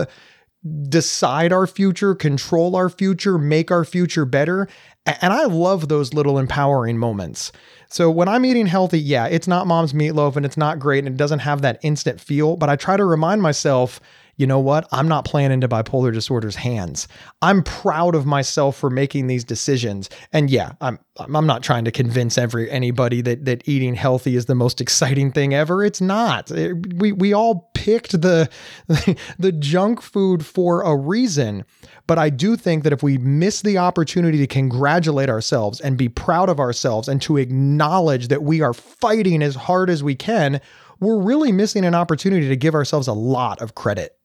decide 0.89 1.53
our 1.53 1.67
future, 1.67 2.15
control 2.15 2.75
our 2.75 2.89
future, 2.89 3.37
make 3.37 3.71
our 3.71 3.85
future 3.85 4.25
better. 4.25 4.67
And 5.07 5.31
I 5.31 5.45
love 5.45 5.87
those 5.87 6.13
little 6.13 6.37
empowering 6.37 6.97
moments. 6.97 7.51
So 7.89 8.11
when 8.11 8.27
I'm 8.27 8.45
eating 8.45 8.67
healthy, 8.67 8.99
yeah, 8.99 9.27
it's 9.27 9.47
not 9.47 9.65
mom's 9.65 9.93
meatloaf 9.93 10.35
and 10.35 10.45
it's 10.45 10.57
not 10.57 10.79
great 10.79 11.05
and 11.05 11.07
it 11.07 11.17
doesn't 11.17 11.39
have 11.39 11.61
that 11.61 11.79
instant 11.81 12.19
feel, 12.19 12.57
but 12.57 12.69
I 12.69 12.75
try 12.75 12.97
to 12.97 13.05
remind 13.05 13.41
myself, 13.41 14.01
you 14.37 14.45
know 14.45 14.59
what? 14.59 14.87
I'm 14.91 15.07
not 15.07 15.25
playing 15.25 15.51
into 15.51 15.67
bipolar 15.67 16.13
disorder's 16.13 16.55
hands. 16.55 17.07
I'm 17.41 17.63
proud 17.63 18.13
of 18.13 18.27
myself 18.27 18.77
for 18.77 18.91
making 18.91 19.25
these 19.25 19.43
decisions. 19.43 20.09
And 20.31 20.49
yeah, 20.51 20.73
I'm 20.79 20.99
I'm 21.17 21.47
not 21.47 21.63
trying 21.63 21.85
to 21.85 21.91
convince 21.91 22.37
every 22.37 22.69
anybody 22.69 23.21
that 23.21 23.45
that 23.45 23.67
eating 23.67 23.95
healthy 23.95 24.35
is 24.35 24.45
the 24.45 24.53
most 24.53 24.79
exciting 24.79 25.31
thing 25.31 25.55
ever. 25.55 25.83
It's 25.83 26.01
not. 26.01 26.51
It, 26.51 26.95
we 26.97 27.11
we 27.11 27.33
all 27.33 27.71
picked 27.73 28.21
the 28.21 28.47
the 29.39 29.51
junk 29.51 30.01
food 30.01 30.45
for 30.45 30.83
a 30.83 30.95
reason. 30.95 31.65
But 32.05 32.19
I 32.19 32.29
do 32.29 32.55
think 32.55 32.83
that 32.83 32.93
if 32.93 33.01
we 33.01 33.17
miss 33.17 33.63
the 33.63 33.79
opportunity 33.79 34.37
to 34.37 34.47
congratulate 34.47 35.29
ourselves 35.29 35.81
and 35.81 35.97
be 35.97 36.09
proud 36.09 36.47
of 36.47 36.59
ourselves 36.59 37.07
and 37.07 37.21
to 37.23 37.37
acknowledge 37.37 38.27
that 38.27 38.43
we 38.43 38.61
are 38.61 38.73
fighting 38.73 39.41
as 39.41 39.55
hard 39.55 39.89
as 39.89 40.03
we 40.03 40.15
can, 40.15 40.61
we're 40.99 41.19
really 41.19 41.51
missing 41.51 41.83
an 41.83 41.95
opportunity 41.95 42.47
to 42.47 42.55
give 42.55 42.75
ourselves 42.75 43.07
a 43.07 43.13
lot 43.13 43.61
of 43.61 43.75
credit. 43.75 44.17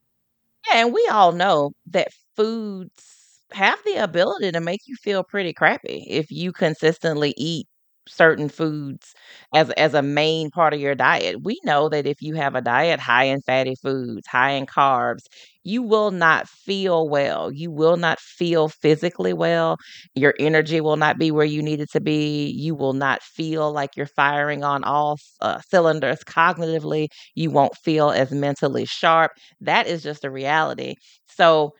And 0.74 0.92
we 0.92 1.06
all 1.12 1.32
know 1.32 1.72
that 1.90 2.08
foods 2.36 3.40
have 3.52 3.78
the 3.84 3.96
ability 3.96 4.52
to 4.52 4.60
make 4.60 4.80
you 4.86 4.96
feel 4.96 5.22
pretty 5.24 5.52
crappy 5.52 6.06
if 6.08 6.30
you 6.30 6.52
consistently 6.52 7.34
eat 7.36 7.66
certain 8.08 8.48
foods 8.48 9.14
as 9.54 9.70
as 9.72 9.94
a 9.94 10.02
main 10.02 10.50
part 10.50 10.74
of 10.74 10.80
your 10.80 10.94
diet. 10.94 11.42
We 11.42 11.58
know 11.64 11.88
that 11.88 12.06
if 12.06 12.20
you 12.22 12.34
have 12.34 12.54
a 12.54 12.60
diet 12.60 13.00
high 13.00 13.24
in 13.24 13.40
fatty 13.42 13.74
foods, 13.82 14.26
high 14.26 14.52
in 14.52 14.66
carbs, 14.66 15.22
you 15.64 15.82
will 15.82 16.10
not 16.10 16.48
feel 16.48 17.08
well. 17.08 17.50
You 17.52 17.70
will 17.70 17.96
not 17.96 18.18
feel 18.20 18.68
physically 18.68 19.32
well. 19.32 19.78
Your 20.14 20.34
energy 20.38 20.80
will 20.80 20.96
not 20.96 21.18
be 21.18 21.30
where 21.30 21.44
you 21.44 21.62
need 21.62 21.80
it 21.80 21.90
to 21.92 22.00
be. 22.00 22.48
You 22.50 22.74
will 22.74 22.92
not 22.94 23.22
feel 23.22 23.72
like 23.72 23.96
you're 23.96 24.06
firing 24.06 24.64
on 24.64 24.84
all 24.84 25.16
uh, 25.40 25.60
cylinders 25.68 26.20
cognitively. 26.24 27.08
You 27.34 27.50
won't 27.50 27.76
feel 27.76 28.10
as 28.10 28.30
mentally 28.32 28.84
sharp. 28.84 29.32
That 29.60 29.86
is 29.86 30.02
just 30.02 30.24
a 30.24 30.30
reality. 30.30 30.94
So, 31.26 31.72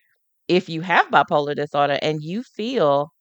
if 0.49 0.69
you 0.69 0.83
have 0.83 1.09
bipolar 1.09 1.57
disorder 1.57 1.99
and 2.03 2.23
you 2.23 2.43
feel 2.43 3.12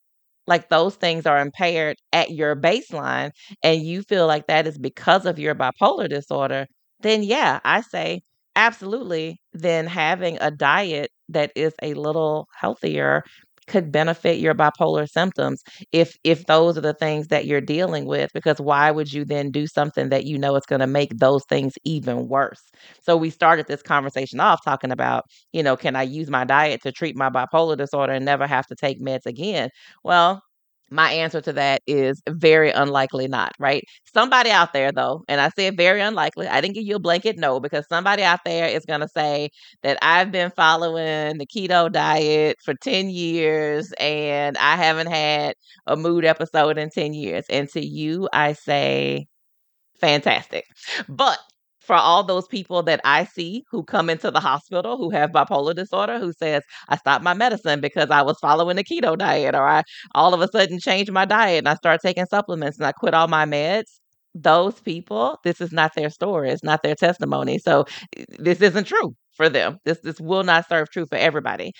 like 0.51 0.69
those 0.69 0.95
things 0.95 1.25
are 1.27 1.39
impaired 1.41 1.97
at 2.13 2.31
your 2.31 2.55
baseline 2.55 3.31
and 3.63 3.83
you 3.83 4.03
feel 4.03 4.27
like 4.27 4.47
that 4.47 4.67
is 4.67 4.77
because 4.79 5.25
of 5.25 5.39
your 5.39 5.55
bipolar 5.55 6.09
disorder, 6.09 6.67
then 7.01 7.23
yeah, 7.23 7.59
I 7.65 7.81
say 7.81 8.21
absolutely. 8.55 9.41
Then 9.53 9.87
having 9.87 10.37
a 10.41 10.51
diet 10.51 11.11
that 11.29 11.51
is 11.55 11.73
a 11.81 11.93
little 11.95 12.47
healthier 12.59 13.23
could 13.67 13.91
benefit 13.91 14.39
your 14.39 14.53
bipolar 14.55 15.07
symptoms 15.09 15.61
if 15.91 16.17
if 16.23 16.45
those 16.45 16.77
are 16.77 16.81
the 16.81 16.93
things 16.93 17.27
that 17.27 17.45
you're 17.45 17.61
dealing 17.61 18.05
with 18.05 18.31
because 18.33 18.59
why 18.59 18.91
would 18.91 19.11
you 19.13 19.23
then 19.25 19.51
do 19.51 19.67
something 19.67 20.09
that 20.09 20.25
you 20.25 20.37
know 20.37 20.55
is 20.55 20.65
going 20.65 20.79
to 20.81 20.87
make 20.87 21.17
those 21.17 21.43
things 21.45 21.73
even 21.83 22.27
worse? 22.27 22.61
So 23.01 23.15
we 23.17 23.29
started 23.29 23.67
this 23.67 23.81
conversation 23.81 24.39
off 24.39 24.63
talking 24.63 24.91
about 24.91 25.25
you 25.53 25.63
know 25.63 25.75
can 25.77 25.95
i 25.95 26.03
use 26.03 26.29
my 26.29 26.43
diet 26.45 26.81
to 26.83 26.91
treat 26.91 27.15
my 27.15 27.29
bipolar 27.29 27.77
disorder 27.77 28.13
and 28.13 28.25
never 28.25 28.47
have 28.47 28.67
to 28.67 28.75
take 28.75 28.99
meds 29.01 29.25
again? 29.25 29.69
Well 30.03 30.41
my 30.91 31.11
answer 31.11 31.41
to 31.41 31.53
that 31.53 31.81
is 31.87 32.21
very 32.29 32.71
unlikely 32.71 33.27
not, 33.27 33.53
right? 33.59 33.83
Somebody 34.13 34.51
out 34.51 34.73
there, 34.73 34.91
though, 34.91 35.23
and 35.27 35.39
I 35.41 35.49
said 35.49 35.77
very 35.77 36.01
unlikely, 36.01 36.47
I 36.47 36.61
didn't 36.61 36.75
give 36.75 36.85
you 36.85 36.97
a 36.97 36.99
blanket 36.99 37.37
no 37.37 37.59
because 37.59 37.87
somebody 37.87 38.23
out 38.23 38.41
there 38.45 38.67
is 38.67 38.85
going 38.85 39.01
to 39.01 39.07
say 39.07 39.49
that 39.83 39.97
I've 40.01 40.31
been 40.31 40.51
following 40.51 41.37
the 41.37 41.45
keto 41.45 41.91
diet 41.91 42.57
for 42.63 42.73
10 42.73 43.09
years 43.09 43.93
and 43.99 44.57
I 44.57 44.75
haven't 44.75 45.07
had 45.07 45.55
a 45.87 45.95
mood 45.95 46.25
episode 46.25 46.77
in 46.77 46.89
10 46.89 47.13
years. 47.13 47.45
And 47.49 47.69
to 47.69 47.85
you, 47.85 48.27
I 48.33 48.53
say, 48.53 49.27
fantastic. 49.99 50.65
But 51.09 51.39
for 51.91 51.97
all 51.97 52.23
those 52.23 52.47
people 52.47 52.81
that 52.83 53.01
I 53.03 53.25
see 53.25 53.65
who 53.69 53.83
come 53.83 54.09
into 54.09 54.31
the 54.31 54.39
hospital 54.39 54.95
who 54.95 55.09
have 55.09 55.31
bipolar 55.31 55.75
disorder 55.75 56.19
who 56.19 56.31
says 56.31 56.63
I 56.87 56.95
stopped 56.95 57.21
my 57.21 57.33
medicine 57.33 57.81
because 57.81 58.09
I 58.09 58.21
was 58.21 58.37
following 58.39 58.77
the 58.77 58.83
keto 58.85 59.17
diet 59.17 59.55
or 59.55 59.67
I 59.67 59.83
all 60.15 60.33
of 60.33 60.39
a 60.39 60.47
sudden 60.47 60.79
changed 60.79 61.11
my 61.11 61.25
diet 61.25 61.57
and 61.57 61.67
I 61.67 61.75
started 61.75 61.99
taking 62.01 62.25
supplements 62.27 62.77
and 62.77 62.87
I 62.87 62.93
quit 62.93 63.13
all 63.13 63.27
my 63.27 63.45
meds. 63.45 63.99
Those 64.33 64.79
people 64.79 65.37
this 65.43 65.59
is 65.59 65.73
not 65.73 65.93
their 65.93 66.09
story. 66.09 66.51
It's 66.51 66.63
not 66.63 66.81
their 66.81 66.95
testimony. 66.95 67.59
So 67.59 67.83
eh, 68.15 68.23
this 68.39 68.61
isn't 68.61 68.85
true 68.87 69.13
for 69.35 69.49
them. 69.49 69.77
This 69.83 69.99
this 69.99 70.21
will 70.21 70.43
not 70.45 70.69
serve 70.69 70.89
true 70.91 71.05
for 71.07 71.17
everybody 71.17 71.73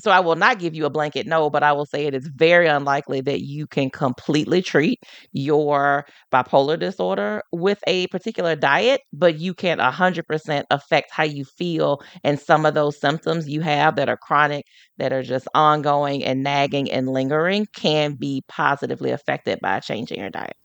so 0.00 0.10
I 0.10 0.20
will 0.20 0.36
not 0.36 0.58
give 0.58 0.74
you 0.74 0.86
a 0.86 0.90
blanket 0.90 1.26
no, 1.26 1.50
but 1.50 1.62
I 1.62 1.72
will 1.72 1.86
say 1.86 2.06
it 2.06 2.14
is 2.14 2.28
very 2.34 2.66
unlikely 2.66 3.20
that 3.22 3.42
you 3.42 3.66
can 3.66 3.90
completely 3.90 4.60
treat 4.62 5.00
your 5.32 6.04
bipolar 6.32 6.78
disorder 6.78 7.42
with 7.52 7.78
a 7.86 8.06
particular 8.08 8.56
diet, 8.56 9.00
but 9.12 9.38
you 9.38 9.54
can 9.54 9.78
100% 9.78 10.66
affect 10.70 11.10
how 11.12 11.24
you 11.24 11.44
feel 11.44 12.00
and 12.24 12.38
some 12.40 12.66
of 12.66 12.74
those 12.74 13.00
symptoms 13.00 13.48
you 13.48 13.60
have 13.60 13.96
that 13.96 14.08
are 14.08 14.16
chronic, 14.16 14.64
that 14.98 15.12
are 15.12 15.22
just 15.22 15.46
ongoing 15.54 16.24
and 16.24 16.42
nagging 16.42 16.90
and 16.90 17.08
lingering 17.08 17.66
can 17.76 18.14
be 18.14 18.42
positively 18.48 19.10
affected 19.10 19.58
by 19.60 19.80
changing 19.80 20.18
your 20.20 20.30
diet. 20.30 20.56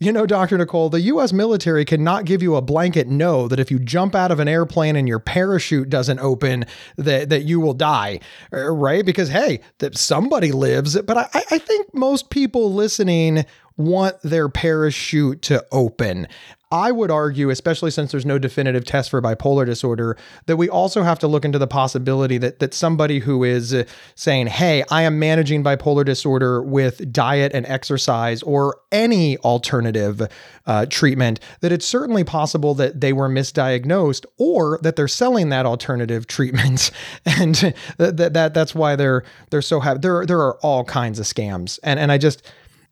You 0.00 0.10
know, 0.10 0.26
Dr. 0.26 0.58
Nicole, 0.58 0.90
the 0.90 1.02
US 1.02 1.32
military 1.32 1.84
cannot 1.84 2.24
give 2.24 2.42
you 2.42 2.56
a 2.56 2.60
blanket 2.60 3.06
no 3.06 3.46
that 3.46 3.60
if 3.60 3.70
you 3.70 3.78
jump 3.78 4.16
out 4.16 4.32
of 4.32 4.40
an 4.40 4.48
airplane 4.48 4.96
and 4.96 5.06
your 5.06 5.20
parachute 5.20 5.88
doesn't 5.88 6.18
open, 6.18 6.64
that, 6.96 7.28
that 7.28 7.44
you 7.44 7.60
will 7.60 7.74
die, 7.74 8.18
uh, 8.52 8.72
right? 8.72 9.06
Because, 9.06 9.28
hey, 9.28 9.60
that 9.78 9.96
somebody 9.96 10.50
lives. 10.50 11.00
But 11.02 11.16
I, 11.16 11.42
I 11.52 11.58
think 11.58 11.94
most 11.94 12.30
people 12.30 12.74
listening 12.74 13.44
want 13.76 14.20
their 14.22 14.48
parachute 14.48 15.42
to 15.42 15.64
open. 15.72 16.28
I 16.74 16.90
would 16.90 17.10
argue, 17.10 17.50
especially 17.50 17.92
since 17.92 18.10
there's 18.10 18.26
no 18.26 18.36
definitive 18.36 18.84
test 18.84 19.08
for 19.08 19.22
bipolar 19.22 19.64
disorder, 19.64 20.16
that 20.46 20.56
we 20.56 20.68
also 20.68 21.04
have 21.04 21.20
to 21.20 21.28
look 21.28 21.44
into 21.44 21.58
the 21.58 21.68
possibility 21.68 22.36
that 22.38 22.58
that 22.58 22.74
somebody 22.74 23.20
who 23.20 23.44
is 23.44 23.72
uh, 23.72 23.84
saying, 24.16 24.48
"Hey, 24.48 24.82
I 24.90 25.02
am 25.02 25.20
managing 25.20 25.62
bipolar 25.62 26.04
disorder 26.04 26.60
with 26.62 27.12
diet 27.12 27.52
and 27.54 27.64
exercise 27.66 28.42
or 28.42 28.78
any 28.90 29.38
alternative 29.38 30.22
uh, 30.66 30.86
treatment," 30.86 31.38
that 31.60 31.70
it's 31.70 31.86
certainly 31.86 32.24
possible 32.24 32.74
that 32.74 33.00
they 33.00 33.12
were 33.12 33.28
misdiagnosed 33.28 34.26
or 34.36 34.80
that 34.82 34.96
they're 34.96 35.06
selling 35.06 35.50
that 35.50 35.66
alternative 35.66 36.26
treatment, 36.26 36.90
and 37.24 37.74
that, 37.98 38.16
that, 38.16 38.32
that 38.32 38.52
that's 38.52 38.74
why 38.74 38.96
they're 38.96 39.22
they're 39.50 39.62
so 39.62 39.78
happy. 39.78 40.00
There 40.00 40.26
there 40.26 40.40
are 40.40 40.56
all 40.56 40.82
kinds 40.82 41.20
of 41.20 41.26
scams, 41.26 41.78
and 41.84 42.00
and 42.00 42.10
I 42.10 42.18
just 42.18 42.42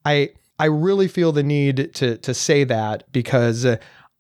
I 0.05 0.31
I 0.63 0.67
really 0.67 1.09
feel 1.09 1.33
the 1.33 1.43
need 1.43 1.93
to 1.95 2.19
to 2.19 2.33
say 2.33 2.63
that 2.63 3.11
because 3.11 3.67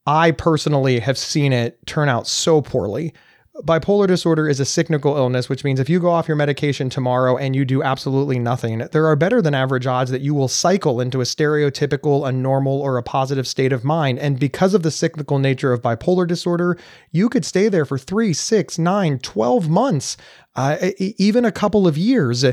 I 0.08 0.32
personally 0.32 0.98
have 0.98 1.16
seen 1.16 1.52
it 1.52 1.78
turn 1.86 2.08
out 2.08 2.26
so 2.26 2.60
poorly. 2.60 3.14
Bipolar 3.58 4.08
disorder 4.08 4.48
is 4.48 4.58
a 4.58 4.64
cyclical 4.64 5.16
illness, 5.16 5.48
which 5.48 5.62
means 5.62 5.78
if 5.78 5.88
you 5.88 6.00
go 6.00 6.10
off 6.10 6.26
your 6.26 6.36
medication 6.36 6.90
tomorrow 6.90 7.36
and 7.36 7.54
you 7.54 7.64
do 7.64 7.84
absolutely 7.84 8.40
nothing, 8.40 8.78
there 8.90 9.06
are 9.06 9.14
better 9.14 9.40
than 9.40 9.54
average 9.54 9.86
odds 9.86 10.10
that 10.10 10.22
you 10.22 10.34
will 10.34 10.48
cycle 10.48 11.00
into 11.00 11.20
a 11.20 11.24
stereotypical, 11.24 12.26
a 12.26 12.32
normal, 12.32 12.80
or 12.80 12.96
a 12.96 13.04
positive 13.04 13.46
state 13.46 13.72
of 13.72 13.84
mind. 13.84 14.18
And 14.18 14.40
because 14.40 14.74
of 14.74 14.82
the 14.82 14.90
cyclical 14.90 15.38
nature 15.38 15.72
of 15.72 15.80
bipolar 15.80 16.26
disorder, 16.26 16.76
you 17.12 17.28
could 17.28 17.44
stay 17.44 17.68
there 17.68 17.84
for 17.84 17.98
three, 17.98 18.32
six, 18.32 18.80
nine, 18.80 19.20
12 19.20 19.68
months, 19.68 20.16
uh, 20.56 20.90
even 20.98 21.44
a 21.44 21.52
couple 21.52 21.86
of 21.86 21.96
years. 21.96 22.44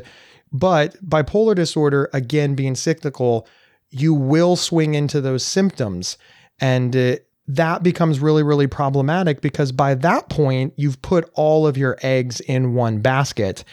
But 0.52 0.96
bipolar 1.04 1.56
disorder, 1.56 2.08
again, 2.14 2.54
being 2.54 2.76
cyclical, 2.76 3.48
you 3.92 4.14
will 4.14 4.56
swing 4.56 4.94
into 4.96 5.22
those 5.22 5.44
symptoms. 5.44 6.18
And 6.60 6.96
uh, 6.96 7.16
that 7.48 7.82
becomes 7.82 8.20
really, 8.20 8.44
really 8.44 8.68
problematic 8.68 9.42
because 9.42 9.72
by 9.72 9.96
that 9.96 10.30
point, 10.30 10.74
you've 10.78 11.02
put 11.02 11.30
all 11.34 11.66
of 11.66 11.78
your 11.78 11.98
eggs 12.02 12.40
in 12.42 12.74
one 12.74 13.00
basket. 13.00 13.64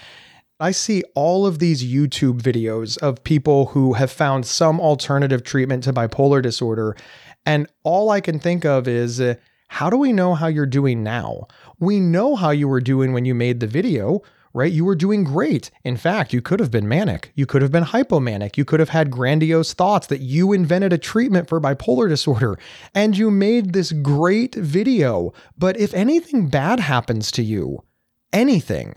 I 0.58 0.70
see 0.70 1.02
all 1.14 1.46
of 1.46 1.58
these 1.58 1.84
YouTube 1.84 2.40
videos 2.40 2.96
of 2.98 3.22
people 3.22 3.66
who 3.66 3.92
have 3.92 4.10
found 4.10 4.46
some 4.46 4.80
alternative 4.80 5.44
treatment 5.44 5.84
to 5.84 5.92
bipolar 5.92 6.40
disorder. 6.40 6.96
And 7.44 7.68
all 7.82 8.08
I 8.10 8.22
can 8.22 8.38
think 8.40 8.64
of 8.64 8.88
is, 8.88 9.20
uh, 9.20 9.34
how 9.68 9.90
do 9.90 9.98
we 9.98 10.12
know 10.12 10.34
how 10.34 10.46
you're 10.46 10.64
doing 10.64 11.02
now? 11.02 11.46
We 11.78 12.00
know 12.00 12.36
how 12.36 12.50
you 12.50 12.68
were 12.68 12.80
doing 12.80 13.12
when 13.12 13.26
you 13.26 13.34
made 13.34 13.60
the 13.60 13.66
video 13.66 14.22
right? 14.56 14.72
You 14.72 14.86
were 14.86 14.96
doing 14.96 15.22
great. 15.22 15.70
In 15.84 15.98
fact, 15.98 16.32
you 16.32 16.40
could 16.40 16.60
have 16.60 16.70
been 16.70 16.88
manic. 16.88 17.30
You 17.34 17.44
could 17.44 17.60
have 17.60 17.70
been 17.70 17.84
hypomanic. 17.84 18.56
You 18.56 18.64
could 18.64 18.80
have 18.80 18.88
had 18.88 19.10
grandiose 19.10 19.74
thoughts 19.74 20.06
that 20.06 20.22
you 20.22 20.54
invented 20.54 20.94
a 20.94 20.98
treatment 20.98 21.46
for 21.46 21.60
bipolar 21.60 22.08
disorder 22.08 22.58
and 22.94 23.18
you 23.18 23.30
made 23.30 23.74
this 23.74 23.92
great 23.92 24.54
video. 24.54 25.34
But 25.58 25.78
if 25.78 25.92
anything 25.92 26.48
bad 26.48 26.80
happens 26.80 27.30
to 27.32 27.42
you, 27.42 27.84
anything, 28.32 28.94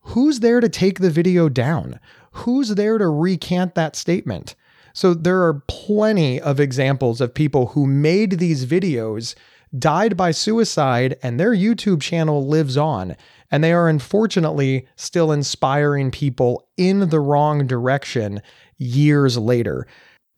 who's 0.00 0.40
there 0.40 0.60
to 0.60 0.68
take 0.70 0.98
the 0.98 1.10
video 1.10 1.50
down? 1.50 2.00
Who's 2.32 2.70
there 2.70 2.96
to 2.96 3.06
recant 3.06 3.74
that 3.74 3.96
statement? 3.96 4.54
So 4.94 5.12
there 5.12 5.42
are 5.42 5.62
plenty 5.68 6.40
of 6.40 6.58
examples 6.58 7.20
of 7.20 7.34
people 7.34 7.66
who 7.68 7.86
made 7.86 8.38
these 8.38 8.64
videos, 8.64 9.34
died 9.78 10.16
by 10.16 10.30
suicide, 10.30 11.18
and 11.22 11.38
their 11.38 11.54
YouTube 11.54 12.00
channel 12.00 12.46
lives 12.46 12.78
on 12.78 13.14
and 13.52 13.62
they 13.62 13.72
are 13.72 13.88
unfortunately 13.88 14.88
still 14.96 15.30
inspiring 15.30 16.10
people 16.10 16.66
in 16.78 17.10
the 17.10 17.20
wrong 17.20 17.66
direction 17.66 18.40
years 18.78 19.36
later. 19.36 19.86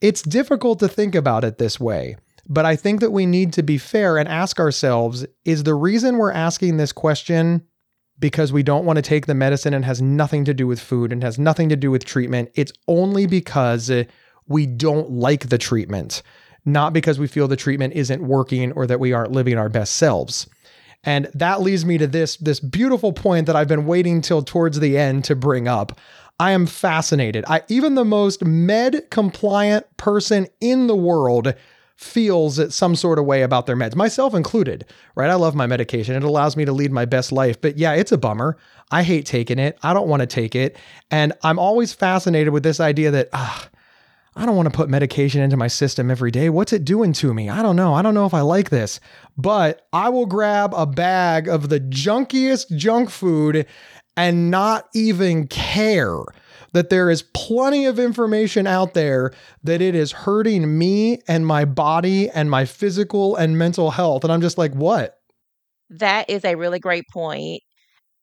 It's 0.00 0.20
difficult 0.20 0.80
to 0.80 0.88
think 0.88 1.14
about 1.14 1.44
it 1.44 1.56
this 1.56 1.78
way, 1.78 2.16
but 2.46 2.66
I 2.66 2.76
think 2.76 3.00
that 3.00 3.12
we 3.12 3.24
need 3.24 3.52
to 3.54 3.62
be 3.62 3.78
fair 3.78 4.18
and 4.18 4.28
ask 4.28 4.58
ourselves 4.58 5.24
is 5.44 5.62
the 5.62 5.74
reason 5.74 6.18
we're 6.18 6.32
asking 6.32 6.76
this 6.76 6.92
question 6.92 7.62
because 8.18 8.52
we 8.52 8.62
don't 8.62 8.84
want 8.84 8.96
to 8.96 9.02
take 9.02 9.26
the 9.26 9.34
medicine 9.34 9.74
and 9.74 9.84
has 9.84 10.02
nothing 10.02 10.44
to 10.44 10.54
do 10.54 10.66
with 10.66 10.80
food 10.80 11.12
and 11.12 11.22
has 11.22 11.38
nothing 11.38 11.68
to 11.68 11.76
do 11.76 11.90
with 11.90 12.04
treatment. 12.04 12.50
It's 12.54 12.72
only 12.88 13.26
because 13.26 13.90
we 14.46 14.66
don't 14.66 15.10
like 15.10 15.48
the 15.48 15.58
treatment, 15.58 16.22
not 16.64 16.92
because 16.92 17.18
we 17.18 17.26
feel 17.26 17.48
the 17.48 17.56
treatment 17.56 17.94
isn't 17.94 18.22
working 18.26 18.72
or 18.72 18.86
that 18.86 19.00
we 19.00 19.12
aren't 19.12 19.32
living 19.32 19.56
our 19.56 19.68
best 19.68 19.96
selves. 19.96 20.48
And 21.04 21.30
that 21.34 21.60
leads 21.60 21.84
me 21.84 21.98
to 21.98 22.06
this 22.06 22.36
this 22.36 22.60
beautiful 22.60 23.12
point 23.12 23.46
that 23.46 23.56
I've 23.56 23.68
been 23.68 23.86
waiting 23.86 24.20
till 24.20 24.42
towards 24.42 24.80
the 24.80 24.98
end 24.98 25.24
to 25.24 25.36
bring 25.36 25.68
up. 25.68 25.98
I 26.40 26.50
am 26.50 26.66
fascinated. 26.66 27.44
I 27.46 27.62
even 27.68 27.94
the 27.94 28.04
most 28.04 28.44
med 28.44 29.10
compliant 29.10 29.86
person 29.96 30.48
in 30.60 30.88
the 30.88 30.96
world 30.96 31.54
feels 31.96 32.58
it 32.58 32.72
some 32.72 32.96
sort 32.96 33.18
of 33.18 33.24
way 33.24 33.42
about 33.42 33.66
their 33.66 33.76
meds, 33.76 33.94
myself 33.94 34.34
included, 34.34 34.84
right? 35.14 35.30
I 35.30 35.34
love 35.34 35.54
my 35.54 35.66
medication. 35.66 36.16
It 36.16 36.24
allows 36.24 36.56
me 36.56 36.64
to 36.64 36.72
lead 36.72 36.90
my 36.90 37.04
best 37.04 37.30
life. 37.30 37.60
But 37.60 37.78
yeah, 37.78 37.92
it's 37.92 38.10
a 38.10 38.18
bummer. 38.18 38.56
I 38.90 39.04
hate 39.04 39.26
taking 39.26 39.60
it. 39.60 39.78
I 39.82 39.94
don't 39.94 40.08
want 40.08 40.20
to 40.20 40.26
take 40.26 40.56
it. 40.56 40.76
And 41.10 41.32
I'm 41.42 41.58
always 41.58 41.92
fascinated 41.92 42.52
with 42.52 42.64
this 42.64 42.80
idea 42.80 43.12
that, 43.12 43.28
ah, 43.32 43.68
I 44.36 44.46
don't 44.46 44.56
want 44.56 44.66
to 44.66 44.76
put 44.76 44.88
medication 44.88 45.40
into 45.40 45.56
my 45.56 45.68
system 45.68 46.10
every 46.10 46.30
day. 46.30 46.50
What's 46.50 46.72
it 46.72 46.84
doing 46.84 47.12
to 47.14 47.32
me? 47.32 47.48
I 47.48 47.62
don't 47.62 47.76
know. 47.76 47.94
I 47.94 48.02
don't 48.02 48.14
know 48.14 48.26
if 48.26 48.34
I 48.34 48.40
like 48.40 48.70
this, 48.70 48.98
but 49.36 49.86
I 49.92 50.08
will 50.08 50.26
grab 50.26 50.74
a 50.74 50.86
bag 50.86 51.48
of 51.48 51.68
the 51.68 51.78
junkiest 51.78 52.76
junk 52.76 53.10
food 53.10 53.66
and 54.16 54.50
not 54.50 54.88
even 54.94 55.46
care 55.46 56.18
that 56.72 56.90
there 56.90 57.08
is 57.08 57.22
plenty 57.22 57.86
of 57.86 58.00
information 58.00 58.66
out 58.66 58.94
there 58.94 59.32
that 59.62 59.80
it 59.80 59.94
is 59.94 60.10
hurting 60.10 60.76
me 60.76 61.20
and 61.28 61.46
my 61.46 61.64
body 61.64 62.28
and 62.30 62.50
my 62.50 62.64
physical 62.64 63.36
and 63.36 63.56
mental 63.56 63.92
health. 63.92 64.24
And 64.24 64.32
I'm 64.32 64.40
just 64.40 64.58
like, 64.58 64.74
what? 64.74 65.20
That 65.90 66.28
is 66.28 66.44
a 66.44 66.56
really 66.56 66.80
great 66.80 67.04
point. 67.12 67.62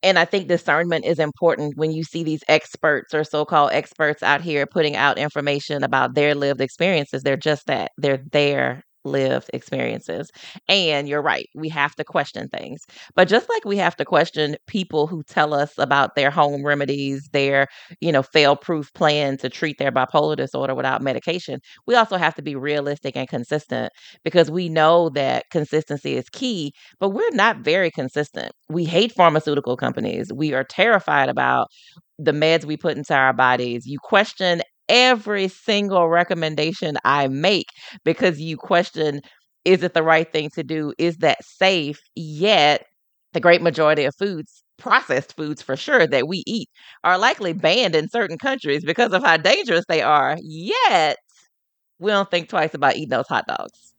And 0.03 0.17
I 0.17 0.25
think 0.25 0.47
discernment 0.47 1.05
is 1.05 1.19
important 1.19 1.77
when 1.77 1.91
you 1.91 2.03
see 2.03 2.23
these 2.23 2.43
experts 2.47 3.13
or 3.13 3.23
so 3.23 3.45
called 3.45 3.71
experts 3.73 4.23
out 4.23 4.41
here 4.41 4.65
putting 4.65 4.95
out 4.95 5.17
information 5.19 5.83
about 5.83 6.15
their 6.15 6.33
lived 6.35 6.61
experiences. 6.61 7.21
They're 7.23 7.37
just 7.37 7.67
that. 7.67 7.91
They're 7.97 8.23
there 8.31 8.83
lived 9.03 9.49
experiences. 9.53 10.29
And 10.67 11.07
you're 11.07 11.21
right, 11.21 11.47
we 11.55 11.69
have 11.69 11.95
to 11.95 12.03
question 12.03 12.47
things. 12.49 12.81
But 13.15 13.27
just 13.27 13.49
like 13.49 13.65
we 13.65 13.77
have 13.77 13.95
to 13.97 14.05
question 14.05 14.55
people 14.67 15.07
who 15.07 15.23
tell 15.23 15.53
us 15.53 15.73
about 15.77 16.15
their 16.15 16.31
home 16.31 16.65
remedies, 16.65 17.29
their, 17.33 17.67
you 17.99 18.11
know, 18.11 18.23
fail-proof 18.23 18.93
plan 18.93 19.37
to 19.37 19.49
treat 19.49 19.77
their 19.77 19.91
bipolar 19.91 20.35
disorder 20.35 20.75
without 20.75 21.01
medication, 21.01 21.59
we 21.87 21.95
also 21.95 22.17
have 22.17 22.35
to 22.35 22.41
be 22.41 22.55
realistic 22.55 23.15
and 23.15 23.27
consistent 23.27 23.91
because 24.23 24.51
we 24.51 24.69
know 24.69 25.09
that 25.09 25.45
consistency 25.51 26.15
is 26.15 26.29
key, 26.29 26.73
but 26.99 27.09
we're 27.09 27.31
not 27.31 27.59
very 27.59 27.91
consistent. 27.91 28.51
We 28.69 28.85
hate 28.85 29.11
pharmaceutical 29.11 29.77
companies. 29.77 30.31
We 30.33 30.53
are 30.53 30.63
terrified 30.63 31.29
about 31.29 31.67
the 32.19 32.31
meds 32.31 32.65
we 32.65 32.77
put 32.77 32.97
into 32.97 33.15
our 33.15 33.33
bodies. 33.33 33.85
You 33.85 33.97
question 33.99 34.61
every 34.91 35.47
single 35.47 36.09
recommendation 36.09 36.97
I 37.05 37.29
make 37.29 37.67
because 38.05 38.39
you 38.39 38.57
question 38.57 39.21
is 39.65 39.83
it 39.83 39.93
the 39.93 40.03
right 40.03 40.31
thing 40.31 40.49
to 40.51 40.63
do? 40.63 40.93
Is 40.97 41.17
that 41.17 41.43
safe? 41.43 42.01
Yet, 42.15 42.85
the 43.33 43.39
great 43.39 43.61
majority 43.61 44.05
of 44.05 44.15
foods, 44.15 44.63
processed 44.77 45.35
foods 45.35 45.61
for 45.61 45.75
sure, 45.77 46.07
that 46.07 46.27
we 46.27 46.43
eat 46.47 46.69
are 47.03 47.17
likely 47.17 47.51
mm-hmm. 47.53 47.61
banned 47.61 47.95
in 47.95 48.09
certain 48.09 48.37
countries 48.39 48.83
because 48.83 49.13
of 49.13 49.23
how 49.23 49.37
dangerous 49.37 49.85
they 49.87 50.01
are. 50.01 50.37
Yet, 50.41 51.17
we 51.99 52.11
don't 52.11 52.29
think 52.31 52.49
twice 52.49 52.73
about 52.73 52.95
eating 52.95 53.09
those 53.09 53.27
hot 53.27 53.45
dogs. 53.47 53.90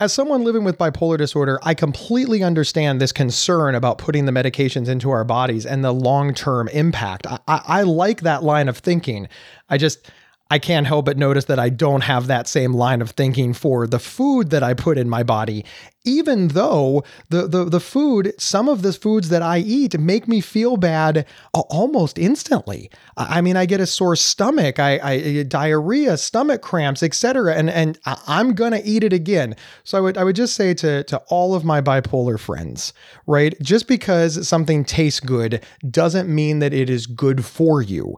As 0.00 0.14
someone 0.14 0.44
living 0.44 0.64
with 0.64 0.78
bipolar 0.78 1.18
disorder, 1.18 1.60
I 1.62 1.74
completely 1.74 2.42
understand 2.42 3.02
this 3.02 3.12
concern 3.12 3.74
about 3.74 3.98
putting 3.98 4.24
the 4.24 4.32
medications 4.32 4.88
into 4.88 5.10
our 5.10 5.24
bodies 5.24 5.66
and 5.66 5.84
the 5.84 5.92
long 5.92 6.32
term 6.32 6.68
impact. 6.68 7.26
I, 7.26 7.38
I, 7.46 7.62
I, 7.66 7.82
like 7.82 8.22
that 8.22 8.42
line 8.42 8.70
of 8.70 8.78
thinking. 8.78 9.28
I 9.68 9.76
just, 9.76 10.10
I 10.50 10.58
can't 10.58 10.86
help 10.86 11.04
but 11.04 11.16
notice 11.16 11.44
that 11.44 11.60
I 11.60 11.68
don't 11.68 12.00
have 12.02 12.26
that 12.26 12.48
same 12.48 12.74
line 12.74 13.00
of 13.00 13.10
thinking 13.10 13.54
for 13.54 13.86
the 13.86 14.00
food 14.00 14.50
that 14.50 14.64
I 14.64 14.74
put 14.74 14.98
in 14.98 15.08
my 15.08 15.22
body. 15.22 15.64
Even 16.04 16.48
though 16.48 17.04
the, 17.28 17.46
the, 17.46 17.64
the 17.66 17.78
food, 17.78 18.32
some 18.38 18.68
of 18.68 18.82
the 18.82 18.92
foods 18.92 19.28
that 19.28 19.42
I 19.42 19.58
eat 19.58 20.00
make 20.00 20.26
me 20.26 20.40
feel 20.40 20.76
bad 20.76 21.26
almost 21.52 22.18
instantly. 22.18 22.90
I 23.16 23.42
mean, 23.42 23.56
I 23.56 23.66
get 23.66 23.80
a 23.80 23.86
sore 23.86 24.16
stomach, 24.16 24.78
I, 24.78 24.98
I 25.02 25.42
diarrhea, 25.44 26.16
stomach 26.16 26.62
cramps, 26.62 27.02
etc. 27.02 27.54
And 27.54 27.70
and 27.70 27.98
I'm 28.06 28.54
gonna 28.54 28.80
eat 28.82 29.04
it 29.04 29.12
again. 29.12 29.54
So 29.84 29.98
I 29.98 30.00
would 30.00 30.16
I 30.16 30.24
would 30.24 30.36
just 30.36 30.54
say 30.54 30.74
to 30.74 31.04
to 31.04 31.18
all 31.28 31.54
of 31.54 31.64
my 31.64 31.82
bipolar 31.82 32.40
friends, 32.40 32.92
right? 33.26 33.54
Just 33.60 33.86
because 33.86 34.48
something 34.48 34.84
tastes 34.84 35.20
good 35.20 35.62
doesn't 35.90 36.34
mean 36.34 36.60
that 36.60 36.72
it 36.72 36.88
is 36.88 37.06
good 37.06 37.44
for 37.44 37.82
you. 37.82 38.16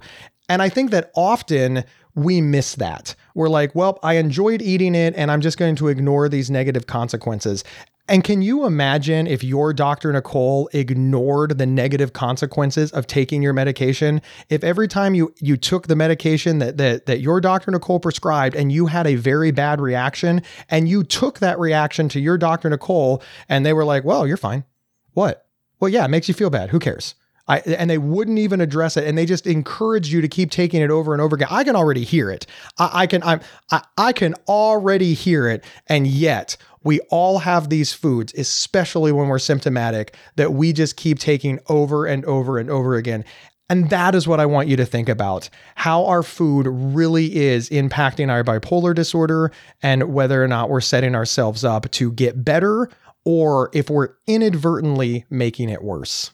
And 0.48 0.60
I 0.60 0.68
think 0.68 0.90
that 0.90 1.10
often 1.16 1.84
we 2.14 2.40
miss 2.40 2.74
that. 2.76 3.14
We're 3.34 3.48
like, 3.48 3.74
well, 3.74 3.98
I 4.02 4.14
enjoyed 4.14 4.60
eating 4.62 4.94
it 4.94 5.14
and 5.16 5.30
I'm 5.30 5.40
just 5.40 5.58
going 5.58 5.76
to 5.76 5.88
ignore 5.88 6.28
these 6.28 6.50
negative 6.50 6.86
consequences. 6.86 7.64
And 8.08 8.24
can 8.24 8.42
you 8.42 8.66
imagine 8.66 9.26
if 9.26 9.44
your 9.44 9.72
Dr. 9.72 10.12
Nicole 10.12 10.68
ignored 10.72 11.56
the 11.56 11.66
negative 11.66 12.12
consequences 12.12 12.90
of 12.90 13.06
taking 13.06 13.42
your 13.42 13.52
medication? 13.52 14.20
If 14.48 14.64
every 14.64 14.88
time 14.88 15.14
you 15.14 15.32
you 15.38 15.56
took 15.56 15.86
the 15.86 15.94
medication 15.94 16.58
that 16.58 16.76
that 16.78 17.06
that 17.06 17.20
your 17.20 17.40
Dr. 17.40 17.70
Nicole 17.70 18.00
prescribed 18.00 18.56
and 18.56 18.72
you 18.72 18.86
had 18.86 19.06
a 19.06 19.14
very 19.14 19.52
bad 19.52 19.80
reaction 19.80 20.42
and 20.68 20.88
you 20.88 21.04
took 21.04 21.38
that 21.38 21.58
reaction 21.60 22.08
to 22.10 22.20
your 22.20 22.36
Dr. 22.36 22.68
Nicole 22.70 23.22
and 23.48 23.64
they 23.64 23.72
were 23.72 23.84
like, 23.84 24.04
"Well, 24.04 24.26
you're 24.26 24.36
fine." 24.36 24.64
What? 25.12 25.46
Well, 25.78 25.88
yeah, 25.88 26.04
it 26.04 26.08
makes 26.08 26.28
you 26.28 26.34
feel 26.34 26.50
bad. 26.50 26.70
Who 26.70 26.80
cares? 26.80 27.14
I, 27.48 27.58
and 27.60 27.90
they 27.90 27.98
wouldn't 27.98 28.38
even 28.38 28.60
address 28.60 28.96
it, 28.96 29.06
and 29.06 29.18
they 29.18 29.26
just 29.26 29.46
encourage 29.46 30.12
you 30.12 30.20
to 30.20 30.28
keep 30.28 30.50
taking 30.50 30.80
it 30.80 30.90
over 30.90 31.12
and 31.12 31.20
over 31.20 31.36
again. 31.36 31.48
I 31.50 31.64
can 31.64 31.74
already 31.74 32.04
hear 32.04 32.30
it. 32.30 32.46
I, 32.78 32.90
I 33.02 33.06
can 33.06 33.22
I'm 33.22 33.40
I, 33.70 33.82
I 33.98 34.12
can 34.12 34.34
already 34.46 35.14
hear 35.14 35.48
it, 35.48 35.64
and 35.88 36.06
yet 36.06 36.56
we 36.84 37.00
all 37.10 37.38
have 37.38 37.68
these 37.68 37.92
foods, 37.92 38.32
especially 38.34 39.12
when 39.12 39.28
we're 39.28 39.38
symptomatic, 39.38 40.16
that 40.36 40.52
we 40.52 40.72
just 40.72 40.96
keep 40.96 41.18
taking 41.18 41.58
over 41.68 42.06
and 42.06 42.24
over 42.24 42.58
and 42.58 42.70
over 42.70 42.94
again. 42.94 43.24
And 43.68 43.88
that 43.90 44.14
is 44.14 44.28
what 44.28 44.38
I 44.40 44.46
want 44.46 44.68
you 44.68 44.76
to 44.76 44.84
think 44.84 45.08
about 45.08 45.48
how 45.76 46.04
our 46.04 46.22
food 46.22 46.66
really 46.68 47.36
is 47.36 47.70
impacting 47.70 48.30
our 48.30 48.44
bipolar 48.44 48.94
disorder 48.94 49.50
and 49.82 50.12
whether 50.12 50.44
or 50.44 50.48
not 50.48 50.68
we're 50.68 50.82
setting 50.82 51.14
ourselves 51.14 51.64
up 51.64 51.90
to 51.92 52.12
get 52.12 52.44
better 52.44 52.90
or 53.24 53.70
if 53.72 53.88
we're 53.88 54.10
inadvertently 54.26 55.24
making 55.30 55.70
it 55.70 55.82
worse. 55.82 56.32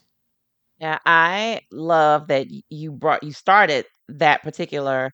Yeah, 0.80 0.98
I 1.06 1.60
love 1.72 2.28
that 2.28 2.46
you 2.70 2.92
brought 2.92 3.22
you 3.24 3.32
started 3.32 3.86
that 4.08 4.42
particular 4.42 5.10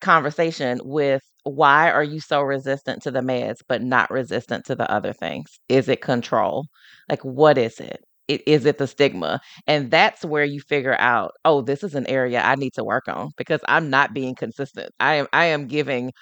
conversation 0.00 0.80
with 0.84 1.22
why 1.44 1.90
are 1.90 2.02
you 2.04 2.20
so 2.20 2.40
resistant 2.42 3.02
to 3.02 3.10
the 3.10 3.20
meds 3.20 3.58
but 3.68 3.82
not 3.82 4.10
resistant 4.10 4.64
to 4.66 4.74
the 4.74 4.90
other 4.90 5.12
things? 5.12 5.58
Is 5.68 5.88
it 5.88 6.00
control? 6.02 6.66
Like 7.08 7.22
what 7.24 7.58
is 7.58 7.78
it? 7.80 8.00
it 8.28 8.42
is 8.46 8.66
it 8.66 8.78
the 8.78 8.86
stigma? 8.88 9.40
And 9.66 9.90
that's 9.90 10.24
where 10.24 10.44
you 10.44 10.60
figure 10.60 10.96
out, 10.98 11.32
oh, 11.44 11.62
this 11.62 11.84
is 11.84 11.94
an 11.94 12.06
area 12.08 12.42
I 12.42 12.56
need 12.56 12.72
to 12.74 12.84
work 12.84 13.04
on 13.08 13.30
because 13.36 13.60
I'm 13.68 13.90
not 13.90 14.14
being 14.14 14.34
consistent. 14.34 14.90
I 15.00 15.14
am 15.16 15.26
I 15.32 15.46
am 15.46 15.66
giving 15.68 16.12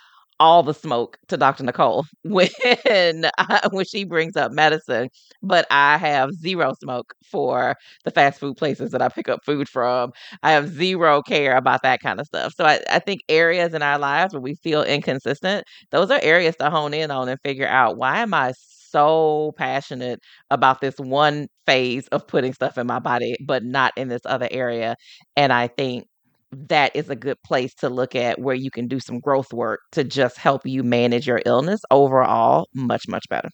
all 0.43 0.63
the 0.65 0.75
smoke 0.75 1.19
to 1.29 1.37
Dr. 1.37 1.65
Nicole 1.65 2.05
when 2.25 2.49
I, 3.39 3.69
when 3.71 3.85
she 3.85 4.05
brings 4.05 4.37
up 4.37 4.53
medicine, 4.53 5.09
but 5.43 5.67
I 5.71 5.99
have 5.99 6.33
zero 6.33 6.75
smoke 6.83 7.15
for 7.31 7.77
the 8.05 8.11
fast 8.11 8.41
food 8.41 8.57
places 8.57 8.91
that 8.91 9.03
I 9.03 9.09
pick 9.09 9.29
up 9.29 9.41
food 9.47 9.69
from. 9.69 10.13
I 10.43 10.53
have 10.53 10.69
zero 10.69 11.23
care 11.23 11.57
about 11.57 11.83
that 11.83 12.01
kind 12.01 12.21
of 12.21 12.27
stuff. 12.27 12.55
So 12.57 12.65
I, 12.65 12.81
I 12.91 12.99
think 12.99 13.21
areas 13.29 13.75
in 13.75 13.83
our 13.83 13.99
lives 13.99 14.35
where 14.35 14.41
we 14.43 14.55
feel 14.57 14.83
inconsistent, 14.83 15.65
those 15.91 16.11
are 16.11 16.21
areas 16.23 16.57
to 16.57 16.71
hone 16.71 16.95
in 16.95 17.11
on 17.11 17.29
and 17.29 17.41
figure 17.45 17.69
out 17.69 17.97
why 17.97 18.19
am 18.21 18.35
I 18.35 18.53
so 18.91 19.53
passionate 19.57 20.21
about 20.51 20.81
this 20.81 20.97
one 20.99 21.49
phase 21.67 22.09
of 22.09 22.27
putting 22.27 22.53
stuff 22.53 22.77
in 22.79 22.87
my 22.87 22.99
body, 22.99 23.37
but 23.47 23.65
not 23.65 23.93
in 23.97 24.09
this 24.09 24.23
other 24.27 24.49
area. 24.51 24.97
And 25.37 25.53
I 25.53 25.69
think 25.69 26.07
that 26.53 26.95
is 26.95 27.09
a 27.11 27.17
good 27.17 27.43
place 27.43 27.75
to 27.75 27.89
look 27.89 28.15
at 28.15 28.41
where 28.41 28.55
you 28.55 28.71
can 28.71 28.87
do 28.87 29.01
some 29.01 29.21
growth 29.21 29.53
work 29.53 29.81
to 29.93 30.05
just 30.05 30.37
help 30.37 30.67
you 30.67 30.83
manage 30.83 31.27
your 31.27 31.43
illness 31.47 31.81
overall 31.91 32.69
much, 32.75 33.09
much 33.09 33.25
better. 33.29 33.49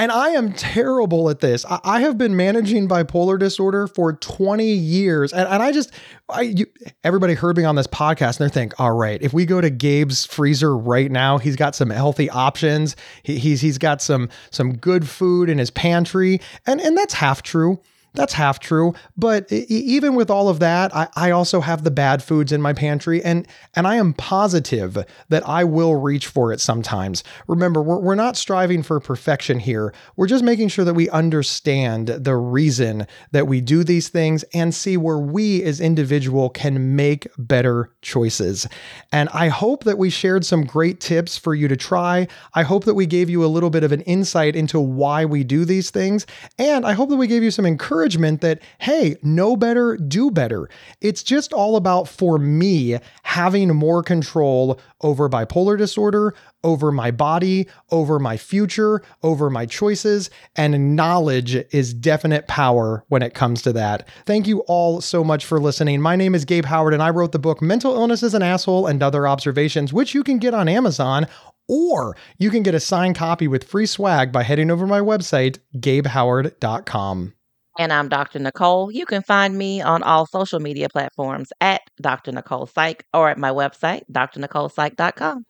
And 0.00 0.10
I 0.10 0.30
am 0.30 0.54
terrible 0.54 1.28
at 1.28 1.40
this. 1.40 1.66
I, 1.66 1.78
I 1.84 2.00
have 2.00 2.16
been 2.16 2.34
managing 2.34 2.88
bipolar 2.88 3.38
disorder 3.38 3.86
for 3.86 4.14
20 4.14 4.64
years. 4.64 5.30
And, 5.30 5.46
and 5.46 5.62
I 5.62 5.72
just, 5.72 5.92
I, 6.30 6.40
you, 6.42 6.64
everybody 7.04 7.34
heard 7.34 7.58
me 7.58 7.64
on 7.64 7.74
this 7.74 7.86
podcast 7.86 8.38
and 8.40 8.44
they're 8.44 8.48
thinking, 8.48 8.76
all 8.78 8.92
right, 8.92 9.20
if 9.20 9.34
we 9.34 9.44
go 9.44 9.60
to 9.60 9.68
Gabe's 9.68 10.24
freezer 10.24 10.74
right 10.74 11.10
now, 11.10 11.36
he's 11.36 11.54
got 11.54 11.74
some 11.74 11.90
healthy 11.90 12.30
options. 12.30 12.96
He, 13.24 13.38
he's, 13.38 13.60
he's 13.60 13.76
got 13.76 14.00
some, 14.00 14.30
some 14.50 14.74
good 14.74 15.06
food 15.06 15.50
in 15.50 15.58
his 15.58 15.70
pantry. 15.70 16.40
And, 16.66 16.80
and 16.80 16.96
that's 16.96 17.12
half 17.12 17.42
true 17.42 17.78
that's 18.14 18.32
half 18.32 18.58
true. 18.58 18.94
But 19.16 19.50
even 19.52 20.14
with 20.14 20.30
all 20.30 20.48
of 20.48 20.58
that, 20.58 20.94
I, 20.94 21.08
I, 21.14 21.30
also 21.30 21.60
have 21.60 21.84
the 21.84 21.92
bad 21.92 22.22
foods 22.22 22.50
in 22.50 22.60
my 22.60 22.72
pantry, 22.72 23.22
and 23.22 23.46
and 23.74 23.86
I 23.86 23.96
am 23.96 24.14
positive 24.14 24.98
that 25.28 25.48
I 25.48 25.62
will 25.62 25.94
reach 25.94 26.26
for 26.26 26.52
it 26.52 26.60
sometimes. 26.60 27.22
Remember, 27.46 27.80
we're, 27.80 28.00
we're 28.00 28.14
not 28.16 28.36
striving 28.36 28.82
for 28.82 28.98
perfection 28.98 29.60
here. 29.60 29.94
We're 30.16 30.26
just 30.26 30.42
making 30.42 30.68
sure 30.68 30.84
that 30.84 30.94
we 30.94 31.08
understand 31.10 32.08
the 32.08 32.36
reason 32.36 33.06
that 33.30 33.46
we 33.46 33.60
do 33.60 33.84
these 33.84 34.08
things 34.08 34.42
and 34.52 34.74
see 34.74 34.96
where 34.96 35.18
we 35.18 35.62
as 35.62 35.80
individual 35.80 36.50
can 36.50 36.96
make 36.96 37.28
better 37.38 37.92
choices. 38.02 38.66
And 39.12 39.28
I 39.28 39.48
hope 39.48 39.84
that 39.84 39.98
we 39.98 40.10
shared 40.10 40.44
some 40.44 40.64
great 40.64 40.98
tips 41.00 41.38
for 41.38 41.54
you 41.54 41.68
to 41.68 41.76
try. 41.76 42.26
I 42.54 42.64
hope 42.64 42.84
that 42.84 42.94
we 42.94 43.06
gave 43.06 43.30
you 43.30 43.44
a 43.44 43.46
little 43.46 43.70
bit 43.70 43.84
of 43.84 43.92
an 43.92 44.00
insight 44.02 44.56
into 44.56 44.80
why 44.80 45.24
we 45.24 45.44
do 45.44 45.64
these 45.64 45.90
things, 45.90 46.26
and 46.58 46.84
I 46.84 46.92
hope 46.92 47.08
that 47.10 47.16
we 47.16 47.28
gave 47.28 47.44
you 47.44 47.52
some 47.52 47.66
encouragement 47.66 47.99
encouragement 48.00 48.40
that, 48.40 48.60
hey, 48.78 49.16
know 49.22 49.56
better, 49.56 49.96
do 49.96 50.30
better. 50.30 50.68
It's 51.02 51.22
just 51.22 51.52
all 51.52 51.76
about, 51.76 52.08
for 52.08 52.38
me, 52.38 52.98
having 53.24 53.74
more 53.76 54.02
control 54.02 54.80
over 55.02 55.28
bipolar 55.28 55.76
disorder, 55.76 56.34
over 56.64 56.90
my 56.90 57.10
body, 57.10 57.66
over 57.90 58.18
my 58.18 58.36
future, 58.38 59.02
over 59.22 59.50
my 59.50 59.66
choices, 59.66 60.30
and 60.56 60.96
knowledge 60.96 61.56
is 61.72 61.92
definite 61.92 62.48
power 62.48 63.04
when 63.08 63.22
it 63.22 63.34
comes 63.34 63.60
to 63.62 63.72
that. 63.74 64.08
Thank 64.24 64.46
you 64.46 64.60
all 64.60 65.02
so 65.02 65.22
much 65.22 65.44
for 65.44 65.60
listening. 65.60 66.00
My 66.00 66.16
name 66.16 66.34
is 66.34 66.46
Gabe 66.46 66.64
Howard, 66.64 66.94
and 66.94 67.02
I 67.02 67.10
wrote 67.10 67.32
the 67.32 67.38
book 67.38 67.60
Mental 67.60 67.94
Illness 67.94 68.22
is 68.22 68.34
an 68.34 68.42
Asshole 68.42 68.86
and 68.86 69.02
Other 69.02 69.28
Observations, 69.28 69.92
which 69.92 70.14
you 70.14 70.24
can 70.24 70.38
get 70.38 70.54
on 70.54 70.68
Amazon 70.68 71.26
or 71.68 72.16
you 72.36 72.50
can 72.50 72.64
get 72.64 72.74
a 72.74 72.80
signed 72.80 73.14
copy 73.14 73.46
with 73.46 73.62
free 73.62 73.86
swag 73.86 74.32
by 74.32 74.42
heading 74.42 74.72
over 74.72 74.88
my 74.88 74.98
website, 74.98 75.58
gabehoward.com. 75.76 77.34
And 77.78 77.92
I'm 77.92 78.08
Dr. 78.08 78.38
Nicole. 78.38 78.90
You 78.90 79.06
can 79.06 79.22
find 79.22 79.56
me 79.56 79.80
on 79.80 80.02
all 80.02 80.26
social 80.26 80.60
media 80.60 80.88
platforms 80.88 81.52
at 81.60 81.82
Dr. 82.00 82.32
Nicole 82.32 82.66
Psych 82.66 83.04
or 83.14 83.30
at 83.30 83.38
my 83.38 83.50
website, 83.50 84.02
drnicolepsych.com. 84.12 85.44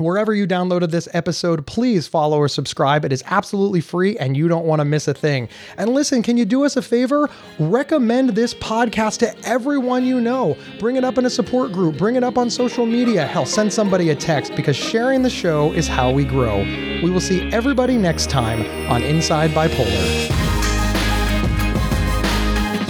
Wherever 0.00 0.32
you 0.32 0.46
downloaded 0.46 0.90
this 0.92 1.08
episode, 1.12 1.66
please 1.66 2.08
follow 2.08 2.38
or 2.38 2.48
subscribe. 2.48 3.04
It 3.04 3.12
is 3.12 3.22
absolutely 3.26 3.82
free 3.82 4.16
and 4.16 4.34
you 4.34 4.48
don't 4.48 4.64
want 4.64 4.80
to 4.80 4.84
miss 4.86 5.06
a 5.06 5.12
thing. 5.12 5.46
And 5.76 5.90
listen, 5.90 6.22
can 6.22 6.38
you 6.38 6.46
do 6.46 6.64
us 6.64 6.78
a 6.78 6.80
favor? 6.80 7.28
Recommend 7.58 8.30
this 8.30 8.54
podcast 8.54 9.18
to 9.18 9.38
everyone 9.46 10.06
you 10.06 10.18
know. 10.18 10.56
Bring 10.78 10.96
it 10.96 11.04
up 11.04 11.18
in 11.18 11.26
a 11.26 11.30
support 11.30 11.70
group, 11.70 11.98
bring 11.98 12.16
it 12.16 12.24
up 12.24 12.38
on 12.38 12.48
social 12.48 12.86
media. 12.86 13.26
Hell, 13.26 13.44
send 13.44 13.74
somebody 13.74 14.08
a 14.08 14.14
text 14.14 14.56
because 14.56 14.74
sharing 14.74 15.22
the 15.22 15.28
show 15.28 15.70
is 15.72 15.86
how 15.86 16.10
we 16.10 16.24
grow. 16.24 16.60
We 17.02 17.10
will 17.10 17.20
see 17.20 17.42
everybody 17.52 17.98
next 17.98 18.30
time 18.30 18.64
on 18.90 19.02
Inside 19.02 19.50
Bipolar. 19.50 20.59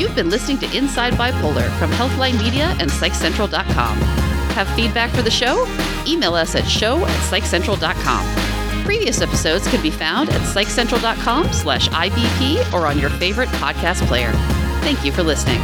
You've 0.00 0.14
been 0.14 0.30
listening 0.30 0.56
to 0.60 0.76
Inside 0.76 1.12
Bipolar 1.12 1.68
from 1.78 1.90
Healthline 1.90 2.42
Media 2.42 2.74
and 2.80 2.90
PsychCentral.com. 2.90 3.98
Have 3.98 4.66
feedback 4.74 5.10
for 5.10 5.20
the 5.20 5.30
show? 5.30 5.66
Email 6.06 6.34
us 6.34 6.54
at 6.54 6.66
show 6.66 7.04
at 7.04 7.30
PsychCentral.com. 7.30 8.84
Previous 8.86 9.20
episodes 9.20 9.68
can 9.68 9.82
be 9.82 9.90
found 9.90 10.30
at 10.30 10.40
PsychCentral.com 10.40 11.52
slash 11.52 11.90
IBP 11.90 12.72
or 12.72 12.86
on 12.86 12.98
your 12.98 13.10
favorite 13.10 13.50
podcast 13.50 14.00
player. 14.06 14.32
Thank 14.80 15.04
you 15.04 15.12
for 15.12 15.22
listening. 15.22 15.60